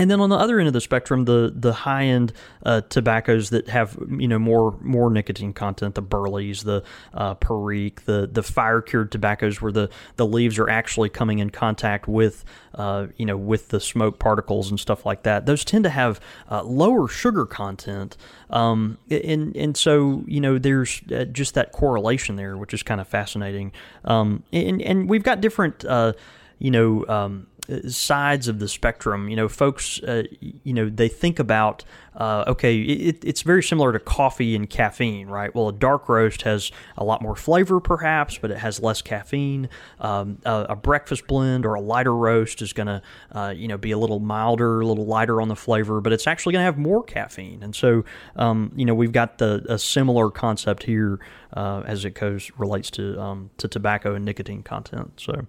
and 0.00 0.10
then 0.10 0.18
on 0.18 0.30
the 0.30 0.36
other 0.36 0.58
end 0.58 0.66
of 0.66 0.72
the 0.72 0.80
spectrum, 0.80 1.26
the 1.26 1.52
the 1.54 1.74
high 1.74 2.04
end 2.04 2.32
uh, 2.64 2.80
tobaccos 2.80 3.50
that 3.50 3.68
have 3.68 3.98
you 4.08 4.26
know 4.26 4.38
more 4.38 4.78
more 4.80 5.10
nicotine 5.10 5.52
content, 5.52 5.94
the 5.94 6.00
Burleys, 6.00 6.64
the 6.64 6.82
uh, 7.12 7.34
Perique, 7.34 8.06
the 8.06 8.26
the 8.26 8.42
fire 8.42 8.80
cured 8.80 9.12
tobaccos, 9.12 9.60
where 9.60 9.70
the, 9.70 9.90
the 10.16 10.24
leaves 10.24 10.58
are 10.58 10.70
actually 10.70 11.10
coming 11.10 11.38
in 11.38 11.50
contact 11.50 12.08
with 12.08 12.46
uh, 12.76 13.08
you 13.18 13.26
know 13.26 13.36
with 13.36 13.68
the 13.68 13.78
smoke 13.78 14.18
particles 14.18 14.70
and 14.70 14.80
stuff 14.80 15.04
like 15.04 15.24
that. 15.24 15.44
Those 15.44 15.66
tend 15.66 15.84
to 15.84 15.90
have 15.90 16.18
uh, 16.50 16.62
lower 16.62 17.06
sugar 17.06 17.44
content, 17.44 18.16
um, 18.48 18.96
and 19.10 19.54
and 19.54 19.76
so 19.76 20.24
you 20.26 20.40
know 20.40 20.58
there's 20.58 21.02
uh, 21.14 21.26
just 21.26 21.52
that 21.54 21.72
correlation 21.72 22.36
there, 22.36 22.56
which 22.56 22.72
is 22.72 22.82
kind 22.82 23.02
of 23.02 23.06
fascinating. 23.06 23.70
Um, 24.06 24.44
and 24.50 24.80
and 24.80 25.10
we've 25.10 25.24
got 25.24 25.42
different 25.42 25.84
uh, 25.84 26.14
you 26.58 26.70
know. 26.70 27.04
Um, 27.06 27.48
sides 27.88 28.48
of 28.48 28.58
the 28.58 28.68
spectrum. 28.68 29.28
You 29.28 29.36
know, 29.36 29.48
folks, 29.48 30.02
uh, 30.02 30.24
you 30.40 30.72
know, 30.72 30.88
they 30.88 31.08
think 31.08 31.38
about 31.38 31.84
uh, 32.20 32.44
okay, 32.46 32.78
it, 32.78 33.24
it's 33.24 33.40
very 33.40 33.62
similar 33.62 33.94
to 33.94 33.98
coffee 33.98 34.54
and 34.54 34.68
caffeine, 34.68 35.26
right? 35.26 35.54
Well, 35.54 35.68
a 35.68 35.72
dark 35.72 36.06
roast 36.06 36.42
has 36.42 36.70
a 36.98 37.02
lot 37.02 37.22
more 37.22 37.34
flavor, 37.34 37.80
perhaps, 37.80 38.36
but 38.36 38.50
it 38.50 38.58
has 38.58 38.78
less 38.78 39.00
caffeine. 39.00 39.70
Um, 39.98 40.36
a, 40.44 40.66
a, 40.68 40.76
breakfast 40.76 41.26
blend 41.26 41.64
or 41.64 41.72
a 41.72 41.80
lighter 41.80 42.14
roast 42.14 42.60
is 42.60 42.74
going 42.74 42.88
to, 42.88 43.00
uh, 43.32 43.54
you 43.56 43.68
know, 43.68 43.78
be 43.78 43.92
a 43.92 43.96
little 43.96 44.20
milder, 44.20 44.82
a 44.82 44.86
little 44.86 45.06
lighter 45.06 45.40
on 45.40 45.48
the 45.48 45.56
flavor, 45.56 46.02
but 46.02 46.12
it's 46.12 46.26
actually 46.26 46.52
going 46.52 46.60
to 46.60 46.66
have 46.66 46.76
more 46.76 47.02
caffeine. 47.02 47.62
And 47.62 47.74
so, 47.74 48.04
um, 48.36 48.70
you 48.76 48.84
know, 48.84 48.94
we've 48.94 49.12
got 49.12 49.38
the 49.38 49.64
a 49.66 49.78
similar 49.78 50.30
concept 50.30 50.82
here 50.82 51.20
uh, 51.54 51.84
as 51.86 52.04
it 52.04 52.10
goes 52.10 52.50
relates 52.58 52.90
to 52.90 53.18
um, 53.18 53.48
to 53.56 53.66
tobacco 53.66 54.14
and 54.14 54.26
nicotine 54.26 54.62
content. 54.62 55.12
So, 55.16 55.46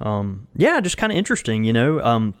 um, 0.00 0.48
yeah, 0.56 0.80
just 0.80 0.96
kind 0.96 1.12
of 1.12 1.16
interesting, 1.16 1.62
you 1.62 1.72
know. 1.72 2.32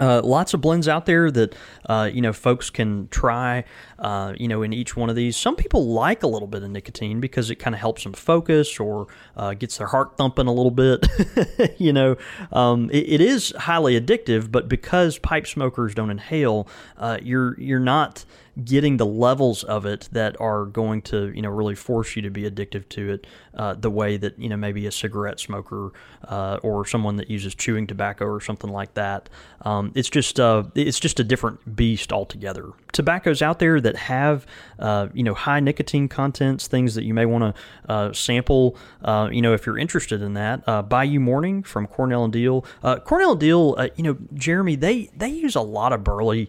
Uh, 0.00 0.22
lots 0.24 0.54
of 0.54 0.60
blends 0.60 0.88
out 0.88 1.06
there 1.06 1.30
that 1.30 1.54
uh, 1.86 2.08
you 2.12 2.20
know 2.20 2.32
folks 2.32 2.70
can 2.70 3.08
try. 3.08 3.64
Uh, 3.98 4.32
you 4.38 4.48
know, 4.48 4.62
in 4.62 4.72
each 4.72 4.96
one 4.96 5.10
of 5.10 5.16
these, 5.16 5.36
some 5.36 5.54
people 5.54 5.86
like 5.88 6.22
a 6.22 6.26
little 6.26 6.48
bit 6.48 6.62
of 6.62 6.70
nicotine 6.70 7.20
because 7.20 7.50
it 7.50 7.56
kind 7.56 7.74
of 7.74 7.80
helps 7.80 8.02
them 8.02 8.14
focus 8.14 8.80
or 8.80 9.06
uh, 9.36 9.52
gets 9.52 9.76
their 9.76 9.88
heart 9.88 10.16
thumping 10.16 10.46
a 10.46 10.52
little 10.52 10.70
bit. 10.70 11.06
you 11.78 11.92
know, 11.92 12.16
um, 12.52 12.88
it, 12.90 13.06
it 13.08 13.20
is 13.20 13.52
highly 13.58 14.00
addictive, 14.00 14.50
but 14.50 14.68
because 14.68 15.18
pipe 15.18 15.46
smokers 15.46 15.94
don't 15.94 16.10
inhale, 16.10 16.66
uh, 16.96 17.18
you're 17.22 17.60
you're 17.60 17.78
not 17.78 18.24
getting 18.64 18.96
the 18.96 19.06
levels 19.06 19.64
of 19.64 19.86
it 19.86 20.08
that 20.12 20.38
are 20.40 20.64
going 20.64 21.02
to 21.02 21.32
you 21.34 21.42
know 21.42 21.50
really 21.50 21.74
force 21.74 22.16
you 22.16 22.22
to 22.22 22.30
be 22.30 22.42
addictive 22.42 22.88
to 22.88 23.12
it 23.12 23.26
uh, 23.54 23.74
the 23.74 23.90
way 23.90 24.16
that 24.16 24.38
you 24.38 24.48
know 24.48 24.56
maybe 24.56 24.86
a 24.86 24.92
cigarette 24.92 25.40
smoker 25.40 25.92
uh, 26.28 26.58
or 26.62 26.86
someone 26.86 27.16
that 27.16 27.30
uses 27.30 27.54
chewing 27.54 27.86
tobacco 27.86 28.24
or 28.24 28.40
something 28.40 28.70
like 28.70 28.94
that. 28.94 29.28
Um, 29.62 29.92
it's 29.94 30.10
just 30.10 30.40
uh, 30.40 30.64
it's 30.74 31.00
just 31.00 31.20
a 31.20 31.24
different 31.24 31.76
beast 31.76 32.12
altogether. 32.12 32.70
Tobaccos 32.92 33.42
out 33.42 33.58
there 33.58 33.80
that 33.80 33.96
have 33.96 34.46
uh, 34.78 35.08
you 35.12 35.22
know 35.22 35.34
high 35.34 35.60
nicotine 35.60 36.08
contents, 36.08 36.66
things 36.66 36.94
that 36.94 37.04
you 37.04 37.14
may 37.14 37.26
want 37.26 37.54
to 37.54 37.62
uh, 37.92 38.12
sample. 38.12 38.76
Uh, 39.02 39.28
you 39.30 39.42
know 39.42 39.52
if 39.52 39.66
you're 39.66 39.78
interested 39.78 40.22
in 40.22 40.34
that, 40.34 40.64
Bayou 40.88 41.20
Morning 41.20 41.62
from 41.62 41.86
Cornell 41.86 42.24
and 42.24 42.32
Diehl. 42.32 42.64
Cornell 43.04 43.32
and 43.32 43.40
Diehl, 43.40 43.90
you 43.96 44.04
know 44.04 44.16
Jeremy, 44.34 44.76
they 44.76 45.10
they 45.16 45.28
use 45.28 45.54
a 45.54 45.60
lot 45.60 45.92
of 45.92 46.04
burley 46.04 46.48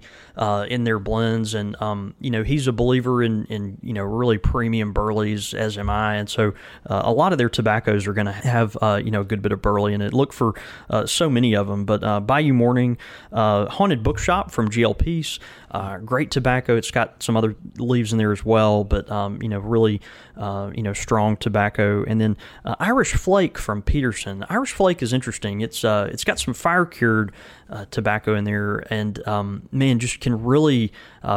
in 0.69 0.83
their 0.83 0.99
blends 0.99 1.53
and 1.53 1.75
um, 1.81 2.13
you 2.19 2.29
know, 2.29 2.43
he's 2.43 2.67
a 2.67 2.71
believer 2.71 3.23
in, 3.23 3.45
in 3.45 3.77
you 3.81 3.93
know 3.93 4.03
really 4.03 4.37
premium 4.37 4.93
burleys, 4.93 5.53
as 5.53 5.77
am 5.77 5.89
I, 5.89 6.15
and 6.15 6.29
so 6.29 6.53
uh, 6.89 7.01
a 7.03 7.11
lot 7.11 7.31
of 7.31 7.37
their 7.37 7.49
tobaccos 7.49 8.07
are 8.07 8.13
going 8.13 8.27
to 8.27 8.31
have 8.31 8.77
uh, 8.81 9.01
you 9.03 9.11
know 9.11 9.21
a 9.21 9.25
good 9.25 9.41
bit 9.41 9.51
of 9.51 9.61
burley 9.61 9.93
in 9.93 10.01
it. 10.01 10.13
Look 10.13 10.33
for 10.33 10.53
uh, 10.89 11.05
so 11.05 11.29
many 11.29 11.55
of 11.55 11.67
them, 11.67 11.85
but 11.85 12.03
uh, 12.03 12.19
Bayou 12.19 12.53
Morning, 12.53 12.97
uh, 13.31 13.67
Haunted 13.67 14.03
Bookshop 14.03 14.51
from 14.51 14.69
GL 14.69 14.97
Pease, 14.97 15.39
uh, 15.71 15.97
great 15.99 16.31
tobacco. 16.31 16.75
It's 16.75 16.91
got 16.91 17.21
some 17.23 17.35
other 17.35 17.55
leaves 17.77 18.11
in 18.11 18.17
there 18.17 18.31
as 18.31 18.45
well, 18.45 18.83
but 18.83 19.09
um, 19.11 19.41
you 19.41 19.49
know 19.49 19.59
really 19.59 20.01
you 20.37 20.83
know 20.83 20.93
strong 20.93 21.37
tobacco. 21.37 22.03
And 22.05 22.19
then 22.19 22.37
Irish 22.65 23.13
Flake 23.13 23.57
from 23.57 23.81
Peterson. 23.81 24.45
Irish 24.49 24.71
Flake 24.73 25.01
is 25.01 25.13
interesting. 25.13 25.61
It's 25.61 25.83
it's 25.83 26.23
got 26.23 26.39
some 26.39 26.53
fire 26.53 26.85
cured 26.85 27.31
tobacco 27.91 28.35
in 28.35 28.43
there, 28.43 28.83
and 28.91 29.25
um, 29.27 29.69
man, 29.71 29.99
just 29.99 30.19
can 30.19 30.43
really 30.43 30.91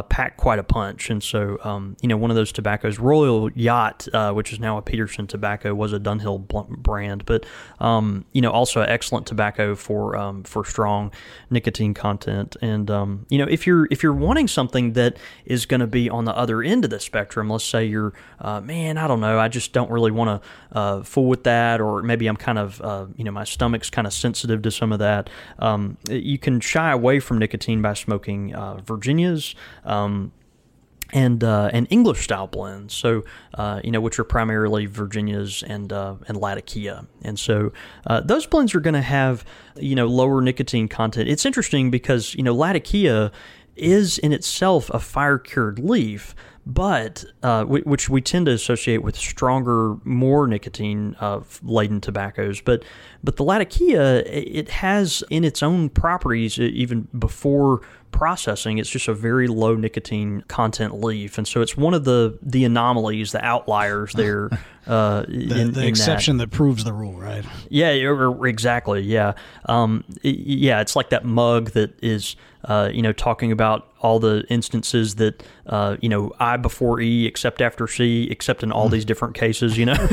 pack 0.09 0.37
quite 0.37 0.59
a 0.59 0.65
punch. 0.65 1.11
And 1.11 1.23
so, 1.23 1.59
um, 1.65 1.97
you 2.01 2.09
know, 2.09 2.17
one 2.17 2.31
of 2.31 2.37
those 2.37 2.53
tobaccos, 2.53 2.99
Royal 2.99 3.51
Yacht, 3.53 4.09
uh, 4.13 4.33
which 4.33 4.53
is 4.53 4.61
now 4.61 4.79
a 4.79 4.83
Peterson 4.83 5.27
tobacco, 5.27 5.75
was 5.75 5.93
a 5.93 6.01
Dunhill 6.01 6.47
brand, 6.69 7.25
but 7.27 7.47
um, 7.81 8.25
you 8.33 8.41
know, 8.41 8.51
also 8.51 8.81
excellent 8.81 9.27
tobacco 9.27 9.75
for 9.75 10.17
um, 10.17 10.43
for 10.45 10.65
strong 10.65 11.13
nicotine 11.51 11.95
content. 11.95 12.57
And 12.63 12.91
um, 12.91 13.27
you 13.29 13.39
know, 13.39 13.47
if 13.49 13.67
you're 13.67 13.87
if 13.91 14.03
you're 14.03 14.15
wanting 14.25 14.49
something 14.49 14.95
that 14.95 15.17
is 15.45 15.67
going 15.67 15.81
to 15.81 15.87
be 15.87 16.09
on 16.11 16.25
the 16.25 16.37
other 16.37 16.63
end 16.63 16.85
of 16.85 16.91
the 16.91 17.01
spectrum, 17.01 17.51
let's 17.51 17.65
say 17.65 17.85
you're, 17.85 18.13
uh, 18.41 18.61
man, 18.61 18.99
I 18.99 19.07
don't 19.07 19.21
know, 19.21 19.39
I 19.39 19.49
just 19.49 19.73
don't 19.73 19.91
really 19.91 20.11
want 20.11 20.43
to 20.43 20.77
uh, 20.79 21.03
fool 21.03 21.27
with 21.27 21.45
that, 21.45 21.81
or 21.81 22.03
maybe 22.03 22.27
I'm 22.27 22.37
kind 22.37 22.59
of, 22.59 22.81
uh, 22.81 23.07
you 23.17 23.25
know, 23.25 23.33
my 23.33 23.45
stomach's 23.45 23.91
kind 23.91 24.07
of 24.07 24.13
sensitive 24.13 24.63
to 24.63 24.71
some 24.71 24.93
of 24.93 24.99
that. 24.99 25.31
Um, 25.59 25.97
you 26.09 26.39
can 26.39 26.61
shy 26.61 26.91
away 26.91 27.21
from 27.21 27.39
nicotine 27.39 27.83
by 27.83 27.95
smoking 27.95 28.55
uh, 28.55 28.77
Virginias. 28.79 29.55
Um, 29.85 30.33
and 31.15 31.45
uh, 31.45 31.71
and 31.73 31.87
English 31.91 32.25
style 32.25 32.47
blends. 32.47 32.93
So 32.93 33.25
uh, 33.55 33.81
you 33.85 33.91
know, 33.91 34.01
which 34.01 34.19
are 34.19 34.25
primarily 34.25 34.87
Virginias 34.87 35.63
and 35.63 35.93
uh, 35.93 36.17
and 36.27 36.37
Latakia, 36.37 37.07
and 37.23 37.39
so 37.39 37.73
uh, 38.07 38.21
those 38.21 38.47
blends 38.47 38.75
are 38.75 38.81
going 38.81 38.95
to 38.95 39.03
have 39.03 39.45
you 39.77 39.95
know 39.95 40.07
lower 40.07 40.41
nicotine 40.41 40.89
content. 40.89 41.29
It's 41.29 41.47
interesting 41.47 41.91
because 41.91 42.35
you 42.35 42.43
know 42.43 42.55
Latakia 42.55 43.33
is 43.77 44.19
in 44.19 44.33
itself 44.33 44.91
a 44.91 45.01
fire 45.01 45.39
cured 45.39 45.79
leaf, 45.79 46.35
but 46.67 47.25
uh, 47.43 47.65
which 47.65 48.09
we 48.09 48.21
tend 48.21 48.47
to 48.47 48.53
associate 48.53 49.03
with 49.03 49.17
stronger, 49.17 49.97
more 50.05 50.47
nicotine 50.47 51.15
uh, 51.21 51.41
laden 51.63 52.01
tobaccos. 52.01 52.61
But 52.61 52.85
but 53.23 53.37
the 53.37 53.45
Latakia, 53.45 54.21
it 54.21 54.71
has 54.71 55.23
in 55.31 55.45
its 55.45 55.63
own 55.63 55.91
properties 55.91 56.59
even 56.59 57.09
before 57.19 57.83
processing. 58.15 58.79
It's 58.79 58.89
just 58.89 59.09
a 59.09 59.15
very 59.15 59.49
low 59.49 59.75
nicotine 59.75 60.43
content 60.49 61.03
leaf, 61.03 61.37
and 61.37 61.47
so 61.47 61.61
it's 61.61 61.77
one 61.77 61.93
of 61.93 62.05
the 62.05 62.39
the 62.41 62.65
anomalies, 62.65 63.33
the 63.33 63.45
outliers 63.45 64.13
there. 64.15 64.49
Uh, 64.87 65.23
the, 65.23 65.61
in, 65.61 65.73
the 65.73 65.81
in 65.81 65.89
exception 65.89 66.37
that. 66.37 66.51
that. 66.51 66.57
proves 66.57 66.85
the 66.85 66.93
rule, 66.93 67.19
right? 67.19 67.45
Yeah, 67.69 67.91
exactly. 68.45 69.01
Yeah, 69.01 69.33
um, 69.67 70.05
yeah. 70.23 70.81
It's 70.81 70.95
like 70.95 71.11
that 71.11 71.25
mug 71.25 71.71
that 71.71 72.03
is, 72.03 72.37
uh, 72.65 72.91
you 72.93 73.03
know, 73.03 73.13
talking 73.13 73.53
about 73.53 73.89
all 74.01 74.19
the 74.19 74.45
instances 74.49 75.15
that, 75.17 75.43
uh, 75.67 75.97
you 76.01 76.09
know, 76.09 76.33
I 76.39 76.57
before 76.57 77.01
E 77.01 77.27
except 77.27 77.63
after 77.63 77.87
C, 77.87 78.29
except 78.31 78.63
in 78.63 78.73
all 78.73 78.89
these 78.89 79.05
different 79.05 79.35
cases. 79.35 79.79
You 79.79 79.87
know, 79.87 79.95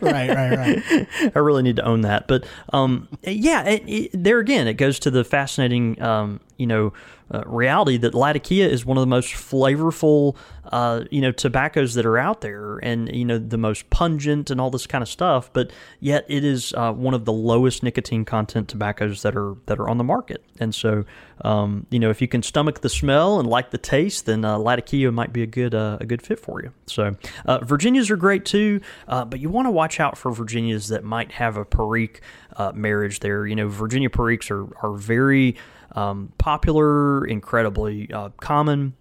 right, 0.00 0.28
right, 0.28 0.56
right. 0.56 1.32
I 1.34 1.38
really 1.38 1.62
need 1.62 1.76
to 1.76 1.84
own 1.84 2.02
that, 2.02 2.28
but 2.28 2.44
um, 2.72 3.08
yeah, 3.22 3.64
it, 3.64 3.82
it, 3.86 4.10
there 4.12 4.38
again, 4.38 4.68
it 4.68 4.74
goes 4.74 4.98
to 5.00 5.10
the 5.10 5.24
fascinating, 5.24 6.00
um, 6.02 6.40
you 6.56 6.66
know 6.66 6.92
uh, 7.32 7.42
reality 7.46 7.96
that 7.98 8.14
Latakia 8.14 8.68
is 8.68 8.86
one 8.86 8.96
of 8.96 9.02
the 9.02 9.06
most 9.06 9.34
flavorful, 9.34 10.36
uh, 10.72 11.04
you 11.10 11.20
know, 11.20 11.30
tobaccos 11.30 11.94
that 11.94 12.06
are 12.06 12.18
out 12.18 12.40
there, 12.40 12.78
and 12.78 13.14
you 13.14 13.24
know 13.24 13.38
the 13.38 13.58
most 13.58 13.88
pungent 13.90 14.50
and 14.50 14.60
all 14.60 14.70
this 14.70 14.86
kind 14.86 15.02
of 15.02 15.08
stuff. 15.08 15.52
But 15.52 15.70
yet, 16.00 16.24
it 16.28 16.44
is 16.44 16.72
uh, 16.74 16.92
one 16.92 17.14
of 17.14 17.24
the 17.24 17.32
lowest 17.32 17.82
nicotine 17.82 18.24
content 18.24 18.68
tobaccos 18.68 19.22
that 19.22 19.36
are 19.36 19.56
that 19.66 19.78
are 19.78 19.88
on 19.88 19.98
the 19.98 20.04
market. 20.04 20.42
And 20.58 20.74
so, 20.74 21.04
um, 21.44 21.86
you 21.90 21.98
know, 21.98 22.10
if 22.10 22.20
you 22.22 22.28
can 22.28 22.42
stomach 22.42 22.80
the 22.80 22.88
smell 22.88 23.38
and 23.38 23.48
like 23.48 23.70
the 23.70 23.78
taste, 23.78 24.26
then 24.26 24.44
uh, 24.44 24.58
Latakia 24.58 25.12
might 25.12 25.32
be 25.32 25.42
a 25.42 25.46
good 25.46 25.74
uh, 25.74 25.98
a 26.00 26.06
good 26.06 26.22
fit 26.22 26.40
for 26.40 26.62
you. 26.62 26.72
So, 26.86 27.16
uh, 27.44 27.58
Virginias 27.58 28.10
are 28.10 28.16
great 28.16 28.44
too, 28.44 28.80
but 29.06 29.38
you 29.38 29.50
want 29.50 29.66
to 29.66 29.70
watch 29.70 30.00
out 30.00 30.16
for 30.16 30.32
Virginias 30.32 30.88
that 30.88 31.04
might 31.04 31.32
have 31.32 31.56
a 31.56 31.64
Perique 31.64 32.20
marriage 32.74 33.20
there. 33.20 33.46
You 33.46 33.56
know, 33.56 33.68
Virginia 33.68 34.08
Periques 34.08 34.50
are 34.50 34.66
are 34.82 34.94
very 34.94 35.56
um, 35.98 36.32
popular, 36.38 37.26
incredibly 37.26 38.10
uh, 38.12 38.30
common. 38.40 38.94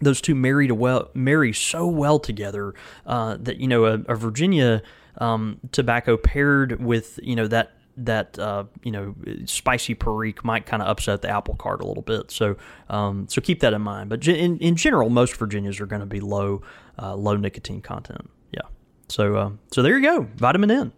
Those 0.00 0.20
two 0.20 0.34
marry 0.34 0.66
to 0.68 0.74
well, 0.74 1.10
marry 1.12 1.52
so 1.52 1.86
well 1.86 2.18
together 2.18 2.74
uh, 3.04 3.36
that 3.40 3.58
you 3.58 3.68
know 3.68 3.84
a, 3.84 3.94
a 4.08 4.14
Virginia 4.14 4.82
um, 5.18 5.60
tobacco 5.72 6.16
paired 6.16 6.82
with 6.82 7.18
you 7.22 7.36
know 7.36 7.48
that 7.48 7.72
that 7.96 8.38
uh, 8.38 8.64
you 8.82 8.92
know 8.92 9.14
spicy 9.44 9.94
perique 9.94 10.44
might 10.44 10.66
kind 10.66 10.82
of 10.82 10.88
upset 10.88 11.20
the 11.20 11.28
apple 11.28 11.56
cart 11.56 11.82
a 11.82 11.86
little 11.86 12.02
bit. 12.02 12.30
So 12.30 12.56
um, 12.88 13.26
so 13.28 13.40
keep 13.40 13.60
that 13.60 13.74
in 13.74 13.82
mind. 13.82 14.08
But 14.08 14.26
in, 14.26 14.56
in 14.58 14.76
general, 14.76 15.10
most 15.10 15.36
Virginias 15.36 15.80
are 15.80 15.86
going 15.86 16.00
to 16.00 16.06
be 16.06 16.20
low 16.20 16.62
uh, 16.98 17.14
low 17.14 17.36
nicotine 17.36 17.82
content. 17.82 18.30
Yeah. 18.52 18.62
So 19.08 19.36
uh, 19.36 19.50
so 19.72 19.82
there 19.82 19.98
you 19.98 20.04
go, 20.04 20.28
vitamin 20.36 20.70
N. 20.70 20.92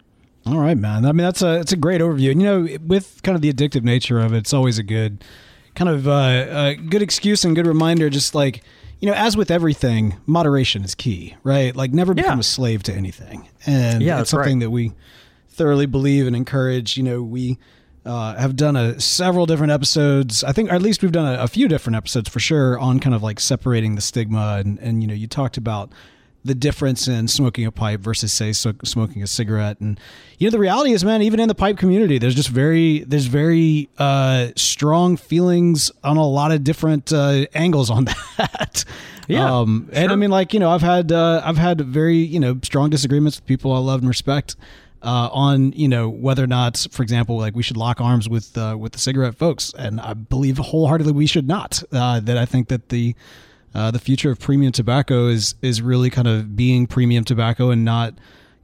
All 0.44 0.59
right, 0.59 0.76
man. 0.76 1.05
I 1.05 1.12
mean, 1.12 1.24
that's 1.24 1.42
a 1.42 1.61
it's 1.61 1.72
a 1.72 1.76
great 1.76 2.00
overview. 2.00 2.33
And 2.33 2.42
you 2.42 2.46
know, 2.46 2.78
with 2.85 3.22
kind 3.22 3.37
of 3.37 3.42
the 3.42 3.52
addictive 3.52 3.85
nature 3.85 4.18
of 4.18 4.33
it, 4.33 4.38
it's 4.38 4.52
always 4.52 4.78
a 4.78 4.83
good 4.83 5.24
kind 5.74 5.88
of 5.88 6.09
uh, 6.09 6.46
a 6.50 6.74
good 6.74 7.02
excuse 7.02 7.44
and 7.44 7.55
good 7.55 7.66
reminder. 7.66 8.11
Just 8.11 8.35
like 8.35 8.62
you 9.00 9.09
know, 9.09 9.14
as 9.14 9.37
with 9.37 9.50
everything, 9.50 10.16
moderation 10.26 10.85
is 10.85 10.94
key, 10.94 11.37
right? 11.42 11.74
Like, 11.74 11.92
never 11.92 12.14
become 12.14 12.38
yeah. 12.38 12.40
a 12.40 12.44
slave 12.44 12.83
to 12.85 12.94
anything, 12.94 13.48
and 13.66 14.02
yeah, 14.02 14.20
it's 14.20 14.31
something 14.31 14.59
right. 14.59 14.64
that 14.64 14.70
we 14.70 14.92
thoroughly 15.48 15.87
believe 15.87 16.26
and 16.26 16.37
encourage. 16.37 16.96
You 16.96 17.02
know, 17.05 17.22
we. 17.22 17.59
Uh, 18.05 18.35
have 18.35 18.57
done 18.57 18.74
a 18.74 18.98
several 18.98 19.46
different 19.46 19.70
episodes. 19.70 20.42
I 20.42 20.50
think, 20.50 20.72
or 20.72 20.74
at 20.74 20.83
least 20.83 21.02
we've 21.02 21.12
done 21.12 21.37
a, 21.37 21.44
a, 21.44 21.46
few 21.46 21.68
different 21.68 21.94
episodes 21.94 22.28
for 22.28 22.40
sure 22.40 22.76
on 22.76 22.98
kind 22.98 23.14
of 23.14 23.22
like 23.22 23.38
separating 23.38 23.94
the 23.94 24.00
stigma. 24.00 24.57
And, 24.59 24.76
and 24.81 25.02
you 25.02 25.07
know, 25.07 25.14
you 25.14 25.28
talked 25.28 25.57
about 25.57 25.92
the 26.44 26.55
difference 26.55 27.09
in 27.09 27.28
smoking 27.28 27.66
a 27.66 27.72
pipe 27.72 28.00
versus 28.00 28.33
say 28.33 28.52
so, 28.52 28.72
smoking 28.85 29.22
a 29.22 29.26
cigarette. 29.26 29.81
And 29.81 29.98
you 30.38 30.46
know 30.46 30.50
the 30.50 30.59
reality 30.59 30.92
is 30.92 31.05
man 31.05 31.22
even 31.22 31.38
in 31.38 31.48
the 31.48 31.55
pipe 31.55 31.78
community 31.78 32.18
there's 32.18 32.35
just 32.35 32.48
very 32.48 33.00
there's 33.00 33.26
very 33.26 33.88
uh, 33.98 34.48
strong 34.57 35.16
feelings 35.16 35.90
on 36.02 36.16
a 36.16 36.26
lot 36.26 36.52
of 36.52 36.64
different 36.64 37.12
uh, 37.12 37.46
angles 37.55 37.90
on 37.90 38.05
that. 38.38 38.85
Yeah 39.28 39.59
um, 39.59 39.88
and 39.92 40.11
i 40.11 40.16
mean 40.16 40.31
like 40.31 40.52
you 40.52 40.59
know 40.59 40.68
i've 40.68 40.83
had 40.83 41.12
uh, 41.12 41.40
i've 41.44 41.57
had 41.57 41.81
very 41.81 42.16
you 42.16 42.40
know 42.40 42.59
strong 42.64 42.90
disagreements 42.90 43.38
with 43.38 43.46
people 43.46 43.72
i 43.72 43.78
love 43.78 44.00
and 44.00 44.09
respect 44.09 44.57
uh, 45.02 45.28
on 45.33 45.72
you 45.72 45.88
know 45.88 46.09
whether 46.09 46.44
or 46.44 46.46
not, 46.46 46.87
for 46.90 47.02
example, 47.02 47.37
like 47.37 47.55
we 47.55 47.62
should 47.62 47.76
lock 47.76 48.00
arms 48.00 48.28
with 48.28 48.57
uh, 48.57 48.76
with 48.78 48.92
the 48.92 48.98
cigarette 48.98 49.35
folks, 49.35 49.72
and 49.76 50.00
I 50.00 50.14
believe 50.14 50.59
wholeheartedly 50.59 51.12
we 51.12 51.26
should 51.26 51.48
not. 51.48 51.83
Uh, 51.92 52.20
that 52.20 52.38
I 52.38 52.46
think 52.46 52.68
that 52.68 52.88
the 52.88 53.14
uh, 53.74 53.90
the 53.90 53.98
future 53.98 54.30
of 54.30 54.38
premium 54.38 54.72
tobacco 54.72 55.28
is 55.28 55.54
is 55.62 55.80
really 55.82 56.11
kind 56.11 56.28
of 56.28 56.54
being 56.56 56.87
premium 56.87 57.24
tobacco 57.24 57.70
and 57.70 57.85
not 57.85 58.14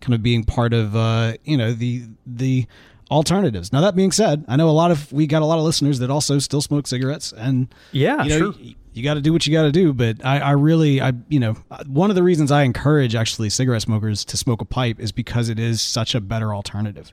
kind 0.00 0.14
of 0.14 0.22
being 0.22 0.44
part 0.44 0.72
of 0.72 0.94
uh, 0.94 1.34
you 1.44 1.56
know 1.56 1.72
the 1.72 2.04
the 2.26 2.66
alternatives. 3.10 3.72
Now 3.72 3.80
that 3.80 3.96
being 3.96 4.12
said, 4.12 4.44
I 4.48 4.56
know 4.56 4.68
a 4.68 4.72
lot 4.72 4.90
of 4.90 5.10
we 5.12 5.26
got 5.26 5.42
a 5.42 5.46
lot 5.46 5.58
of 5.58 5.64
listeners 5.64 5.98
that 6.00 6.10
also 6.10 6.38
still 6.38 6.60
smoke 6.60 6.86
cigarettes, 6.86 7.32
and 7.32 7.68
Yeah, 7.92 8.22
you 8.22 8.28
know, 8.30 8.52
sure. 8.52 8.62
you 8.92 9.02
got 9.02 9.14
to 9.14 9.20
do 9.20 9.32
what 9.32 9.46
you 9.46 9.52
got 9.52 9.62
to 9.62 9.72
do. 9.72 9.92
But 9.92 10.24
I, 10.24 10.38
I 10.40 10.50
really, 10.52 11.00
I 11.00 11.12
you 11.28 11.40
know, 11.40 11.54
one 11.86 12.10
of 12.10 12.16
the 12.16 12.22
reasons 12.22 12.52
I 12.52 12.62
encourage 12.64 13.14
actually 13.14 13.48
cigarette 13.50 13.82
smokers 13.82 14.24
to 14.26 14.36
smoke 14.36 14.60
a 14.60 14.66
pipe 14.66 15.00
is 15.00 15.10
because 15.12 15.48
it 15.48 15.58
is 15.58 15.80
such 15.80 16.14
a 16.14 16.20
better 16.20 16.54
alternative. 16.54 17.12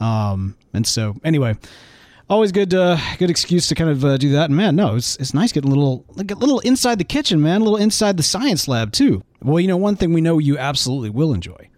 Um, 0.00 0.56
and 0.72 0.86
so 0.86 1.16
anyway. 1.24 1.56
Always 2.30 2.52
good, 2.52 2.72
uh, 2.72 2.96
good 3.18 3.30
excuse 3.30 3.66
to 3.68 3.74
kind 3.74 3.90
of 3.90 4.04
uh, 4.04 4.16
do 4.16 4.30
that. 4.32 4.46
And 4.46 4.56
man, 4.56 4.76
no, 4.76 4.96
it's 4.96 5.16
it's 5.16 5.34
nice 5.34 5.52
getting 5.52 5.70
a 5.70 5.74
little, 5.74 6.04
like 6.10 6.30
a 6.30 6.34
little 6.34 6.60
inside 6.60 6.98
the 6.98 7.04
kitchen, 7.04 7.42
man, 7.42 7.60
a 7.60 7.64
little 7.64 7.78
inside 7.78 8.16
the 8.16 8.22
science 8.22 8.68
lab 8.68 8.92
too. 8.92 9.22
Well, 9.42 9.60
you 9.60 9.68
know, 9.68 9.76
one 9.76 9.96
thing 9.96 10.12
we 10.12 10.20
know 10.20 10.38
you 10.38 10.56
absolutely 10.56 11.10
will 11.10 11.34
enjoy 11.34 11.68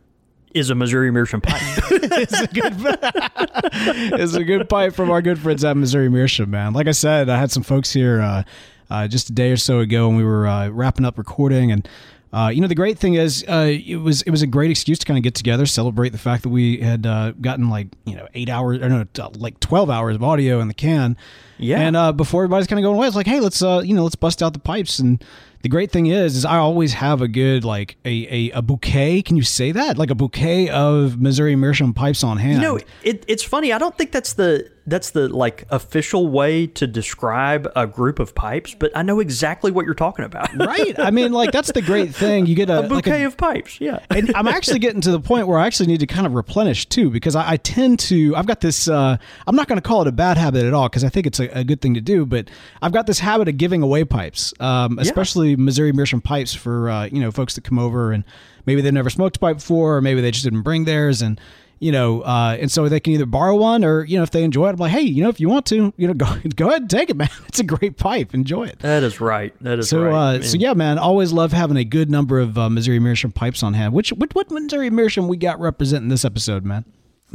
Is 0.54 0.70
a 0.70 0.74
Missouri 0.74 1.10
Meerschaum 1.10 1.40
pipe. 1.40 1.60
it's 1.90 2.40
a 2.40 2.46
good 2.46 2.74
it's 4.20 4.34
a 4.34 4.44
good 4.44 4.68
pipe 4.68 4.94
from 4.94 5.10
our 5.10 5.22
good 5.22 5.38
friends 5.38 5.64
at 5.64 5.76
Missouri 5.76 6.08
Meerschaum, 6.08 6.50
man. 6.50 6.72
Like 6.72 6.86
I 6.86 6.92
said, 6.92 7.28
I 7.28 7.38
had 7.38 7.50
some 7.50 7.62
folks 7.62 7.92
here 7.92 8.20
uh, 8.20 8.42
uh, 8.90 9.08
just 9.08 9.30
a 9.30 9.32
day 9.32 9.50
or 9.50 9.56
so 9.56 9.80
ago, 9.80 10.08
and 10.08 10.16
we 10.16 10.24
were 10.24 10.46
uh, 10.46 10.68
wrapping 10.68 11.04
up 11.06 11.18
recording. 11.18 11.72
And 11.72 11.88
uh, 12.34 12.48
you 12.48 12.60
know, 12.60 12.66
the 12.66 12.74
great 12.74 12.98
thing 12.98 13.14
is, 13.14 13.44
uh, 13.46 13.70
it 13.70 13.96
was 13.96 14.22
it 14.22 14.30
was 14.30 14.42
a 14.42 14.46
great 14.48 14.68
excuse 14.68 14.98
to 14.98 15.06
kind 15.06 15.16
of 15.16 15.22
get 15.22 15.36
together, 15.36 15.66
celebrate 15.66 16.08
the 16.08 16.18
fact 16.18 16.42
that 16.42 16.48
we 16.48 16.78
had 16.78 17.06
uh, 17.06 17.30
gotten 17.40 17.70
like 17.70 17.86
you 18.06 18.16
know 18.16 18.26
eight 18.34 18.48
hours 18.48 18.80
or 18.80 18.88
no, 18.88 19.06
like 19.36 19.60
twelve 19.60 19.88
hours 19.88 20.16
of 20.16 20.24
audio 20.24 20.58
in 20.58 20.66
the 20.66 20.74
can. 20.74 21.16
Yeah. 21.58 21.78
And 21.78 21.94
uh, 21.94 22.10
before 22.10 22.42
everybody's 22.42 22.66
kind 22.66 22.80
of 22.80 22.82
going 22.82 22.96
away, 22.96 23.06
it's 23.06 23.14
like, 23.14 23.28
hey, 23.28 23.38
let's 23.38 23.62
uh, 23.62 23.82
you 23.84 23.94
know, 23.94 24.02
let's 24.02 24.16
bust 24.16 24.42
out 24.42 24.52
the 24.52 24.58
pipes. 24.58 24.98
And 24.98 25.22
the 25.64 25.70
great 25.70 25.90
thing 25.90 26.06
is, 26.06 26.36
is 26.36 26.44
I 26.44 26.58
always 26.58 26.92
have 26.92 27.22
a 27.22 27.26
good 27.26 27.64
like 27.64 27.96
a 28.04 28.50
a, 28.50 28.58
a 28.58 28.62
bouquet. 28.62 29.22
Can 29.22 29.38
you 29.38 29.42
say 29.42 29.72
that? 29.72 29.96
Like 29.96 30.10
a 30.10 30.14
bouquet 30.14 30.68
of 30.68 31.18
Missouri 31.18 31.56
Meerschaum 31.56 31.94
pipes 31.94 32.22
on 32.22 32.36
hand. 32.36 32.60
You 32.60 32.68
know, 32.68 32.78
it, 33.02 33.24
it's 33.26 33.42
funny. 33.42 33.72
I 33.72 33.78
don't 33.78 33.96
think 33.96 34.12
that's 34.12 34.34
the 34.34 34.70
that's 34.86 35.10
the 35.10 35.28
like 35.28 35.64
official 35.70 36.28
way 36.28 36.66
to 36.66 36.86
describe 36.86 37.70
a 37.74 37.86
group 37.86 38.18
of 38.18 38.34
pipes, 38.34 38.74
but 38.74 38.94
I 38.94 39.02
know 39.02 39.20
exactly 39.20 39.70
what 39.70 39.86
you're 39.86 39.94
talking 39.94 40.24
about. 40.24 40.54
right? 40.56 40.98
I 40.98 41.10
mean, 41.10 41.32
like 41.32 41.52
that's 41.52 41.72
the 41.72 41.82
great 41.82 42.14
thing. 42.14 42.46
You 42.46 42.54
get 42.54 42.68
a, 42.68 42.80
a 42.80 42.82
bouquet 42.82 43.10
like 43.10 43.20
a- 43.20 43.26
of 43.26 43.36
pipes. 43.36 43.80
Yeah. 43.80 44.00
and 44.10 44.34
I'm 44.34 44.48
actually 44.48 44.78
getting 44.80 45.00
to 45.02 45.10
the 45.10 45.20
point 45.20 45.46
where 45.46 45.58
I 45.58 45.66
actually 45.66 45.86
need 45.86 46.00
to 46.00 46.06
kind 46.06 46.26
of 46.26 46.34
replenish 46.34 46.86
too, 46.86 47.10
because 47.10 47.34
I, 47.34 47.52
I 47.52 47.56
tend 47.56 47.98
to. 48.00 48.36
I've 48.36 48.46
got 48.46 48.60
this. 48.60 48.88
Uh, 48.88 49.16
I'm 49.46 49.56
not 49.56 49.68
going 49.68 49.80
to 49.80 49.86
call 49.86 50.02
it 50.02 50.08
a 50.08 50.12
bad 50.12 50.36
habit 50.36 50.64
at 50.64 50.74
all, 50.74 50.88
because 50.88 51.04
I 51.04 51.08
think 51.08 51.26
it's 51.26 51.40
a, 51.40 51.46
a 51.58 51.64
good 51.64 51.80
thing 51.80 51.94
to 51.94 52.00
do. 52.00 52.26
But 52.26 52.50
I've 52.82 52.92
got 52.92 53.06
this 53.06 53.20
habit 53.20 53.48
of 53.48 53.56
giving 53.56 53.82
away 53.82 54.04
pipes, 54.04 54.52
um, 54.60 54.98
especially 54.98 55.53
Missouri 55.56 55.92
Meerschaum 55.92 56.20
pipes 56.20 56.54
for 56.54 56.88
uh, 56.90 57.06
you 57.06 57.20
know 57.20 57.30
folks 57.30 57.54
that 57.54 57.64
come 57.64 57.78
over 57.78 58.12
and 58.12 58.24
maybe 58.66 58.80
they've 58.80 58.92
never 58.92 59.10
smoked 59.10 59.36
a 59.36 59.40
pipe 59.40 59.56
before, 59.56 59.96
or 59.96 60.00
maybe 60.02 60.20
they 60.20 60.30
just 60.30 60.44
didn't 60.44 60.62
bring 60.62 60.84
theirs, 60.84 61.22
and 61.22 61.40
you 61.80 61.92
know, 61.92 62.22
uh, 62.22 62.56
and 62.58 62.70
so 62.70 62.88
they 62.88 63.00
can 63.00 63.12
either 63.12 63.26
borrow 63.26 63.56
one 63.56 63.84
or 63.84 64.04
you 64.04 64.16
know 64.16 64.22
if 64.22 64.30
they 64.30 64.42
enjoy 64.44 64.68
it, 64.68 64.70
I'm 64.70 64.76
like, 64.76 64.92
hey, 64.92 65.02
you 65.02 65.22
know, 65.22 65.28
if 65.28 65.40
you 65.40 65.48
want 65.48 65.66
to, 65.66 65.92
you 65.96 66.06
know, 66.08 66.14
go 66.14 66.26
go 66.56 66.68
ahead 66.68 66.82
and 66.82 66.90
take 66.90 67.10
it, 67.10 67.16
man. 67.16 67.28
It's 67.48 67.60
a 67.60 67.64
great 67.64 67.96
pipe. 67.98 68.34
Enjoy 68.34 68.64
it. 68.64 68.80
That 68.80 69.04
is 69.04 69.20
right. 69.20 69.54
That 69.60 69.78
is 69.78 69.88
So, 69.88 70.02
right. 70.02 70.40
uh, 70.40 70.42
so 70.42 70.56
yeah, 70.58 70.72
man, 70.74 70.98
always 70.98 71.32
love 71.32 71.52
having 71.52 71.76
a 71.76 71.84
good 71.84 72.10
number 72.10 72.40
of 72.40 72.58
uh, 72.58 72.68
Missouri 72.68 72.98
Meerschaum 72.98 73.30
pipes 73.30 73.62
on 73.62 73.74
hand. 73.74 73.92
Which 73.92 74.12
what, 74.12 74.34
what 74.34 74.50
Missouri 74.50 74.90
Meerschaum 74.90 75.28
we 75.28 75.36
got 75.36 75.60
representing 75.60 76.08
this 76.08 76.24
episode, 76.24 76.64
man? 76.64 76.84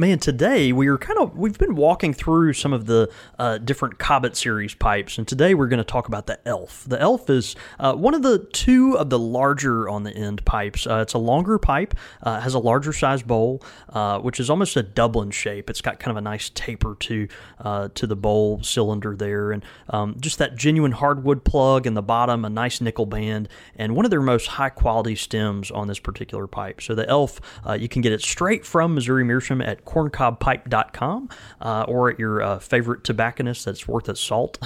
Man, 0.00 0.18
today 0.18 0.72
we 0.72 0.88
were 0.88 0.96
kind 0.96 1.18
of 1.18 1.36
we've 1.36 1.58
been 1.58 1.76
walking 1.76 2.14
through 2.14 2.54
some 2.54 2.72
of 2.72 2.86
the 2.86 3.12
uh, 3.38 3.58
different 3.58 3.98
Cobbett 3.98 4.34
series 4.34 4.74
pipes, 4.74 5.18
and 5.18 5.28
today 5.28 5.52
we're 5.52 5.68
going 5.68 5.76
to 5.76 5.84
talk 5.84 6.08
about 6.08 6.26
the 6.26 6.40
Elf. 6.48 6.84
The 6.88 6.98
Elf 6.98 7.28
is 7.28 7.54
uh, 7.78 7.92
one 7.92 8.14
of 8.14 8.22
the 8.22 8.38
two 8.38 8.96
of 8.96 9.10
the 9.10 9.18
larger 9.18 9.90
on 9.90 10.04
the 10.04 10.10
end 10.10 10.42
pipes. 10.46 10.86
Uh, 10.86 11.00
it's 11.02 11.12
a 11.12 11.18
longer 11.18 11.58
pipe, 11.58 11.92
uh, 12.22 12.40
has 12.40 12.54
a 12.54 12.58
larger 12.58 12.94
size 12.94 13.22
bowl, 13.22 13.62
uh, 13.90 14.20
which 14.20 14.40
is 14.40 14.48
almost 14.48 14.74
a 14.74 14.82
Dublin 14.82 15.30
shape. 15.30 15.68
It's 15.68 15.82
got 15.82 16.00
kind 16.00 16.12
of 16.12 16.16
a 16.16 16.22
nice 16.22 16.48
taper 16.48 16.96
to 17.00 17.28
uh, 17.58 17.88
to 17.94 18.06
the 18.06 18.16
bowl 18.16 18.62
cylinder 18.62 19.14
there, 19.14 19.52
and 19.52 19.62
um, 19.90 20.16
just 20.18 20.38
that 20.38 20.56
genuine 20.56 20.92
hardwood 20.92 21.44
plug 21.44 21.86
in 21.86 21.92
the 21.92 22.00
bottom, 22.00 22.46
a 22.46 22.48
nice 22.48 22.80
nickel 22.80 23.04
band, 23.04 23.50
and 23.76 23.94
one 23.94 24.06
of 24.06 24.10
their 24.10 24.22
most 24.22 24.46
high 24.46 24.70
quality 24.70 25.14
stems 25.14 25.70
on 25.70 25.88
this 25.88 25.98
particular 25.98 26.46
pipe. 26.46 26.80
So 26.80 26.94
the 26.94 27.06
Elf, 27.06 27.38
you 27.78 27.90
can 27.90 28.00
get 28.00 28.12
it 28.12 28.22
straight 28.22 28.64
from 28.64 28.94
Missouri 28.94 29.24
Meerschaum 29.24 29.60
at 29.60 29.84
corncobpipe.com 29.90 31.28
uh, 31.60 31.84
or 31.88 32.10
at 32.10 32.18
your 32.18 32.42
uh, 32.42 32.58
favorite 32.58 33.02
tobacconist 33.02 33.64
that's 33.64 33.88
worth 33.88 34.08
its 34.08 34.20
salt. 34.20 34.58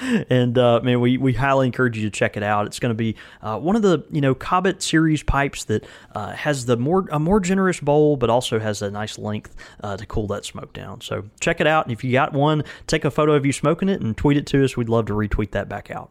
and 0.30 0.58
uh, 0.58 0.80
man, 0.82 1.00
we, 1.00 1.16
we 1.16 1.32
highly 1.32 1.66
encourage 1.66 1.96
you 1.96 2.04
to 2.04 2.10
check 2.10 2.36
it 2.36 2.42
out. 2.42 2.66
It's 2.66 2.78
going 2.78 2.90
to 2.90 2.94
be 2.94 3.16
uh, 3.42 3.58
one 3.58 3.76
of 3.76 3.82
the 3.82 4.04
you 4.10 4.20
know 4.20 4.34
Cobbett 4.34 4.82
series 4.82 5.22
pipes 5.22 5.64
that 5.64 5.86
uh, 6.14 6.32
has 6.32 6.66
the 6.66 6.76
more 6.76 7.06
a 7.10 7.18
more 7.18 7.40
generous 7.40 7.80
bowl, 7.80 8.16
but 8.16 8.28
also 8.28 8.58
has 8.58 8.82
a 8.82 8.90
nice 8.90 9.18
length 9.18 9.56
uh, 9.82 9.96
to 9.96 10.06
cool 10.06 10.26
that 10.28 10.44
smoke 10.44 10.72
down. 10.72 11.00
So 11.00 11.24
check 11.40 11.60
it 11.60 11.66
out. 11.66 11.86
And 11.86 11.92
if 11.92 12.04
you 12.04 12.12
got 12.12 12.32
one, 12.32 12.64
take 12.86 13.04
a 13.04 13.10
photo 13.10 13.32
of 13.32 13.46
you 13.46 13.52
smoking 13.52 13.88
it 13.88 14.00
and 14.00 14.16
tweet 14.16 14.36
it 14.36 14.46
to 14.48 14.62
us. 14.64 14.76
We'd 14.76 14.88
love 14.88 15.06
to 15.06 15.14
retweet 15.14 15.52
that 15.52 15.68
back 15.68 15.90
out. 15.90 16.10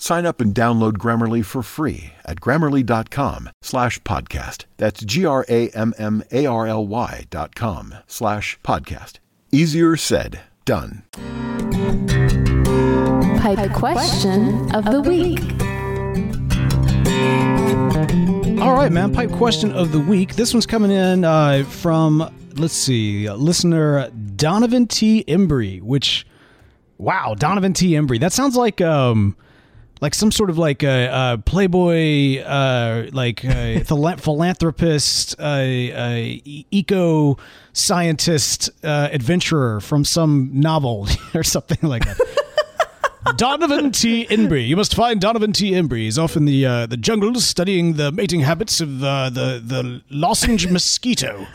Sign 0.00 0.26
up 0.26 0.40
and 0.40 0.54
download 0.54 0.92
Grammarly 0.92 1.44
for 1.44 1.60
free 1.60 2.12
at 2.24 2.40
grammarly.com 2.40 3.50
slash 3.60 3.98
podcast. 4.02 4.64
That's 4.76 5.02
G-R-A-M-M-A-R-L-Y 5.02 7.24
dot 7.30 7.56
com 7.56 7.94
slash 8.06 8.60
podcast. 8.62 9.14
Easier 9.50 9.96
said, 9.96 10.40
done. 10.64 11.02
Pipe 13.40 13.72
question 13.72 14.72
of 14.72 14.84
the 14.84 15.00
week. 15.00 15.40
All 18.62 18.74
right, 18.74 18.92
man. 18.92 19.12
Pipe 19.12 19.32
question 19.32 19.72
of 19.72 19.90
the 19.90 19.98
week. 20.00 20.36
This 20.36 20.54
one's 20.54 20.66
coming 20.66 20.92
in 20.92 21.24
uh, 21.24 21.64
from 21.64 22.32
let's 22.56 22.74
see, 22.74 23.28
listener 23.30 24.10
Donovan 24.36 24.86
T. 24.86 25.24
Embry. 25.26 25.82
Which, 25.82 26.24
wow, 26.98 27.34
Donovan 27.36 27.72
T. 27.72 27.92
Embry. 27.92 28.20
That 28.20 28.32
sounds 28.32 28.54
like 28.54 28.80
um, 28.80 29.36
like 30.00 30.14
some 30.14 30.30
sort 30.30 30.50
of 30.50 30.58
like 30.58 30.82
a, 30.82 31.08
uh 31.08 31.36
playboy, 31.38 32.38
uh, 32.42 33.08
like 33.12 33.44
a 33.44 33.80
phila- 33.86 34.16
philanthropist, 34.16 35.34
uh, 35.38 35.62
eco 35.64 37.36
scientist, 37.72 38.70
uh, 38.84 39.08
adventurer 39.12 39.80
from 39.80 40.04
some 40.04 40.50
novel 40.52 41.06
or 41.34 41.42
something 41.42 41.78
like 41.88 42.04
that. 42.04 42.44
Donovan 43.36 43.92
T. 43.92 44.26
Embry. 44.26 44.66
You 44.66 44.76
must 44.76 44.94
find 44.94 45.20
Donovan 45.20 45.52
T. 45.52 45.72
Embry. 45.72 46.00
He's 46.00 46.18
off 46.18 46.36
in 46.36 46.44
the 46.44 46.64
uh, 46.66 46.86
the 46.86 46.96
jungle 46.96 47.34
studying 47.36 47.94
the 47.94 48.10
mating 48.12 48.40
habits 48.40 48.80
of 48.80 49.02
uh, 49.02 49.30
the 49.30 49.62
the 49.64 50.02
lozenge 50.10 50.68
mosquito. 50.68 51.46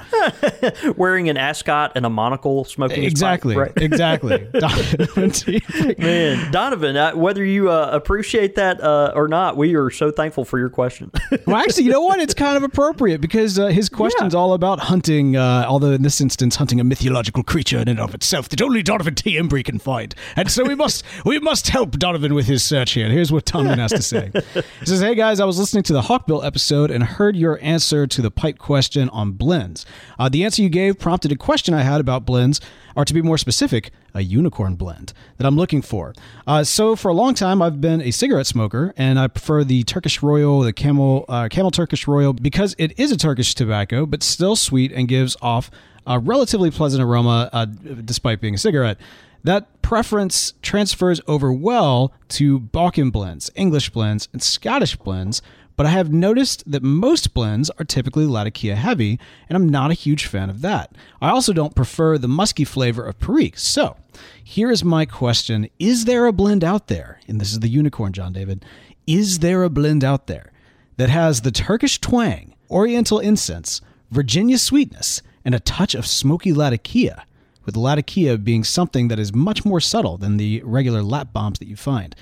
Wearing 0.98 1.30
an 1.30 1.38
ascot 1.38 1.94
and 1.96 2.06
a 2.06 2.10
monocle, 2.10 2.66
smoking 2.66 3.04
his 3.04 3.14
pipe, 3.14 3.46
exactly, 3.46 3.56
right? 3.56 3.72
exactly. 3.78 4.48
Donovan 4.54 5.32
T. 5.32 5.62
Man, 5.98 6.52
Donovan, 6.52 6.96
uh, 6.96 7.16
whether 7.16 7.44
you 7.44 7.70
uh, 7.70 7.90
appreciate 7.92 8.56
that 8.56 8.82
uh, 8.82 9.12
or 9.16 9.28
not, 9.28 9.58
we 9.58 9.76
are 9.76 9.90
so 9.90 10.12
thankful 10.12 10.46
for 10.46 10.60
your 10.60 10.70
question. 10.70 11.12
Well, 11.46 11.58
actually, 11.58 11.84
you 11.84 11.92
know 11.92 12.02
what? 12.02 12.20
It's 12.20 12.34
kind 12.34 12.56
of 12.56 12.64
appropriate 12.64 13.20
because 13.20 13.60
uh, 13.60 13.68
his 13.68 13.90
question's 13.90 14.34
all 14.34 14.54
about 14.54 14.80
hunting. 14.80 15.36
Uh, 15.36 15.66
although 15.68 15.92
in 15.92 16.02
this 16.04 16.22
instance, 16.22 16.56
hunting 16.56 16.80
a 16.80 16.84
mythological 16.84 17.44
creature 17.44 17.80
in 17.80 17.90
and 17.90 18.00
of 18.00 18.14
itself 18.16 18.48
that 18.50 18.62
only 18.62 18.82
Donovan 18.82 19.16
T. 19.16 19.36
Embry 19.36 19.66
can 19.66 19.78
find, 19.78 20.16
and 20.36 20.50
so 20.50 20.64
we 20.64 20.76
must 20.76 21.04
we 21.26 21.40
must 21.40 21.63
must 21.64 21.72
help 21.72 21.98
Donovan 21.98 22.34
with 22.34 22.46
his 22.46 22.62
search 22.62 22.92
here. 22.92 23.08
Here's 23.08 23.32
what 23.32 23.46
Donovan 23.46 23.80
has 23.80 23.92
to 23.92 24.02
say. 24.02 24.32
He 24.80 24.86
says, 24.86 25.00
Hey 25.00 25.16
guys, 25.16 25.40
I 25.40 25.46
was 25.46 25.58
listening 25.58 25.84
to 25.84 25.94
the 25.94 26.02
Hawkbill 26.02 26.44
episode 26.44 26.92
and 26.92 27.04
heard 27.04 27.38
your 27.38 27.58
answer 27.62 28.06
to 28.06 28.22
the 28.22 28.30
pipe 28.30 28.58
question 28.58 29.08
on 29.10 29.32
blends. 29.32 29.86
Uh, 30.20 30.28
the 30.28 30.44
answer 30.44 30.62
you 30.62 30.68
gave 30.68 31.00
prompted 31.00 31.32
a 31.32 31.36
question 31.38 31.74
I 31.74 31.84
had 31.84 32.02
about 32.02 32.26
blends, 32.26 32.60
or 32.96 33.06
to 33.06 33.14
be 33.14 33.22
more 33.22 33.38
specific, 33.38 33.92
a 34.14 34.22
unicorn 34.22 34.76
blend 34.76 35.14
that 35.38 35.48
I'm 35.48 35.56
looking 35.56 35.82
for. 35.82 36.14
Uh, 36.46 36.66
so 36.66 36.98
for 36.98 37.10
a 37.10 37.14
long 37.14 37.34
time, 37.34 37.62
I've 37.62 37.80
been 37.80 38.02
a 38.02 38.12
cigarette 38.12 38.48
smoker, 38.48 38.94
and 38.98 39.18
I 39.18 39.28
prefer 39.28 39.64
the 39.64 39.84
Turkish 39.84 40.22
Royal, 40.22 40.60
the 40.62 40.74
Camel 40.74 41.24
uh, 41.30 41.48
Camel 41.50 41.72
Turkish 41.72 42.08
Royal, 42.08 42.34
because 42.34 42.76
it 42.78 43.00
is 43.00 43.12
a 43.12 43.18
Turkish 43.18 43.56
tobacco, 43.56 44.06
but 44.06 44.22
still 44.22 44.58
sweet 44.58 44.92
and 44.92 45.08
gives 45.08 45.38
off 45.42 45.72
a 46.06 46.20
relatively 46.20 46.72
pleasant 46.72 47.02
aroma, 47.02 47.50
uh, 47.54 47.66
despite 47.66 48.42
being 48.42 48.56
a 48.56 48.58
cigarette. 48.58 48.98
That 49.44 49.82
preference 49.82 50.54
transfers 50.62 51.20
over 51.28 51.52
well 51.52 52.14
to 52.30 52.60
Balkan 52.60 53.10
blends, 53.10 53.52
English 53.56 53.90
blends, 53.90 54.30
and 54.32 54.42
Scottish 54.42 54.96
blends, 54.96 55.42
but 55.76 55.86
I 55.86 55.90
have 55.90 56.14
noticed 56.14 56.70
that 56.72 56.84
most 56.84 57.34
blends 57.34 57.70
are 57.72 57.86
typically 57.86 58.26
Latakia 58.26 58.76
heavy, 58.76 59.20
and 59.50 59.56
I'm 59.56 59.68
not 59.68 59.92
a 59.92 59.96
huge 59.96 60.28
fan 60.28 60.50
of 60.50 60.62
that. 60.62 60.96
I 61.22 61.30
also 61.30 61.52
don't 61.52 61.76
prefer 61.76 62.18
the 62.18 62.28
musky 62.28 62.64
flavor 62.64 63.04
of 63.06 63.20
Perique. 63.20 63.58
So, 63.58 63.98
here 64.44 64.72
is 64.72 64.84
my 64.84 65.06
question 65.06 65.68
Is 65.80 66.06
there 66.06 66.28
a 66.28 66.34
blend 66.34 66.64
out 66.64 66.88
there? 66.88 67.20
And 67.28 67.42
this 67.42 67.52
is 67.52 67.60
the 67.60 67.70
unicorn, 67.70 68.14
John 68.14 68.34
David. 68.34 68.64
Is 69.08 69.40
there 69.40 69.64
a 69.64 69.70
blend 69.70 70.04
out 70.04 70.28
there 70.28 70.52
that 70.98 71.10
has 71.10 71.42
the 71.42 71.52
Turkish 71.52 72.00
twang, 72.00 72.54
Oriental 72.70 73.20
incense, 73.20 73.82
Virginia 74.12 74.58
sweetness, 74.58 75.22
and 75.44 75.56
a 75.56 75.60
touch 75.60 75.96
of 75.96 76.08
smoky 76.08 76.54
Latakia? 76.54 77.26
With 77.66 77.78
Latakia 77.78 78.38
being 78.38 78.64
something 78.64 79.08
that 79.08 79.20
is 79.20 79.34
much 79.34 79.64
more 79.64 79.80
subtle 79.80 80.18
than 80.18 80.38
the 80.38 80.62
regular 80.66 81.02
lat 81.02 81.32
bombs 81.32 81.60
that 81.60 81.68
you 81.68 81.76
find. 81.76 82.16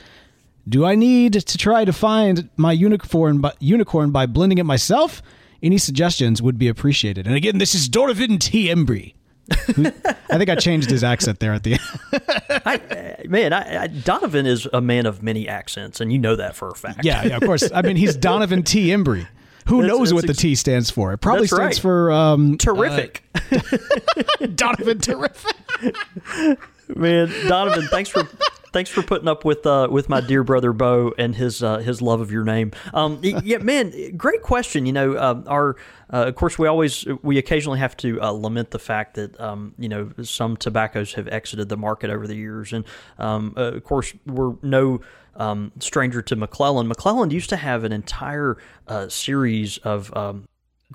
Do 0.69 0.85
I 0.85 0.95
need 0.95 1.33
to 1.33 1.57
try 1.57 1.85
to 1.85 1.93
find 1.93 2.49
my 2.55 2.71
unicorn 2.71 3.39
by, 3.39 3.53
unicorn 3.59 4.11
by 4.11 4.27
blending 4.27 4.59
it 4.59 4.65
myself? 4.65 5.21
Any 5.63 5.77
suggestions 5.77 6.41
would 6.41 6.57
be 6.57 6.67
appreciated. 6.67 7.25
And 7.25 7.35
again, 7.35 7.57
this 7.57 7.73
is 7.73 7.89
Donovan 7.89 8.37
T. 8.37 8.67
Embry. 8.67 9.13
I 9.49 10.37
think 10.37 10.49
I 10.49 10.55
changed 10.55 10.89
his 10.89 11.03
accent 11.03 11.39
there 11.39 11.53
at 11.53 11.63
the 11.63 11.73
end. 11.73 12.21
I, 12.65 13.17
man, 13.27 13.53
I, 13.53 13.83
I, 13.83 13.87
Donovan 13.87 14.45
is 14.45 14.67
a 14.71 14.81
man 14.81 15.05
of 15.05 15.21
many 15.21 15.47
accents, 15.47 15.99
and 15.99 16.11
you 16.11 16.19
know 16.19 16.35
that 16.35 16.55
for 16.55 16.69
a 16.69 16.75
fact. 16.75 17.03
Yeah, 17.03 17.23
yeah, 17.25 17.37
of 17.37 17.43
course. 17.43 17.69
I 17.73 17.81
mean, 17.81 17.95
he's 17.95 18.15
Donovan 18.15 18.63
T. 18.63 18.87
Embry. 18.87 19.27
Who 19.67 19.81
That's- 19.81 19.97
knows 19.97 20.09
that's 20.09 20.13
what 20.13 20.25
the 20.25 20.31
ex- 20.31 20.39
T 20.39 20.55
stands 20.55 20.89
for? 20.89 21.13
It 21.13 21.19
probably 21.19 21.47
stands 21.47 21.77
right. 21.77 21.81
for 21.81 22.11
um, 22.11 22.57
Terrific. 22.57 23.23
uh, 23.35 24.47
Donovan 24.55 24.99
Terrific. 24.99 25.55
Man, 26.95 27.29
Donovan, 27.47 27.87
thanks 27.87 28.09
for 28.09 28.27
thanks 28.73 28.89
for 28.89 29.01
putting 29.01 29.27
up 29.27 29.45
with 29.45 29.65
uh, 29.65 29.87
with 29.89 30.09
my 30.09 30.21
dear 30.21 30.43
brother 30.43 30.73
Bo 30.73 31.13
and 31.17 31.35
his 31.35 31.63
uh, 31.63 31.77
his 31.77 32.01
love 32.01 32.19
of 32.21 32.31
your 32.31 32.43
name. 32.43 32.71
Um, 32.93 33.19
yeah, 33.21 33.59
man, 33.59 34.15
great 34.17 34.41
question. 34.41 34.85
You 34.85 34.93
know, 34.93 35.17
um, 35.17 35.43
our 35.47 35.77
uh, 36.11 36.25
of 36.27 36.35
course 36.35 36.59
we 36.59 36.67
always 36.67 37.05
we 37.21 37.37
occasionally 37.37 37.79
have 37.79 37.95
to 37.97 38.21
uh, 38.21 38.31
lament 38.31 38.71
the 38.71 38.79
fact 38.79 39.15
that 39.15 39.39
um, 39.39 39.73
you 39.77 39.87
know 39.89 40.11
some 40.23 40.57
tobaccos 40.57 41.13
have 41.13 41.27
exited 41.29 41.69
the 41.69 41.77
market 41.77 42.09
over 42.09 42.27
the 42.27 42.35
years, 42.35 42.73
and 42.73 42.83
um, 43.19 43.53
uh, 43.55 43.71
of 43.73 43.83
course 43.83 44.13
we're 44.25 44.53
no. 44.61 45.01
Um, 45.35 45.71
stranger 45.79 46.21
to 46.23 46.35
McClelland. 46.35 46.91
McClelland 46.91 47.31
used 47.31 47.49
to 47.49 47.55
have 47.55 47.83
an 47.83 47.91
entire 47.93 48.57
uh, 48.87 49.07
series 49.07 49.77
of 49.79 50.15
um, 50.15 50.45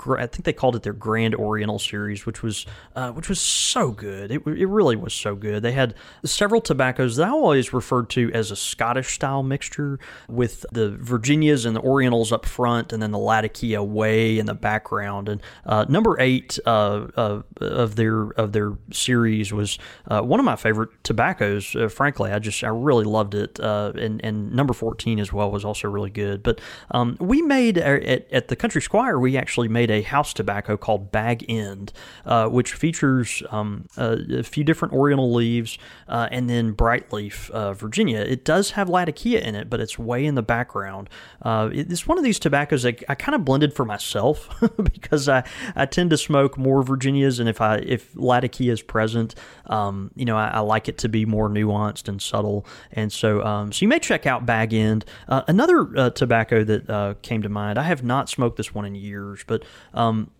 I 0.06 0.26
think 0.26 0.44
they 0.44 0.52
called 0.52 0.76
it 0.76 0.82
their 0.82 0.92
Grand 0.92 1.34
Oriental 1.34 1.78
series, 1.78 2.26
which 2.26 2.42
was 2.42 2.66
uh, 2.94 3.12
which 3.12 3.28
was 3.28 3.40
so 3.40 3.90
good. 3.90 4.30
It, 4.30 4.46
it 4.46 4.66
really 4.66 4.96
was 4.96 5.14
so 5.14 5.34
good. 5.34 5.62
They 5.62 5.72
had 5.72 5.94
several 6.24 6.60
tobaccos 6.60 7.16
that 7.16 7.26
I 7.26 7.30
always 7.30 7.72
referred 7.72 8.10
to 8.10 8.30
as 8.32 8.50
a 8.50 8.56
Scottish 8.56 9.14
style 9.14 9.42
mixture 9.42 9.98
with 10.28 10.66
the 10.72 10.90
Virginias 10.90 11.64
and 11.64 11.74
the 11.74 11.80
Orientals 11.80 12.32
up 12.32 12.46
front, 12.46 12.92
and 12.92 13.02
then 13.02 13.10
the 13.10 13.18
Latakia 13.18 13.82
way 13.82 14.38
in 14.38 14.46
the 14.46 14.54
background. 14.54 15.28
And 15.28 15.42
uh, 15.64 15.86
number 15.88 16.20
eight 16.20 16.58
uh, 16.66 17.06
uh, 17.16 17.42
of 17.60 17.96
their 17.96 18.30
of 18.30 18.52
their 18.52 18.72
series 18.92 19.52
was 19.52 19.78
uh, 20.08 20.20
one 20.20 20.40
of 20.40 20.46
my 20.46 20.56
favorite 20.56 20.90
tobaccos. 21.04 21.74
Uh, 21.74 21.88
frankly, 21.88 22.32
I 22.32 22.38
just 22.38 22.62
I 22.62 22.68
really 22.68 23.04
loved 23.04 23.34
it. 23.34 23.58
And 23.58 24.24
and 24.24 24.52
number 24.52 24.72
fourteen 24.72 25.18
as 25.18 25.32
well 25.32 25.50
was 25.50 25.64
also 25.64 25.88
really 25.88 26.10
good. 26.10 26.42
But 26.42 26.60
um, 26.90 27.16
we 27.20 27.42
made 27.42 27.78
at, 27.78 28.30
at 28.32 28.48
the 28.48 28.56
Country 28.56 28.82
Squire 28.82 29.18
we 29.18 29.36
actually 29.36 29.68
made 29.68 29.85
a 29.90 30.02
house 30.02 30.32
tobacco 30.32 30.76
called 30.76 31.10
Bag 31.12 31.44
End, 31.48 31.92
uh, 32.24 32.48
which 32.48 32.72
features 32.74 33.42
um, 33.50 33.86
a, 33.96 34.38
a 34.38 34.42
few 34.42 34.64
different 34.64 34.94
Oriental 34.94 35.32
leaves 35.32 35.78
uh, 36.08 36.28
and 36.30 36.48
then 36.48 36.72
bright 36.72 37.12
leaf 37.12 37.50
uh, 37.50 37.72
Virginia. 37.72 38.20
It 38.20 38.44
does 38.44 38.72
have 38.72 38.88
Latakia 38.88 39.40
in 39.40 39.54
it, 39.54 39.68
but 39.70 39.80
it's 39.80 39.98
way 39.98 40.24
in 40.24 40.34
the 40.34 40.42
background. 40.42 41.08
Uh, 41.42 41.70
it- 41.72 41.90
it's 41.90 42.06
one 42.06 42.18
of 42.18 42.24
these 42.24 42.38
tobaccos 42.38 42.82
that 42.82 43.02
I 43.08 43.14
kind 43.14 43.34
of 43.34 43.44
blended 43.44 43.72
for 43.74 43.84
myself 43.84 44.48
because 44.82 45.28
I, 45.28 45.44
I 45.74 45.86
tend 45.86 46.10
to 46.10 46.16
smoke 46.16 46.58
more 46.58 46.82
Virginias, 46.82 47.38
and 47.38 47.48
if 47.48 47.60
I 47.60 47.76
if 47.76 48.10
Latakia 48.16 48.72
is 48.72 48.82
present, 48.82 49.34
um, 49.66 50.10
you 50.14 50.24
know 50.24 50.36
I, 50.36 50.48
I 50.48 50.60
like 50.60 50.88
it 50.88 50.98
to 50.98 51.08
be 51.08 51.24
more 51.24 51.48
nuanced 51.48 52.08
and 52.08 52.20
subtle, 52.20 52.66
and 52.92 53.12
so 53.12 53.42
um, 53.44 53.72
so 53.72 53.84
you 53.84 53.88
may 53.88 53.98
check 53.98 54.26
out 54.26 54.44
Bag 54.46 54.74
End. 54.74 55.04
Uh, 55.28 55.42
another 55.48 56.10
tobacco 56.10 56.64
that 56.64 57.16
came 57.22 57.42
to 57.42 57.48
mind. 57.48 57.78
I 57.78 57.82
have 57.84 58.02
not 58.02 58.28
smoked 58.28 58.56
this 58.56 58.74
one 58.74 58.84
in 58.84 58.94
years, 58.94 59.44
but 59.46 59.64
um, 59.94 60.30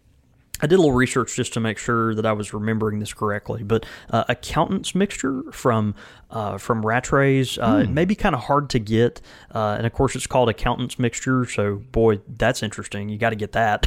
I 0.60 0.66
did 0.66 0.76
a 0.76 0.78
little 0.78 0.92
research 0.92 1.36
just 1.36 1.52
to 1.54 1.60
make 1.60 1.76
sure 1.76 2.14
that 2.14 2.24
I 2.24 2.32
was 2.32 2.54
remembering 2.54 2.98
this 2.98 3.12
correctly, 3.12 3.62
but 3.62 3.84
uh, 4.10 4.24
accountant's 4.28 4.94
mixture 4.94 5.42
from 5.52 5.94
uh, 6.30 6.58
from 6.58 6.82
Rattray's 6.82 7.56
uh, 7.58 7.82
it 7.84 7.90
may 7.90 8.04
be 8.04 8.14
kind 8.14 8.34
of 8.34 8.42
hard 8.42 8.70
to 8.70 8.78
get, 8.78 9.20
uh, 9.54 9.74
and 9.76 9.86
of 9.86 9.92
course 9.92 10.16
it's 10.16 10.26
called 10.26 10.48
accountant's 10.48 10.98
mixture. 10.98 11.44
So 11.44 11.76
boy, 11.92 12.20
that's 12.26 12.62
interesting. 12.62 13.10
You 13.10 13.18
got 13.18 13.30
to 13.30 13.36
get 13.36 13.52
that. 13.52 13.86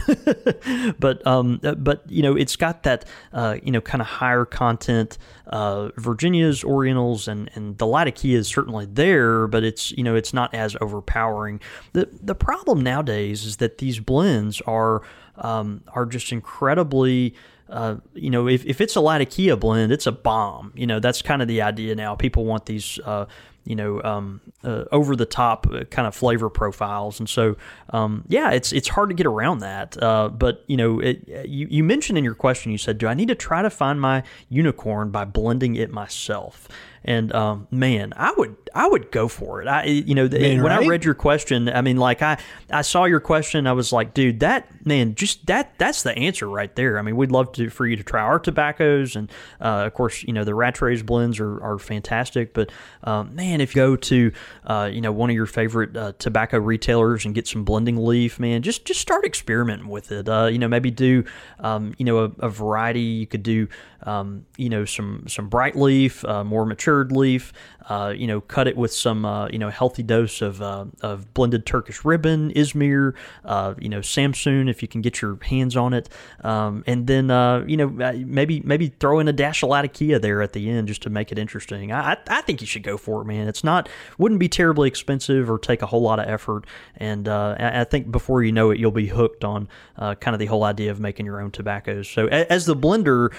but 1.00 1.26
um, 1.26 1.60
uh, 1.64 1.74
but 1.76 2.10
you 2.10 2.22
know 2.22 2.36
it's 2.36 2.56
got 2.56 2.84
that 2.84 3.04
uh, 3.34 3.58
you 3.64 3.72
know 3.72 3.82
kind 3.82 4.02
of 4.02 4.08
higher 4.08 4.46
content 4.46 5.18
uh, 5.48 5.90
Virginias, 5.98 6.64
Orientals, 6.64 7.28
and 7.28 7.50
and 7.56 7.78
the 7.80 7.88
Latakia 7.88 8.38
is 8.38 8.48
certainly 8.48 8.86
there, 8.86 9.48
but 9.48 9.64
it's 9.64 9.92
you 9.92 10.04
know 10.04 10.16
it's 10.16 10.34
not 10.34 10.54
as 10.54 10.78
overpowering. 10.80 11.60
the 11.94 12.08
The 12.22 12.36
problem 12.36 12.82
nowadays 12.82 13.44
is 13.44 13.58
that 13.58 13.80
these 13.80 14.00
blends 14.00 14.62
are 14.62 15.02
um, 15.40 15.84
are 15.94 16.06
just 16.06 16.32
incredibly. 16.32 17.36
Uh, 17.70 17.98
you 18.16 18.32
know, 18.32 18.48
if, 18.48 18.66
if 18.66 18.82
it's 18.82 18.96
a 18.96 19.00
Latakia 19.02 19.56
blend, 19.56 19.92
it's 19.92 20.08
a 20.08 20.12
bomb. 20.12 20.74
You 20.76 20.88
know, 20.88 21.00
that's 21.00 21.22
kind 21.22 21.42
of 21.42 21.48
the 21.48 21.62
idea 21.62 21.94
now. 21.94 22.16
People 22.16 22.46
want 22.46 22.66
these, 22.66 22.98
uh, 23.06 23.28
you 23.64 23.76
know, 23.76 24.02
um, 24.02 24.42
uh, 24.64 24.86
over 24.92 25.16
the 25.16 25.28
top 25.28 25.68
uh, 25.72 25.84
kind 25.86 26.08
of 26.08 26.16
flavor 26.16 26.50
profiles, 26.50 27.20
and 27.20 27.30
so 27.30 27.58
um, 27.92 28.26
yeah, 28.28 28.50
it's 28.50 28.74
it's 28.74 28.88
hard 28.88 29.10
to 29.10 29.16
get 29.16 29.28
around 29.28 29.60
that. 29.60 30.02
Uh, 30.02 30.30
but 30.30 30.64
you 30.66 30.78
know, 30.78 31.00
it, 31.00 31.46
you 31.48 31.68
you 31.70 31.84
mentioned 31.84 32.18
in 32.18 32.24
your 32.24 32.34
question, 32.34 32.72
you 32.72 32.80
said, 32.80 32.98
do 32.98 33.06
I 33.06 33.14
need 33.14 33.28
to 33.28 33.36
try 33.36 33.62
to 33.62 33.70
find 33.70 34.02
my 34.02 34.24
unicorn 34.50 35.12
by 35.12 35.26
blending 35.26 35.76
it 35.76 35.92
myself? 35.92 36.68
And 37.04 37.34
um, 37.34 37.68
man, 37.72 38.14
I 38.16 38.34
would 38.38 38.56
I 38.74 38.88
would 38.88 39.12
go 39.12 39.28
for 39.28 39.62
it. 39.62 39.68
I 39.68 39.86
you 39.86 40.16
know 40.16 40.28
Man, 40.28 40.64
when 40.64 40.72
I 40.72 40.86
read 40.86 41.06
your 41.06 41.14
question, 41.14 41.70
I 41.70 41.82
mean, 41.82 41.98
like 41.98 42.22
I 42.22 42.38
I 42.70 42.82
saw 42.82 43.06
your 43.06 43.20
question, 43.20 43.68
I 43.68 43.74
was 43.74 43.92
like, 43.92 44.14
dude, 44.14 44.42
that 44.42 44.86
man, 44.86 45.16
just 45.16 45.46
that 45.48 45.78
that's 45.78 46.04
the 46.04 46.16
answer 46.18 46.48
right 46.48 46.74
there. 46.76 47.00
I 47.00 47.02
mean, 47.02 47.16
we'd 47.16 47.32
love 47.32 47.52
to 47.54 47.70
for 47.70 47.88
you 47.88 47.96
to 47.96 48.04
try 48.04 48.22
our 48.22 48.40
tobaccos, 48.40 49.16
and 49.16 49.32
uh, 49.62 49.86
of 49.86 49.94
course, 49.94 50.24
you 50.24 50.34
know, 50.34 50.44
the 50.44 50.52
Rattrays 50.52 51.06
blends 51.06 51.40
are, 51.40 51.62
are 51.64 51.80
fantastic. 51.80 52.54
But 52.54 52.72
um, 53.04 53.36
man, 53.36 53.62
if 53.62 53.76
you 53.76 53.82
go 53.82 53.96
to 53.96 54.32
uh, 54.66 54.90
you 54.92 55.02
know 55.02 55.12
one 55.12 55.30
of 55.30 55.36
your 55.36 55.46
favorite 55.46 55.96
uh, 55.96 56.14
tobacco 56.20 56.60
retailers 56.60 57.26
and 57.26 57.34
get 57.34 57.48
some 57.48 57.64
blending 57.64 57.98
leaf, 57.98 58.40
man, 58.40 58.62
just 58.62 58.86
just 58.86 59.00
start 59.00 59.26
experimenting 59.26 59.88
with 59.88 60.12
it. 60.12 60.28
Uh, 60.28 60.46
you 60.46 60.60
know, 60.60 60.68
maybe 60.68 60.92
do 60.92 61.24
um, 61.60 61.94
you 61.98 62.06
know 62.06 62.20
a, 62.20 62.32
a 62.40 62.50
variety. 62.50 63.02
You 63.02 63.28
could 63.28 63.44
do 63.44 63.68
um, 64.04 64.46
you 64.58 64.70
know 64.70 64.86
some 64.86 65.26
some 65.28 65.50
bright 65.50 65.76
leaf, 65.76 66.24
uh, 66.26 66.44
more 66.44 66.66
matured 66.90 67.12
leaf. 67.12 67.54
Uh, 67.90 68.14
you 68.16 68.28
know, 68.28 68.40
cut 68.40 68.68
it 68.68 68.78
with 68.78 68.94
some 68.94 69.26
uh, 69.26 69.48
you 69.48 69.58
know 69.58 69.70
healthy 69.70 70.04
dose 70.04 70.44
of 70.44 70.62
uh, 70.62 70.86
of 71.02 71.34
blended 71.34 71.66
Turkish 71.66 72.06
ribbon, 72.06 72.54
Izmir, 72.54 73.16
uh, 73.46 73.74
you 73.80 73.90
know 73.90 73.98
Samsun 73.98 74.70
if 74.70 74.84
you 74.84 74.88
can 74.88 75.02
get 75.02 75.24
your 75.24 75.40
hands 75.42 75.76
on 75.76 75.96
it, 75.96 76.08
um, 76.44 76.84
and 76.86 77.08
then 77.08 77.32
uh, 77.32 77.64
you 77.66 77.76
know 77.76 77.88
uh, 78.00 78.14
maybe 78.16 78.62
maybe 78.64 78.90
throw 79.00 79.18
in 79.20 79.28
a 79.28 79.34
dash 79.34 79.64
of 79.64 79.70
Latakia 79.70 80.20
there 80.20 80.44
at 80.44 80.54
the 80.54 80.70
end 80.70 80.88
just 80.88 81.02
to 81.02 81.10
make 81.10 81.32
it 81.32 81.40
interesting. 81.40 81.92
I, 81.92 82.16
I 82.28 82.42
think 82.42 82.62
you 82.62 82.68
should 82.68 82.84
go 82.84 82.96
for 82.96 83.24
it, 83.24 83.26
man. 83.26 83.48
It's 83.48 83.64
not 83.64 83.90
wouldn't 84.20 84.40
be 84.40 84.50
terribly 84.50 84.88
expensive 84.88 85.50
or 85.50 85.58
take 85.58 85.82
a 85.82 85.88
whole 85.88 86.04
lot 86.04 86.20
of 86.20 86.28
effort, 86.28 86.68
and 86.96 87.28
I 87.28 87.86
think 87.86 88.12
before 88.12 88.44
you 88.44 88.52
know 88.52 88.70
it, 88.70 88.78
you'll 88.78 88.92
be 88.92 89.08
hooked 89.08 89.44
on 89.44 89.68
kind 89.98 90.28
of 90.28 90.38
the 90.38 90.46
whole 90.46 90.64
idea 90.64 90.92
of 90.92 91.00
making 91.00 91.26
your 91.26 91.42
own 91.42 91.50
tobaccos. 91.50 92.08
So 92.08 92.28
as 92.28 92.68
the 92.68 92.76
blender, 92.76 93.34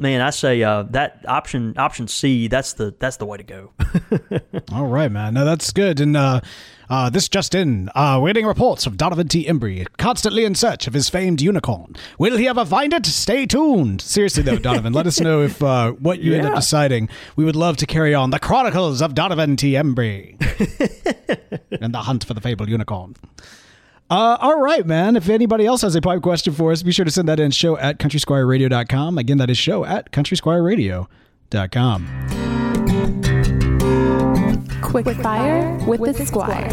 man, 0.00 0.20
I 0.20 0.30
say 0.30 0.62
that 0.62 1.24
option 1.28 1.74
option 1.78 2.08
C. 2.08 2.48
That's 2.48 2.72
the 2.72 2.83
the 2.84 2.94
that's 2.98 3.16
the 3.16 3.26
way 3.26 3.38
to 3.38 3.42
go. 3.42 3.72
All 4.72 4.86
right, 4.86 5.10
man. 5.10 5.34
No, 5.34 5.44
that's 5.44 5.72
good. 5.72 6.00
And 6.00 6.16
uh, 6.16 6.40
uh, 6.88 7.10
this 7.10 7.28
just 7.28 7.54
in: 7.54 7.90
uh, 7.94 8.18
we're 8.20 8.28
getting 8.28 8.46
reports 8.46 8.86
of 8.86 8.96
Donovan 8.96 9.28
T. 9.28 9.46
Embry, 9.46 9.86
constantly 9.96 10.44
in 10.44 10.54
search 10.54 10.86
of 10.86 10.94
his 10.94 11.08
famed 11.08 11.40
unicorn. 11.40 11.96
Will 12.18 12.36
he 12.36 12.46
ever 12.48 12.64
find 12.64 12.92
it? 12.92 13.06
Stay 13.06 13.46
tuned. 13.46 14.00
Seriously, 14.00 14.42
though, 14.42 14.58
Donovan, 14.58 14.92
let 14.92 15.06
us 15.06 15.20
know 15.20 15.42
if 15.42 15.62
uh, 15.62 15.92
what 15.92 16.18
you 16.20 16.34
end 16.34 16.46
up 16.46 16.54
deciding. 16.54 17.08
We 17.36 17.44
would 17.44 17.56
love 17.56 17.76
to 17.78 17.86
carry 17.86 18.14
on 18.14 18.30
the 18.30 18.38
Chronicles 18.38 19.00
of 19.00 19.14
Donovan 19.14 19.56
T. 19.56 19.72
Embry 19.72 20.36
and 21.80 21.94
the 21.94 22.02
hunt 22.02 22.24
for 22.24 22.34
the 22.34 22.40
fabled 22.40 22.68
unicorn. 22.68 23.16
Uh, 24.10 24.36
all 24.40 24.60
right, 24.60 24.84
man. 24.86 25.16
If 25.16 25.30
anybody 25.30 25.64
else 25.64 25.80
has 25.82 25.96
a 25.96 26.00
pipe 26.00 26.22
question 26.22 26.52
for 26.52 26.72
us, 26.72 26.82
be 26.82 26.92
sure 26.92 27.06
to 27.06 27.10
send 27.10 27.26
that 27.28 27.40
in 27.40 27.50
show 27.50 27.78
at 27.78 27.98
countrysquireradio.com. 27.98 29.16
Again, 29.16 29.38
that 29.38 29.48
is 29.48 29.56
show 29.56 29.86
at 29.86 30.12
countrysquireradio.com. 30.12 32.73
Quick 34.82 35.06
fire 35.16 35.78
with 35.86 36.16
the 36.16 36.26
squire. 36.26 36.68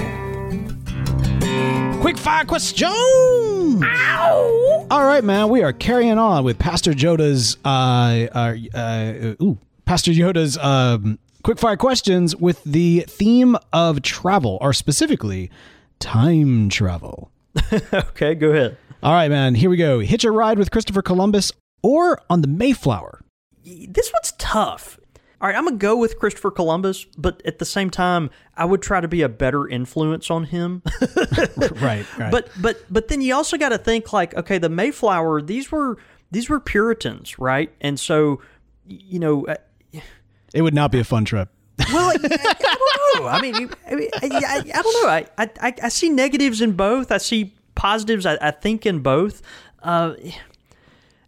Quick 2.02 2.18
fire 2.18 2.45
question. 2.45 2.88
Ow! 2.89 4.88
All 4.89 5.06
right, 5.06 5.24
man. 5.24 5.49
We 5.49 5.64
are 5.64 5.74
carrying 5.74 6.18
on 6.18 6.43
with 6.43 6.60
Pastor 6.60 6.93
Yoda's 6.93 7.58
uh, 7.64 8.28
uh, 8.34 8.56
uh 8.78 9.43
ooh, 9.43 9.58
Pastor 9.86 10.12
Yoda's 10.12 10.58
um, 10.58 11.20
quick 11.43 11.60
fire 11.60 11.78
questions 11.78 12.36
with 12.36 12.64
the 12.64 13.06
theme 13.08 13.56
of 13.72 14.02
travel, 14.02 14.58
or 14.62 14.74
specifically 14.74 15.52
time 15.99 16.70
travel. 16.70 17.32
okay, 17.93 18.36
go 18.36 18.49
ahead. 18.49 18.78
All 19.04 19.14
right, 19.14 19.30
man. 19.30 19.56
Here 19.56 19.70
we 19.70 19.78
go. 19.78 19.99
Hitch 19.99 20.24
a 20.24 20.32
ride 20.32 20.60
with 20.60 20.72
Christopher 20.72 21.02
Columbus 21.02 21.52
or 21.82 22.22
on 22.30 22.41
the 22.41 22.47
Mayflower. 22.47 23.22
This 23.64 24.12
one's 24.14 24.34
tough. 24.38 24.99
All 25.42 25.48
right, 25.48 25.58
I'm 25.58 25.64
gonna 25.64 25.78
go 25.78 25.98
with 25.98 26.20
Christopher 26.20 26.52
Columbus, 26.52 27.06
but 27.18 27.42
at 27.46 27.58
the 27.58 27.66
same 27.66 27.89
time, 27.89 28.30
I 28.56 28.64
would 28.64 28.84
try 28.84 29.02
to 29.02 29.08
be 29.08 29.24
a 29.24 29.30
better 29.30 29.68
influence 29.68 30.30
on 30.30 30.46
him. 30.46 30.84
Right, 31.82 32.06
right. 32.18 32.32
But 32.32 32.50
but 32.60 32.84
but 32.92 33.08
then 33.08 33.22
you 33.22 33.34
also 33.34 33.58
got 33.58 33.70
to 33.70 33.78
think 33.78 34.14
like, 34.14 34.36
okay, 34.36 34.58
the 34.58 34.70
Mayflower. 34.70 35.42
These 35.42 35.72
were 35.72 35.98
these 36.30 36.50
were 36.50 36.60
Puritans, 36.60 37.39
right? 37.39 37.72
And 37.82 38.00
so, 38.00 38.42
you 38.86 39.20
know, 39.20 39.48
uh, 39.48 39.56
it 40.54 40.62
would 40.62 40.74
not 40.74 40.92
be 40.92 41.00
a 41.00 41.04
fun 41.04 41.26
trip. 41.26 41.50
well, 41.92 42.10
I, 42.10 42.14
I 42.14 43.08
don't 43.14 43.24
know. 43.24 43.30
I 43.30 43.42
mean, 43.42 43.70
I, 43.89 43.96
mean, 43.96 44.10
I, 44.16 44.30
I, 44.32 44.58
I 44.58 44.82
don't 44.82 45.04
know. 45.04 45.10
I, 45.10 45.26
I 45.38 45.74
I 45.84 45.89
see 45.89 46.10
negatives 46.10 46.62
in 46.62 46.74
both. 46.74 47.12
I 47.12 47.18
see 47.18 47.56
positives. 47.74 48.26
I, 48.26 48.38
I 48.42 48.52
think 48.52 48.86
in 48.86 49.00
both. 49.00 49.42
Uh, 49.82 50.14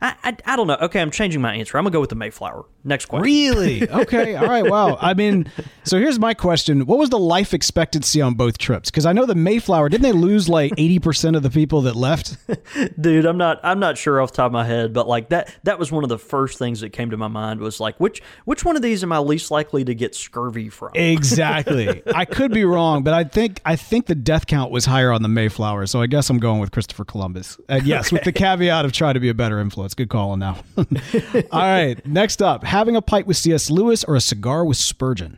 I, 0.01 0.15
I 0.23 0.37
I 0.45 0.55
don't 0.55 0.67
know. 0.67 0.77
Okay, 0.81 1.01
I'm 1.01 1.11
changing 1.11 1.41
my 1.41 1.55
answer. 1.55 1.77
I'm 1.77 1.83
gonna 1.83 1.93
go 1.93 2.01
with 2.01 2.09
the 2.09 2.15
Mayflower. 2.15 2.65
Next 2.83 3.05
question. 3.05 3.23
Really? 3.23 3.87
Okay. 4.03 4.35
All 4.35 4.47
right. 4.47 4.69
Wow. 4.69 4.97
I 4.99 5.13
mean, 5.13 5.49
so 5.83 5.99
here's 5.99 6.19
my 6.19 6.33
question: 6.33 6.85
What 6.85 6.97
was 6.97 7.09
the 7.09 7.19
life 7.19 7.53
expectancy 7.53 8.21
on 8.21 8.33
both 8.33 8.57
trips? 8.57 8.89
Because 8.89 9.05
I 9.05 9.13
know 9.13 9.25
the 9.25 9.35
Mayflower 9.35 9.87
didn't 9.87 10.03
they 10.03 10.11
lose 10.11 10.49
like 10.49 10.73
eighty 10.77 10.99
percent 10.99 11.35
of 11.35 11.43
the 11.43 11.49
people 11.49 11.81
that 11.81 11.95
left? 11.95 12.37
dude 13.01 13.25
i'm 13.25 13.37
not 13.37 13.59
i'm 13.63 13.79
not 13.79 13.97
sure 13.97 14.19
off 14.21 14.31
the 14.31 14.37
top 14.37 14.47
of 14.47 14.51
my 14.51 14.65
head 14.65 14.93
but 14.93 15.07
like 15.07 15.29
that 15.29 15.53
that 15.63 15.79
was 15.79 15.91
one 15.91 16.03
of 16.03 16.09
the 16.09 16.17
first 16.17 16.57
things 16.57 16.81
that 16.81 16.89
came 16.89 17.09
to 17.09 17.17
my 17.17 17.27
mind 17.27 17.59
was 17.59 17.79
like 17.79 17.97
which 17.99 18.21
which 18.45 18.65
one 18.65 18.75
of 18.75 18.81
these 18.81 19.03
am 19.03 19.11
i 19.11 19.19
least 19.19 19.51
likely 19.51 19.83
to 19.83 19.93
get 19.93 20.15
scurvy 20.15 20.69
from 20.69 20.91
exactly. 20.95 22.01
I 22.15 22.25
could 22.25 22.51
be 22.51 22.65
wrong, 22.65 23.03
but 23.03 23.13
I 23.13 23.23
think 23.23 23.61
I 23.65 23.75
think 23.75 24.05
the 24.07 24.15
death 24.15 24.47
count 24.47 24.71
was 24.71 24.85
higher 24.85 25.11
on 25.11 25.21
the 25.21 25.29
Mayflower. 25.29 25.85
So 25.87 26.01
I 26.01 26.07
guess 26.07 26.29
I'm 26.29 26.39
going 26.39 26.59
with 26.59 26.71
Christopher 26.71 27.05
Columbus. 27.05 27.57
And 27.69 27.85
yes, 27.85 28.11
with 28.11 28.23
the 28.23 28.31
caveat 28.31 28.85
of 28.85 28.91
trying 28.91 29.15
to 29.15 29.19
be 29.19 29.29
a 29.29 29.33
better 29.33 29.59
influence. 29.59 29.93
Good 29.93 30.09
call 30.09 30.31
on 30.31 30.39
now. 30.39 30.57
All 30.77 30.85
right. 31.51 32.05
Next 32.05 32.41
up, 32.41 32.63
having 32.73 32.95
a 32.95 33.01
pipe 33.03 33.27
with 33.27 33.37
C.S. 33.37 33.69
Lewis 33.69 34.03
or 34.03 34.15
a 34.15 34.21
cigar 34.21 34.65
with 34.65 34.77
Spurgeon. 34.77 35.37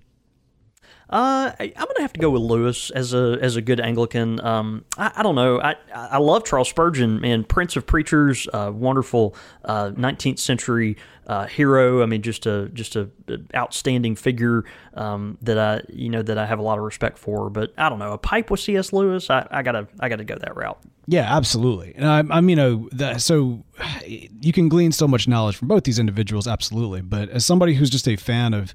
Uh, 1.07 1.51
I, 1.59 1.71
I'm 1.75 1.85
gonna 1.85 2.01
have 2.01 2.13
to 2.13 2.19
go 2.19 2.31
with 2.31 2.41
Lewis 2.41 2.89
as 2.89 3.13
a 3.13 3.37
as 3.39 3.57
a 3.57 3.61
good 3.61 3.79
Anglican. 3.79 4.43
Um, 4.43 4.85
I, 4.97 5.11
I 5.17 5.23
don't 5.23 5.35
know. 5.35 5.61
I 5.61 5.75
I 5.93 6.17
love 6.17 6.45
Charles 6.45 6.67
Spurgeon, 6.67 7.21
man, 7.21 7.43
Prince 7.43 7.75
of 7.75 7.85
Preachers, 7.85 8.47
uh, 8.51 8.71
wonderful 8.73 9.35
uh, 9.65 9.91
19th 9.91 10.39
century 10.39 10.97
uh, 11.27 11.45
hero. 11.45 12.01
I 12.01 12.07
mean, 12.07 12.23
just 12.23 12.47
a 12.47 12.69
just 12.69 12.95
a 12.95 13.09
outstanding 13.53 14.15
figure 14.15 14.63
um, 14.95 15.37
that 15.43 15.59
I 15.59 15.81
you 15.89 16.09
know 16.09 16.23
that 16.23 16.39
I 16.39 16.47
have 16.47 16.57
a 16.57 16.63
lot 16.63 16.79
of 16.79 16.83
respect 16.83 17.19
for. 17.19 17.51
But 17.51 17.73
I 17.77 17.89
don't 17.89 17.99
know, 17.99 18.13
a 18.13 18.17
pipe 18.17 18.49
with 18.49 18.61
C.S. 18.61 18.91
Lewis. 18.91 19.29
I, 19.29 19.45
I 19.51 19.61
gotta 19.61 19.87
I 19.99 20.09
gotta 20.09 20.23
go 20.23 20.37
that 20.39 20.55
route. 20.55 20.81
Yeah, 21.07 21.35
absolutely. 21.35 21.93
And 21.95 22.05
I'm, 22.05 22.31
I'm 22.31 22.49
you 22.49 22.55
know, 22.55 22.89
the, 22.91 23.17
so 23.19 23.63
you 24.05 24.51
can 24.51 24.69
glean 24.69 24.91
so 24.91 25.07
much 25.07 25.27
knowledge 25.27 25.55
from 25.55 25.67
both 25.67 25.83
these 25.83 25.99
individuals, 25.99 26.47
absolutely. 26.47 27.01
But 27.01 27.29
as 27.29 27.45
somebody 27.45 27.75
who's 27.75 27.89
just 27.89 28.07
a 28.07 28.15
fan 28.15 28.53
of 28.53 28.73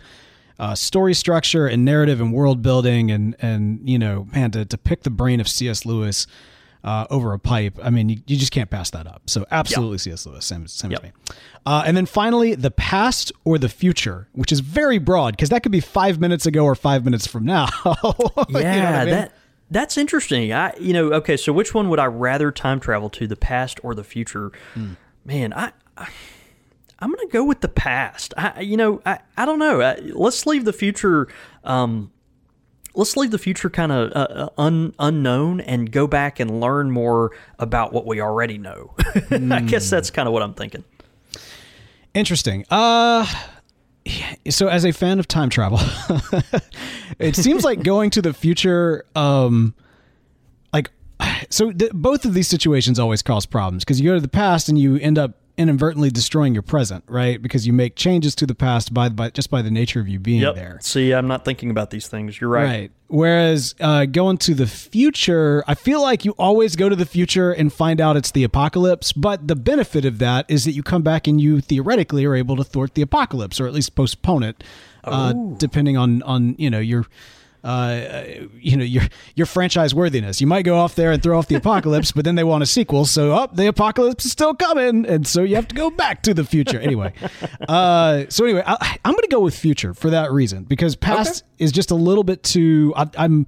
uh, 0.58 0.74
story 0.74 1.14
structure 1.14 1.66
and 1.66 1.84
narrative 1.84 2.20
and 2.20 2.32
world 2.32 2.62
building, 2.62 3.10
and 3.10 3.34
and 3.40 3.80
you 3.88 3.98
know, 3.98 4.28
man, 4.32 4.50
to, 4.52 4.64
to 4.66 4.78
pick 4.78 5.02
the 5.02 5.10
brain 5.10 5.40
of 5.40 5.48
C.S. 5.48 5.84
Lewis 5.86 6.26
uh, 6.84 7.06
over 7.10 7.32
a 7.32 7.38
pipe, 7.38 7.78
I 7.82 7.90
mean, 7.90 8.08
you, 8.10 8.18
you 8.26 8.36
just 8.36 8.52
can't 8.52 8.70
pass 8.70 8.90
that 8.90 9.06
up. 9.06 9.22
So 9.26 9.44
absolutely, 9.50 9.98
C.S. 9.98 10.24
Lewis, 10.26 10.44
same, 10.46 10.66
same 10.66 10.90
Yep. 10.92 11.00
as 11.00 11.04
me. 11.04 11.12
Uh, 11.66 11.82
and 11.86 11.96
then 11.96 12.06
finally, 12.06 12.54
the 12.54 12.70
past 12.70 13.32
or 13.44 13.58
the 13.58 13.68
future, 13.68 14.28
which 14.32 14.52
is 14.52 14.60
very 14.60 14.98
broad 14.98 15.34
because 15.36 15.48
that 15.48 15.62
could 15.62 15.72
be 15.72 15.80
five 15.80 16.20
minutes 16.20 16.46
ago 16.46 16.64
or 16.64 16.74
five 16.74 17.04
minutes 17.04 17.26
from 17.26 17.44
now. 17.44 17.66
You 17.84 18.54
know 18.54 18.60
Yeah, 18.60 19.00
I 19.00 19.04
mean? 19.04 19.14
that 19.14 19.32
that's 19.70 19.96
interesting. 19.96 20.52
I 20.52 20.74
you 20.78 20.92
know 20.92 21.12
okay, 21.14 21.36
so 21.36 21.52
which 21.52 21.72
one 21.74 21.88
would 21.88 21.98
I 21.98 22.06
rather 22.06 22.50
time 22.52 22.80
travel 22.80 23.08
to, 23.10 23.26
the 23.26 23.36
past 23.36 23.80
or 23.82 23.94
the 23.94 24.04
future? 24.04 24.50
Hmm. 24.74 24.92
Man, 25.24 25.52
I, 25.52 25.72
I 25.96 26.08
I'm 26.98 27.12
gonna 27.12 27.28
go 27.28 27.44
with 27.44 27.60
the 27.60 27.68
past. 27.68 28.34
I 28.36 28.60
you 28.60 28.76
know 28.76 29.00
I 29.06 29.20
I 29.36 29.44
don't 29.46 29.58
know. 29.58 29.80
I, 29.80 29.96
let's 30.12 30.44
leave 30.46 30.64
the 30.64 30.72
future. 30.72 31.28
Um, 31.64 32.10
let's 32.94 33.16
leave 33.16 33.30
the 33.30 33.38
future 33.38 33.70
kind 33.70 33.92
of 33.92 34.10
uh, 34.12 34.48
un, 34.58 34.92
unknown 34.98 35.60
and 35.60 35.92
go 35.92 36.06
back 36.06 36.40
and 36.40 36.60
learn 36.60 36.90
more 36.90 37.30
about 37.58 37.92
what 37.92 38.04
we 38.06 38.20
already 38.20 38.58
know. 38.58 38.94
I 39.30 39.60
guess 39.60 39.88
Hmm. 39.88 39.94
that's 39.96 40.10
kind 40.10 40.26
of 40.26 40.32
what 40.32 40.42
I'm 40.42 40.54
thinking. 40.54 40.84
Interesting. 42.14 42.64
Uh 42.70 43.26
so 44.48 44.68
as 44.68 44.84
a 44.84 44.92
fan 44.92 45.18
of 45.18 45.28
time 45.28 45.51
travel, 45.51 45.78
it 47.18 47.36
seems 47.36 47.64
like 47.64 47.82
going 47.82 48.11
to 48.11 48.22
the 48.22 48.32
future 48.32 49.05
um 49.14 49.74
like 50.72 50.90
so 51.51 51.70
th- 51.72 51.92
both 51.92 52.24
of 52.24 52.34
these 52.34 52.48
situations 52.48 52.98
always 52.98 53.22
cause 53.22 53.46
problems 53.46 53.84
because 53.84 54.01
you 54.01 54.09
go 54.09 54.14
to 54.14 54.20
the 54.20 54.28
past 54.28 54.68
and 54.68 54.78
you 54.78 54.96
end 54.96 55.18
up 55.18 55.32
inadvertently 55.61 56.11
destroying 56.11 56.54
your 56.54 56.62
present, 56.62 57.04
right? 57.06 57.40
Because 57.40 57.66
you 57.66 57.72
make 57.72 57.94
changes 57.94 58.34
to 58.36 58.46
the 58.46 58.54
past 58.54 58.94
by 58.94 59.08
by 59.11 59.30
just 59.30 59.50
by 59.50 59.61
the 59.62 59.70
nature 59.70 60.00
of 60.00 60.08
you 60.08 60.18
being 60.18 60.40
Yep. 60.40 60.54
there. 60.54 60.78
See, 60.80 61.12
I'm 61.12 61.28
not 61.28 61.44
thinking 61.44 61.70
about 61.70 61.90
these 61.90 62.08
things. 62.08 62.40
You're 62.40 62.50
right. 62.50 62.64
Right. 62.64 62.90
Whereas 63.08 63.74
uh, 63.80 64.06
going 64.06 64.38
to 64.38 64.54
the 64.54 64.66
future, 64.66 65.62
I 65.66 65.74
feel 65.74 66.00
like 66.00 66.24
you 66.24 66.32
always 66.38 66.76
go 66.76 66.88
to 66.88 66.96
the 66.96 67.04
future 67.06 67.52
and 67.52 67.72
find 67.72 68.00
out 68.00 68.16
it's 68.16 68.30
the 68.30 68.44
apocalypse. 68.44 69.12
But 69.12 69.48
the 69.48 69.56
benefit 69.56 70.04
of 70.04 70.18
that 70.18 70.46
is 70.48 70.64
that 70.64 70.72
you 70.72 70.82
come 70.82 71.02
back 71.02 71.26
and 71.26 71.40
you 71.40 71.61
theoretically 71.61 72.24
are 72.24 72.34
able 72.34 72.56
to 72.56 72.64
thwart 72.64 72.94
the 72.94 73.02
apocalypse, 73.02 73.61
or 73.61 73.66
at 73.66 73.72
least 73.74 73.94
postpone 73.94 74.42
it, 74.44 74.64
uh, 75.04 75.32
depending 75.58 75.96
on 75.96 76.22
on 76.22 76.54
you 76.58 76.70
know 76.70 76.80
your. 76.80 77.04
Uh, 77.62 78.24
you 78.54 78.76
know 78.76 78.84
your 78.84 79.02
your 79.34 79.46
franchise 79.46 79.94
worthiness. 79.94 80.40
You 80.40 80.46
might 80.46 80.62
go 80.62 80.76
off 80.78 80.94
there 80.94 81.12
and 81.12 81.22
throw 81.22 81.38
off 81.38 81.46
the 81.46 81.56
apocalypse, 81.56 82.12
but 82.12 82.24
then 82.24 82.34
they 82.34 82.44
want 82.44 82.62
a 82.62 82.66
sequel. 82.66 83.04
So, 83.04 83.32
up 83.32 83.56
the 83.56 83.66
apocalypse 83.66 84.24
is 84.24 84.32
still 84.32 84.54
coming, 84.54 85.04
and 85.06 85.26
so 85.26 85.42
you 85.42 85.56
have 85.56 85.68
to 85.68 85.74
go 85.74 85.90
back 85.90 86.22
to 86.22 86.34
the 86.34 86.44
future. 86.44 86.80
Anyway, 86.80 87.12
uh, 87.68 88.24
so 88.28 88.44
anyway, 88.44 88.62
I, 88.66 88.98
I'm 89.04 89.12
going 89.12 89.22
to 89.22 89.28
go 89.28 89.40
with 89.40 89.54
future 89.54 89.92
for 89.94 90.11
that 90.11 90.32
reason 90.32 90.64
because 90.64 90.96
past 90.96 91.44
is 91.58 91.72
just 91.72 91.90
a 91.90 91.94
little 91.94 92.24
bit 92.24 92.42
too. 92.42 92.94
I, 92.96 93.08
I'm 93.18 93.46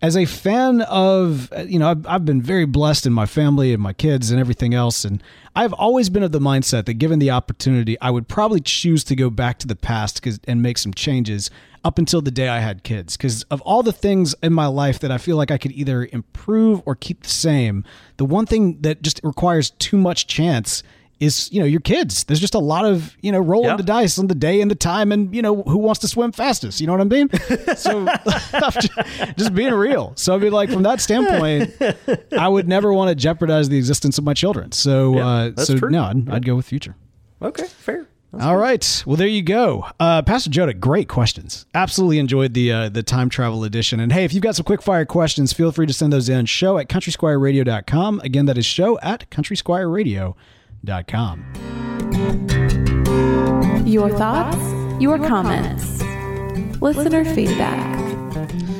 as 0.00 0.16
a 0.16 0.24
fan 0.24 0.82
of 0.82 1.52
uh, 1.52 1.62
you 1.62 1.78
know 1.78 1.90
I've, 1.90 2.06
I've 2.06 2.24
been 2.24 2.40
very 2.40 2.66
blessed 2.66 3.06
in 3.06 3.12
my 3.12 3.26
family 3.26 3.72
and 3.72 3.82
my 3.82 3.92
kids 3.92 4.30
and 4.30 4.40
everything 4.40 4.74
else, 4.74 5.04
and 5.04 5.22
I've 5.56 5.72
always 5.72 6.08
been 6.08 6.22
of 6.22 6.32
the 6.32 6.40
mindset 6.40 6.86
that 6.86 6.94
given 6.94 7.18
the 7.18 7.30
opportunity, 7.30 8.00
I 8.00 8.10
would 8.10 8.28
probably 8.28 8.60
choose 8.60 9.02
to 9.04 9.16
go 9.16 9.30
back 9.30 9.58
to 9.60 9.66
the 9.66 9.76
past 9.76 10.24
and 10.46 10.62
make 10.62 10.78
some 10.78 10.94
changes 10.94 11.50
up 11.84 11.98
until 11.98 12.20
the 12.20 12.30
day 12.30 12.48
I 12.48 12.60
had 12.60 12.82
kids. 12.82 13.16
Because 13.16 13.42
of 13.44 13.60
all 13.62 13.82
the 13.82 13.92
things 13.92 14.34
in 14.42 14.52
my 14.52 14.66
life 14.66 14.98
that 15.00 15.10
I 15.10 15.18
feel 15.18 15.36
like 15.36 15.50
I 15.50 15.58
could 15.58 15.72
either 15.72 16.08
improve 16.12 16.82
or 16.84 16.94
keep 16.94 17.22
the 17.22 17.30
same, 17.30 17.84
the 18.18 18.24
one 18.24 18.46
thing 18.46 18.80
that 18.82 19.02
just 19.02 19.20
requires 19.22 19.70
too 19.70 19.96
much 19.96 20.26
chance 20.26 20.82
is 21.20 21.50
you 21.52 21.58
know 21.60 21.66
your 21.66 21.80
kids. 21.80 22.24
There's 22.24 22.40
just 22.40 22.54
a 22.54 22.58
lot 22.60 22.84
of 22.84 23.16
you 23.20 23.32
know 23.32 23.40
rolling 23.40 23.70
Yeah. 23.70 23.76
the 23.76 23.82
dice 23.82 24.18
on 24.18 24.28
the 24.28 24.34
day 24.34 24.60
and 24.60 24.70
the 24.70 24.74
time, 24.76 25.10
and 25.12 25.34
you 25.34 25.42
know 25.42 25.62
who 25.62 25.78
wants 25.78 26.00
to 26.00 26.08
swim 26.08 26.32
fastest. 26.32 26.80
You 26.80 26.86
know 26.86 26.92
what 26.92 27.00
I 27.00 27.04
mean? 27.04 27.28
So 27.76 28.06
just, 29.36 29.54
being 29.54 29.74
real. 29.74 30.12
So 30.16 30.34
I 30.34 30.38
mean, 30.38 30.52
like 30.52 30.70
from 30.70 30.82
that 30.84 31.00
standpoint, 31.00 31.74
I 32.36 32.48
would 32.48 32.68
never 32.68 32.92
want 32.92 33.08
to 33.10 33.14
jeopardize 33.14 33.68
the 33.68 33.76
existence 33.78 34.18
of 34.18 34.24
my 34.24 34.34
children. 34.34 34.72
So 34.72 35.14
Yeah, 35.16 35.26
uh, 35.26 35.56
so 35.64 35.76
true. 35.78 35.90
no, 35.90 36.04
I'd, 36.04 36.28
I'd 36.30 36.46
go 36.46 36.56
with 36.56 36.66
future. 36.66 36.96
Okay, 37.42 37.64
fair. 37.66 38.06
All 38.40 38.58
right. 38.58 39.02
Well, 39.06 39.16
there 39.16 39.26
you 39.26 39.40
go. 39.42 39.86
Uh, 39.98 40.20
Pastor 40.22 40.50
Joda, 40.50 40.78
great 40.78 41.08
questions. 41.08 41.64
Absolutely 41.74 42.18
enjoyed 42.18 42.52
the 42.52 42.70
uh, 42.72 42.88
the 42.90 43.02
time 43.02 43.28
travel 43.30 43.64
edition. 43.64 44.00
And 44.00 44.12
hey, 44.12 44.24
if 44.24 44.34
you've 44.34 44.42
got 44.42 44.54
some 44.56 44.64
quick 44.64 44.82
fire 44.82 45.06
questions, 45.06 45.52
feel 45.52 45.72
free 45.72 45.86
to 45.86 45.92
send 45.94 46.12
those 46.12 46.28
in. 46.28 46.44
Show 46.46 46.76
at 46.78 46.88
countrysquireradio.com. 46.88 48.20
Again, 48.22 48.46
that 48.46 48.58
is 48.58 48.66
show 48.66 48.98
at 49.00 49.28
countrysquireradio.com. 49.30 50.34
Your 53.84 54.10
thoughts, 54.10 55.00
your 55.00 55.18
comments. 55.18 56.02
Listener 56.80 57.24
feedback. 57.24 57.98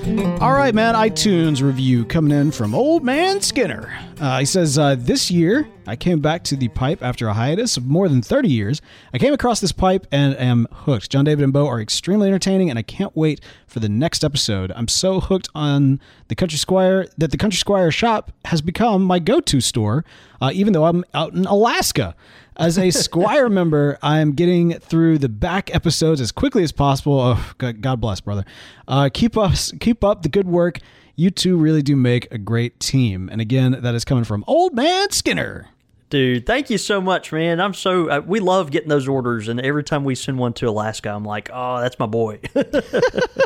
All 0.08 0.52
right, 0.54 0.74
man. 0.74 0.94
iTunes 0.94 1.60
review 1.60 2.06
coming 2.06 2.32
in 2.32 2.50
from 2.50 2.74
Old 2.74 3.04
Man 3.04 3.42
Skinner. 3.42 3.92
Uh, 4.18 4.38
he 4.38 4.46
says, 4.46 4.78
uh, 4.78 4.94
This 4.98 5.30
year, 5.30 5.68
I 5.86 5.96
came 5.96 6.20
back 6.20 6.44
to 6.44 6.56
the 6.56 6.68
pipe 6.68 7.02
after 7.02 7.28
a 7.28 7.34
hiatus 7.34 7.76
of 7.76 7.84
more 7.84 8.08
than 8.08 8.22
30 8.22 8.48
years. 8.48 8.80
I 9.12 9.18
came 9.18 9.34
across 9.34 9.60
this 9.60 9.70
pipe 9.70 10.06
and 10.10 10.34
am 10.38 10.66
hooked. 10.72 11.10
John 11.10 11.26
David 11.26 11.44
and 11.44 11.52
Bo 11.52 11.66
are 11.66 11.78
extremely 11.78 12.28
entertaining, 12.28 12.70
and 12.70 12.78
I 12.78 12.82
can't 12.82 13.14
wait 13.14 13.42
for 13.66 13.80
the 13.80 13.88
next 13.90 14.24
episode. 14.24 14.72
I'm 14.74 14.88
so 14.88 15.20
hooked 15.20 15.50
on 15.54 16.00
the 16.28 16.34
Country 16.34 16.56
Squire 16.56 17.06
that 17.18 17.30
the 17.30 17.36
Country 17.36 17.58
Squire 17.58 17.90
shop 17.90 18.32
has 18.46 18.62
become 18.62 19.02
my 19.02 19.18
go 19.18 19.40
to 19.40 19.60
store, 19.60 20.06
uh, 20.40 20.50
even 20.54 20.72
though 20.72 20.86
I'm 20.86 21.04
out 21.12 21.34
in 21.34 21.44
Alaska. 21.44 22.16
As 22.58 22.76
a 22.76 22.90
Squire 22.90 23.48
member, 23.50 23.98
I 24.02 24.18
am 24.18 24.32
getting 24.32 24.72
through 24.80 25.18
the 25.18 25.28
back 25.28 25.72
episodes 25.74 26.20
as 26.20 26.32
quickly 26.32 26.64
as 26.64 26.72
possible. 26.72 27.20
Oh, 27.20 27.52
God 27.58 28.00
bless, 28.00 28.20
brother. 28.20 28.44
Uh, 28.88 29.08
keep 29.12 29.36
us, 29.38 29.72
keep 29.80 30.02
up 30.02 30.22
the 30.22 30.28
good 30.28 30.48
work. 30.48 30.80
You 31.14 31.30
two 31.30 31.56
really 31.56 31.82
do 31.82 31.96
make 31.96 32.30
a 32.32 32.38
great 32.38 32.80
team. 32.80 33.28
And 33.30 33.40
again, 33.40 33.78
that 33.80 33.94
is 33.94 34.04
coming 34.04 34.24
from 34.24 34.44
Old 34.46 34.74
Man 34.74 35.10
Skinner. 35.10 35.68
Dude, 36.10 36.46
thank 36.46 36.70
you 36.70 36.78
so 36.78 37.02
much, 37.02 37.32
man. 37.32 37.60
I'm 37.60 37.74
so 37.74 38.08
uh, 38.08 38.22
we 38.24 38.40
love 38.40 38.70
getting 38.70 38.88
those 38.88 39.06
orders, 39.06 39.46
and 39.46 39.60
every 39.60 39.84
time 39.84 40.04
we 40.04 40.14
send 40.14 40.38
one 40.38 40.54
to 40.54 40.66
Alaska, 40.66 41.10
I'm 41.10 41.24
like, 41.24 41.50
oh, 41.52 41.80
that's 41.80 41.98
my 41.98 42.06
boy. 42.06 42.40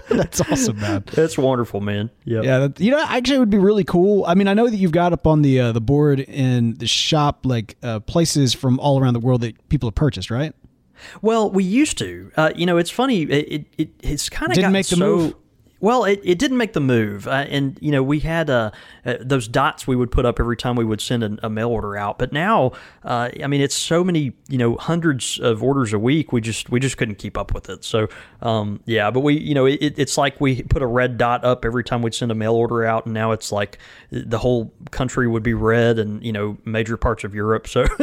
That's 0.08 0.42
awesome, 0.42 0.78
man. 0.78 1.04
that's 1.14 1.38
wonderful, 1.38 1.80
man. 1.80 2.10
Yep. 2.24 2.44
Yeah, 2.44 2.58
that, 2.58 2.78
you 2.78 2.90
know, 2.90 3.02
actually, 3.02 3.36
it 3.36 3.38
would 3.38 3.50
be 3.50 3.56
really 3.56 3.82
cool. 3.82 4.26
I 4.26 4.34
mean, 4.34 4.46
I 4.46 4.52
know 4.52 4.68
that 4.68 4.76
you've 4.76 4.92
got 4.92 5.14
up 5.14 5.26
on 5.26 5.40
the 5.40 5.58
uh, 5.58 5.72
the 5.72 5.80
board 5.80 6.20
in 6.20 6.74
the 6.74 6.86
shop 6.86 7.46
like 7.46 7.76
uh, 7.82 8.00
places 8.00 8.52
from 8.52 8.78
all 8.78 9.00
around 9.00 9.14
the 9.14 9.20
world 9.20 9.40
that 9.40 9.68
people 9.70 9.88
have 9.88 9.94
purchased, 9.94 10.30
right? 10.30 10.54
Well, 11.22 11.50
we 11.50 11.64
used 11.64 11.96
to. 11.98 12.30
Uh, 12.36 12.52
you 12.54 12.66
know, 12.66 12.76
it's 12.76 12.90
funny. 12.90 13.22
It, 13.22 13.52
it, 13.52 13.66
it 13.78 13.90
it's 14.02 14.28
kind 14.28 14.52
of 14.52 14.56
Didn't 14.56 14.72
make 14.72 14.86
the 14.86 14.96
so, 14.96 15.16
move? 15.16 15.34
Well, 15.82 16.04
it, 16.04 16.20
it 16.22 16.38
didn't 16.38 16.58
make 16.58 16.74
the 16.74 16.80
move, 16.80 17.26
uh, 17.26 17.44
and 17.48 17.76
you 17.80 17.90
know 17.90 18.04
we 18.04 18.20
had 18.20 18.48
uh, 18.48 18.70
uh, 19.04 19.16
those 19.20 19.48
dots 19.48 19.84
we 19.84 19.96
would 19.96 20.12
put 20.12 20.24
up 20.24 20.38
every 20.38 20.56
time 20.56 20.76
we 20.76 20.84
would 20.84 21.00
send 21.00 21.24
a, 21.24 21.36
a 21.46 21.50
mail 21.50 21.70
order 21.70 21.96
out. 21.96 22.18
But 22.20 22.32
now, 22.32 22.70
uh, 23.04 23.30
I 23.42 23.48
mean, 23.48 23.60
it's 23.60 23.74
so 23.74 24.04
many, 24.04 24.32
you 24.48 24.58
know, 24.58 24.76
hundreds 24.76 25.40
of 25.40 25.60
orders 25.60 25.92
a 25.92 25.98
week. 25.98 26.32
We 26.32 26.40
just 26.40 26.70
we 26.70 26.78
just 26.78 26.96
couldn't 26.98 27.16
keep 27.16 27.36
up 27.36 27.52
with 27.52 27.68
it. 27.68 27.82
So, 27.84 28.06
um, 28.42 28.78
yeah, 28.86 29.10
but 29.10 29.20
we, 29.20 29.36
you 29.40 29.54
know, 29.54 29.66
it, 29.66 29.98
it's 29.98 30.16
like 30.16 30.40
we 30.40 30.62
put 30.62 30.82
a 30.82 30.86
red 30.86 31.18
dot 31.18 31.44
up 31.44 31.64
every 31.64 31.82
time 31.82 32.00
we'd 32.00 32.14
send 32.14 32.30
a 32.30 32.36
mail 32.36 32.54
order 32.54 32.84
out, 32.84 33.06
and 33.06 33.12
now 33.12 33.32
it's 33.32 33.50
like 33.50 33.78
the 34.12 34.38
whole 34.38 34.72
country 34.92 35.26
would 35.26 35.42
be 35.42 35.52
red, 35.52 35.98
and 35.98 36.24
you 36.24 36.32
know, 36.32 36.56
major 36.64 36.96
parts 36.96 37.24
of 37.24 37.34
Europe. 37.34 37.66
So, 37.66 37.84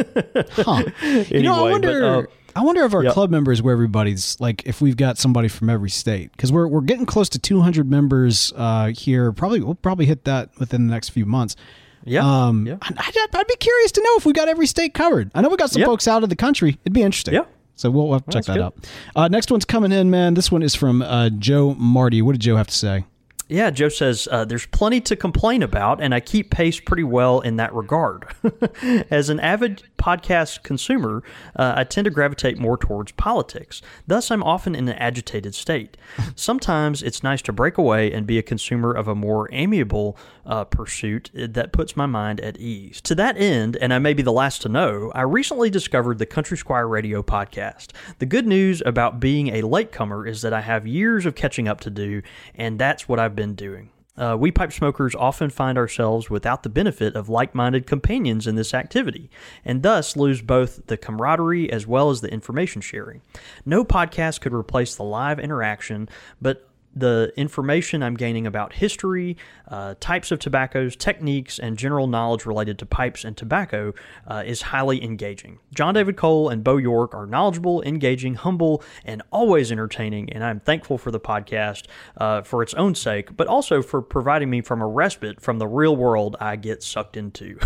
Huh. 0.50 0.82
you 1.30 1.42
know, 1.42 1.64
I 1.64 1.70
Anyway, 1.70 1.70
wonder. 1.72 2.00
but, 2.00 2.04
uh, 2.04 2.22
I 2.56 2.62
wonder 2.62 2.84
if 2.84 2.94
our 2.94 3.04
yep. 3.04 3.12
club 3.12 3.30
members, 3.30 3.62
where 3.62 3.72
everybody's 3.72 4.38
like, 4.40 4.66
if 4.66 4.80
we've 4.80 4.96
got 4.96 5.18
somebody 5.18 5.48
from 5.48 5.70
every 5.70 5.90
state, 5.90 6.32
because 6.32 6.52
we're 6.52 6.66
we're 6.66 6.80
getting 6.80 7.06
close 7.06 7.28
to 7.30 7.38
200 7.38 7.88
members 7.90 8.52
uh, 8.56 8.86
here. 8.88 9.32
Probably 9.32 9.60
we'll 9.60 9.74
probably 9.76 10.06
hit 10.06 10.24
that 10.24 10.50
within 10.58 10.86
the 10.86 10.92
next 10.92 11.10
few 11.10 11.26
months. 11.26 11.56
yeah, 12.04 12.22
Um, 12.46 12.66
yeah. 12.66 12.76
I'd, 12.82 12.98
I'd- 12.98 13.18
I'd 13.34 13.46
be 13.46 13.56
curious 13.56 13.92
to 13.92 14.02
know 14.02 14.16
if 14.16 14.24
we 14.26 14.32
got 14.32 14.48
every 14.48 14.66
state 14.66 14.94
covered. 14.94 15.30
I 15.34 15.40
know 15.42 15.48
we 15.48 15.56
got 15.56 15.70
some 15.70 15.80
Yeah. 15.80 15.86
folks 15.86 16.08
out 16.08 16.22
of 16.22 16.28
the 16.28 16.36
country. 16.36 16.78
It'd 16.84 16.92
be 16.92 17.02
interesting. 17.02 17.34
Yeah. 17.34 17.44
So 17.76 17.90
we'll, 17.90 18.04
we'll 18.08 18.14
have 18.18 18.24
to 18.26 18.30
check 18.32 18.44
that's 18.44 18.46
that 18.48 18.54
good. 18.54 18.62
out. 18.62 18.74
Uh, 19.16 19.28
next 19.28 19.50
one's 19.50 19.64
coming 19.64 19.92
in, 19.92 20.10
man. 20.10 20.34
This 20.34 20.50
one 20.52 20.62
is 20.62 20.74
from 20.74 21.00
uh, 21.02 21.30
Joe 21.30 21.74
Marty. 21.74 22.20
What 22.22 22.32
did 22.32 22.40
Joe 22.42 22.56
have 22.56 22.66
to 22.66 22.76
say? 22.76 23.04
Yeah, 23.48 23.70
Joe 23.70 23.88
says 23.88 24.28
uh, 24.30 24.44
there's 24.44 24.66
plenty 24.66 25.00
to 25.00 25.16
complain 25.16 25.62
about, 25.64 26.00
and 26.00 26.14
I 26.14 26.20
keep 26.20 26.50
pace 26.50 26.78
pretty 26.78 27.02
well 27.02 27.40
in 27.40 27.56
that 27.56 27.74
regard. 27.74 28.26
As 29.10 29.28
an 29.28 29.40
avid 29.40 29.82
podcast 30.00 30.62
consumer, 30.62 31.22
uh, 31.54 31.74
I 31.76 31.84
tend 31.84 32.06
to 32.06 32.10
gravitate 32.10 32.58
more 32.58 32.76
towards 32.76 33.12
politics. 33.12 33.82
Thus, 34.06 34.30
I'm 34.30 34.42
often 34.42 34.74
in 34.74 34.88
an 34.88 34.96
agitated 34.96 35.54
state. 35.54 35.96
Sometimes 36.34 37.02
it's 37.02 37.22
nice 37.22 37.42
to 37.42 37.52
break 37.52 37.76
away 37.78 38.10
and 38.12 38.26
be 38.26 38.38
a 38.38 38.42
consumer 38.42 38.92
of 38.92 39.06
a 39.06 39.14
more 39.14 39.48
amiable 39.52 40.16
uh, 40.46 40.64
pursuit 40.64 41.30
that 41.34 41.72
puts 41.72 41.96
my 41.96 42.06
mind 42.06 42.40
at 42.40 42.56
ease. 42.56 43.00
To 43.02 43.14
that 43.16 43.36
end, 43.36 43.76
and 43.76 43.92
I 43.92 43.98
may 43.98 44.14
be 44.14 44.22
the 44.22 44.32
last 44.32 44.62
to 44.62 44.68
know, 44.68 45.12
I 45.14 45.22
recently 45.22 45.70
discovered 45.70 46.18
the 46.18 46.26
Country 46.26 46.56
Squire 46.56 46.88
Radio 46.88 47.22
podcast. 47.22 47.92
The 48.18 48.26
good 48.26 48.46
news 48.46 48.82
about 48.86 49.20
being 49.20 49.48
a 49.48 49.62
latecomer 49.62 50.26
is 50.26 50.42
that 50.42 50.52
I 50.52 50.62
have 50.62 50.86
years 50.86 51.26
of 51.26 51.34
catching 51.34 51.68
up 51.68 51.80
to 51.82 51.90
do, 51.90 52.22
and 52.54 52.78
that's 52.78 53.08
what 53.08 53.18
I've 53.18 53.36
been 53.36 53.54
doing. 53.54 53.90
Uh, 54.20 54.36
we 54.38 54.50
pipe 54.52 54.72
smokers 54.72 55.14
often 55.14 55.48
find 55.48 55.78
ourselves 55.78 56.28
without 56.28 56.62
the 56.62 56.68
benefit 56.68 57.16
of 57.16 57.30
like 57.30 57.54
minded 57.54 57.86
companions 57.86 58.46
in 58.46 58.54
this 58.54 58.74
activity, 58.74 59.30
and 59.64 59.82
thus 59.82 60.14
lose 60.16 60.42
both 60.42 60.86
the 60.86 60.96
camaraderie 60.98 61.72
as 61.72 61.86
well 61.86 62.10
as 62.10 62.20
the 62.20 62.30
information 62.30 62.82
sharing. 62.82 63.22
No 63.64 63.82
podcast 63.82 64.42
could 64.42 64.52
replace 64.52 64.94
the 64.94 65.04
live 65.04 65.40
interaction, 65.40 66.08
but 66.40 66.69
the 66.94 67.32
information 67.36 68.02
I'm 68.02 68.16
gaining 68.16 68.46
about 68.46 68.74
history, 68.74 69.36
uh, 69.68 69.94
types 70.00 70.32
of 70.32 70.40
tobaccos, 70.40 70.96
techniques, 70.96 71.58
and 71.58 71.78
general 71.78 72.06
knowledge 72.06 72.44
related 72.46 72.78
to 72.80 72.86
pipes 72.86 73.24
and 73.24 73.36
tobacco 73.36 73.94
uh, 74.26 74.42
is 74.44 74.62
highly 74.62 75.02
engaging. 75.04 75.60
John 75.72 75.94
David 75.94 76.16
Cole 76.16 76.48
and 76.48 76.64
Bo 76.64 76.76
York 76.78 77.14
are 77.14 77.26
knowledgeable, 77.26 77.82
engaging, 77.82 78.34
humble, 78.34 78.82
and 79.04 79.22
always 79.30 79.70
entertaining, 79.70 80.32
and 80.32 80.42
I'm 80.42 80.58
thankful 80.58 80.98
for 80.98 81.10
the 81.12 81.20
podcast 81.20 81.84
uh, 82.16 82.42
for 82.42 82.62
its 82.62 82.74
own 82.74 82.94
sake, 82.94 83.36
but 83.36 83.46
also 83.46 83.82
for 83.82 84.02
providing 84.02 84.50
me 84.50 84.60
from 84.60 84.82
a 84.82 84.86
respite 84.86 85.40
from 85.40 85.58
the 85.58 85.68
real 85.68 85.94
world 85.96 86.36
I 86.40 86.56
get 86.56 86.82
sucked 86.82 87.16
into. 87.16 87.58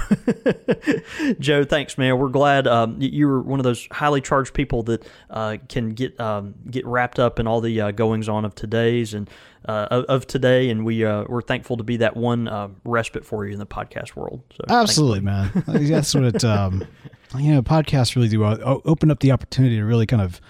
Joe, 1.38 1.64
thanks, 1.64 1.96
man. 1.96 2.18
We're 2.18 2.28
glad 2.28 2.66
um, 2.66 2.96
you 3.00 3.26
were 3.26 3.40
one 3.40 3.58
of 3.58 3.64
those 3.64 3.88
highly 3.90 4.20
charged 4.20 4.52
people 4.52 4.82
that 4.84 5.06
uh, 5.30 5.56
can 5.68 5.90
get 5.90 6.18
um, 6.20 6.54
get 6.70 6.84
wrapped 6.86 7.18
up 7.18 7.38
in 7.38 7.46
all 7.46 7.60
the 7.60 7.80
uh, 7.80 7.90
goings 7.90 8.28
on 8.28 8.44
of 8.44 8.54
today's 8.54 9.13
and 9.14 9.30
uh, 9.66 10.04
of, 10.08 10.26
today, 10.26 10.70
and 10.70 10.84
we 10.84 11.04
uh, 11.04 11.24
we're 11.28 11.42
thankful 11.42 11.76
to 11.76 11.84
be 11.84 11.96
that 11.98 12.16
one 12.16 12.48
uh, 12.48 12.68
respite 12.84 13.24
for 13.24 13.46
you 13.46 13.52
in 13.52 13.58
the 13.58 13.66
podcast 13.66 14.14
world. 14.16 14.42
So, 14.50 14.64
Absolutely, 14.68 15.20
man. 15.20 15.50
That's 15.66 16.14
what 16.14 16.24
it. 16.24 16.44
Um, 16.44 16.84
you 17.38 17.52
know, 17.52 17.62
podcasts 17.62 18.14
really 18.14 18.28
do 18.28 18.44
uh, 18.44 18.80
open 18.84 19.10
up 19.10 19.20
the 19.20 19.32
opportunity 19.32 19.76
to 19.76 19.84
really 19.84 20.06
kind 20.06 20.22
of 20.22 20.40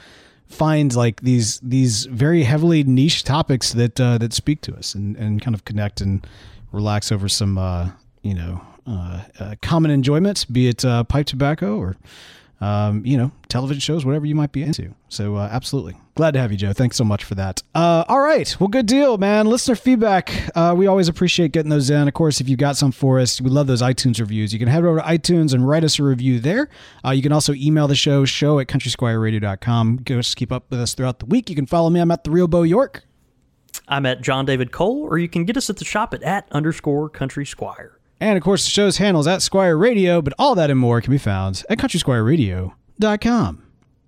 find 0.49 0.95
like 0.95 1.21
these 1.21 1.61
these 1.61 2.07
very 2.07 2.43
heavily 2.43 2.85
niche 2.85 3.25
topics 3.25 3.73
that 3.73 4.01
uh, 4.01 4.19
that 4.19 4.33
speak 4.33 4.61
to 4.63 4.75
us 4.77 4.95
and 4.95 5.17
and 5.17 5.41
kind 5.41 5.55
of 5.55 5.65
connect 5.65 6.01
and 6.01 6.27
relax 6.73 7.13
over 7.13 7.29
some 7.29 7.57
uh, 7.59 7.91
you 8.23 8.35
know 8.35 8.61
uh, 8.87 9.23
uh, 9.41 9.55
common 9.63 9.91
enjoyments, 9.91 10.45
be 10.45 10.69
it 10.69 10.85
uh, 10.85 11.05
pipe 11.05 11.27
tobacco 11.27 11.79
or 11.79 11.97
um, 12.65 13.05
you 13.05 13.19
know 13.19 13.31
television 13.49 13.81
shows, 13.81 14.05
whatever 14.07 14.25
you 14.25 14.35
might 14.35 14.53
be 14.53 14.63
into. 14.63 14.95
So 15.09 15.37
uh, 15.37 15.49
absolutely 15.53 15.97
glad 16.15 16.33
to 16.33 16.41
have 16.41 16.51
you, 16.51 16.57
Joe. 16.57 16.73
Thanks 16.73 16.97
so 16.97 17.05
much 17.05 17.23
for 17.23 17.35
that. 17.35 17.63
Uh, 17.75 18.05
all 18.09 18.21
right, 18.21 18.57
well, 18.59 18.69
good 18.69 18.87
deal, 18.87 19.19
man. 19.19 19.47
Listener 19.47 19.77
feedback, 19.77 20.33
uh, 20.57 20.75
we 20.77 20.87
always 20.87 21.09
appreciate 21.09 21.53
getting 21.53 21.69
those 21.69 21.91
in. 21.91 22.09
Of 22.09 22.15
course, 22.15 22.41
if 22.41 22.49
you've 22.49 22.59
got 22.59 22.77
some 22.77 22.91
for 22.91 23.21
us, 23.21 23.41
we 23.41 23.51
love 23.51 23.67
those 23.67 23.83
iTunes 23.83 24.19
reviews. 24.19 24.53
You 24.53 24.59
can 24.59 24.69
head 24.69 24.85
over 24.85 24.99
to 24.99 25.05
iTunes 25.05 25.53
and 25.53 25.69
write 25.69 25.85
us 25.85 25.99
a 25.99 26.05
review 26.05 26.41
there. 26.41 26.71
Uh, 27.05 27.11
you 27.11 27.23
can 27.23 27.33
also 27.33 27.53
email 27.53 27.87
the 27.87 27.95
show, 27.95 28.25
show 28.25 28.59
at 28.59 28.67
countrysquireradio.com. 28.69 30.01
Just 30.05 30.37
keep 30.37 30.51
up 30.51 30.71
with 30.71 30.81
us 30.81 30.95
throughout 30.95 31.19
the 31.19 31.27
week. 31.27 31.51
You 31.51 31.57
can 31.57 31.67
follow 31.67 31.91
me. 31.91 32.01
I'm 32.01 32.11
at 32.11 32.25
the 32.25 32.31
real 32.31 32.49
Bo 32.49 32.63
York. 32.63 33.05
I'm 33.89 34.07
at 34.07 34.23
John 34.23 34.47
David 34.47 34.73
Cole, 34.73 35.03
or 35.03 35.19
you 35.19 35.29
can 35.29 35.45
get 35.45 35.57
us 35.57 35.69
at 35.69 35.77
the 35.77 35.85
shop 35.85 36.15
at 36.15 36.23
at 36.23 36.49
underscore 36.53 37.11
Country 37.11 37.45
Squire. 37.45 37.99
And 38.25 38.39
of 38.39 38.43
course, 38.43 38.65
the 38.65 38.71
show's 38.71 38.97
handles 38.97 39.27
at 39.27 39.43
Squire 39.43 39.77
Radio, 39.77 40.23
but 40.23 40.33
all 40.39 40.55
that 40.55 40.71
and 40.71 40.81
more 40.81 41.03
can 41.03 41.11
be 41.11 41.19
found 41.19 41.63
at 41.69 41.77
countrysquireradio.com. 41.77 43.63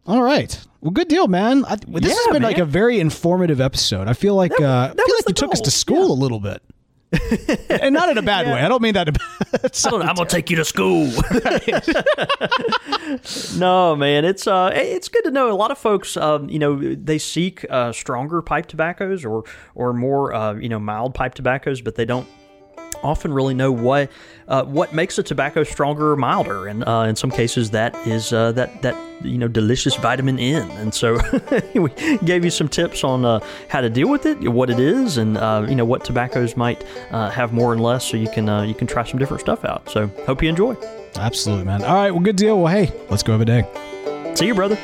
All 0.07 0.23
right. 0.23 0.67
Well, 0.81 0.91
good 0.93 1.09
deal, 1.09 1.29
man. 1.29 1.67
I, 1.67 1.77
this 1.77 2.05
Yeah, 2.05 2.15
has 2.15 2.29
been 2.33 2.43
like 2.43 2.57
a 2.57 2.65
very 2.65 2.99
informative 2.99 3.61
episode. 3.61 4.09
I 4.09 4.15
feel 4.15 4.35
like 4.35 4.53
uh, 4.53 4.55
I 4.55 4.95
feel 4.95 5.05
like 5.05 5.07
you 5.07 5.23
the 5.27 5.33
took 5.35 5.53
us 5.53 5.61
to 5.61 5.71
school 5.71 6.11
a 6.11 6.15
little 6.15 6.41
bit, 6.41 6.63
and 7.69 7.93
not 7.93 8.09
in 8.09 8.17
a 8.17 8.23
bad 8.23 8.47
way. 8.53 8.55
I 8.55 8.69
don't 8.69 8.81
mean 8.81 8.95
that. 8.95 9.09
In 9.09 9.17
a 9.17 9.59
bad 9.59 9.77
I'm 9.85 10.17
gonna 10.17 10.27
take 10.31 10.49
you 10.49 10.57
to 10.57 10.65
school. 10.65 11.13
no, 13.59 13.97
man, 13.97 14.25
it's 14.25 14.47
uh, 14.47 14.71
it's 14.75 15.11
good 15.11 15.25
to 15.25 15.31
know. 15.31 15.53
A 15.53 15.53
lot 15.53 15.71
of 15.71 15.77
folks, 15.77 16.17
um, 16.17 16.49
you 16.49 16.59
know, 16.59 16.95
they 16.95 17.19
seek 17.19 17.67
uh, 17.69 17.93
stronger 17.93 18.41
pipe 18.41 18.65
tobaccos 18.65 19.27
or 19.27 19.45
or 19.75 19.93
more, 19.93 20.33
uh, 20.33 20.55
you 20.55 20.71
know, 20.71 20.79
mild 20.79 21.15
pipe 21.15 21.35
tobaccos, 21.35 21.83
but 21.83 21.97
they 21.97 22.07
don't 22.07 22.27
often 23.07 23.33
really 23.33 23.55
know 23.55 23.73
what 23.73 24.11
uh, 24.49 24.65
what 24.65 24.93
makes 24.93 25.19
a 25.19 25.23
tobacco 25.23 25.65
stronger 25.65 26.13
or 26.13 26.17
milder, 26.17 26.67
and 26.67 26.87
uh, 26.87 27.07
in 27.09 27.17
some 27.17 27.31
cases 27.31 27.71
that 27.71 27.95
is 28.07 28.33
uh, 28.33 28.53
that 28.53 28.83
that 28.83 28.97
you 29.25 29.39
know 29.39 29.49
delicious 29.49 29.97
vitamin 29.97 30.39
N. 30.39 30.71
And 30.73 30.95
so 30.95 31.19
we 31.75 31.91
gave 32.25 32.45
you 32.45 32.51
some 32.51 32.69
tips 32.69 33.05
on 33.05 33.25
uh, 33.25 33.41
how 33.69 33.81
to 33.81 33.91
deal 33.91 34.09
with 34.09 34.27
it, 34.27 34.49
what 34.49 34.71
it 34.71 34.79
is, 34.79 35.17
and 35.17 35.37
uh, 35.37 35.67
you 35.69 35.75
know 35.75 35.85
what 35.85 36.05
tobaccos 36.05 36.57
might 36.57 36.85
uh, 37.11 37.31
have 37.31 37.53
more 37.53 37.73
and 37.73 37.83
less, 37.83 38.05
so 38.05 38.17
you 38.17 38.31
can 38.31 38.49
uh, 38.49 38.63
you 38.63 38.75
can 38.75 38.87
try 38.87 39.05
some 39.05 39.19
different 39.19 39.41
stuff 39.41 39.65
out. 39.65 39.89
So 39.89 40.09
hope 40.27 40.43
you 40.43 40.49
enjoy. 40.49 40.77
Absolutely, 41.17 41.65
man. 41.65 41.83
All 41.83 41.95
right. 41.95 42.11
Well, 42.11 42.21
good 42.21 42.37
deal. 42.37 42.61
Well, 42.61 42.73
hey, 42.73 42.93
let's 43.09 43.23
go 43.23 43.33
have 43.33 43.41
a 43.41 43.45
day. 43.45 43.65
See 44.35 44.47
you, 44.47 44.55
brother. 44.55 44.77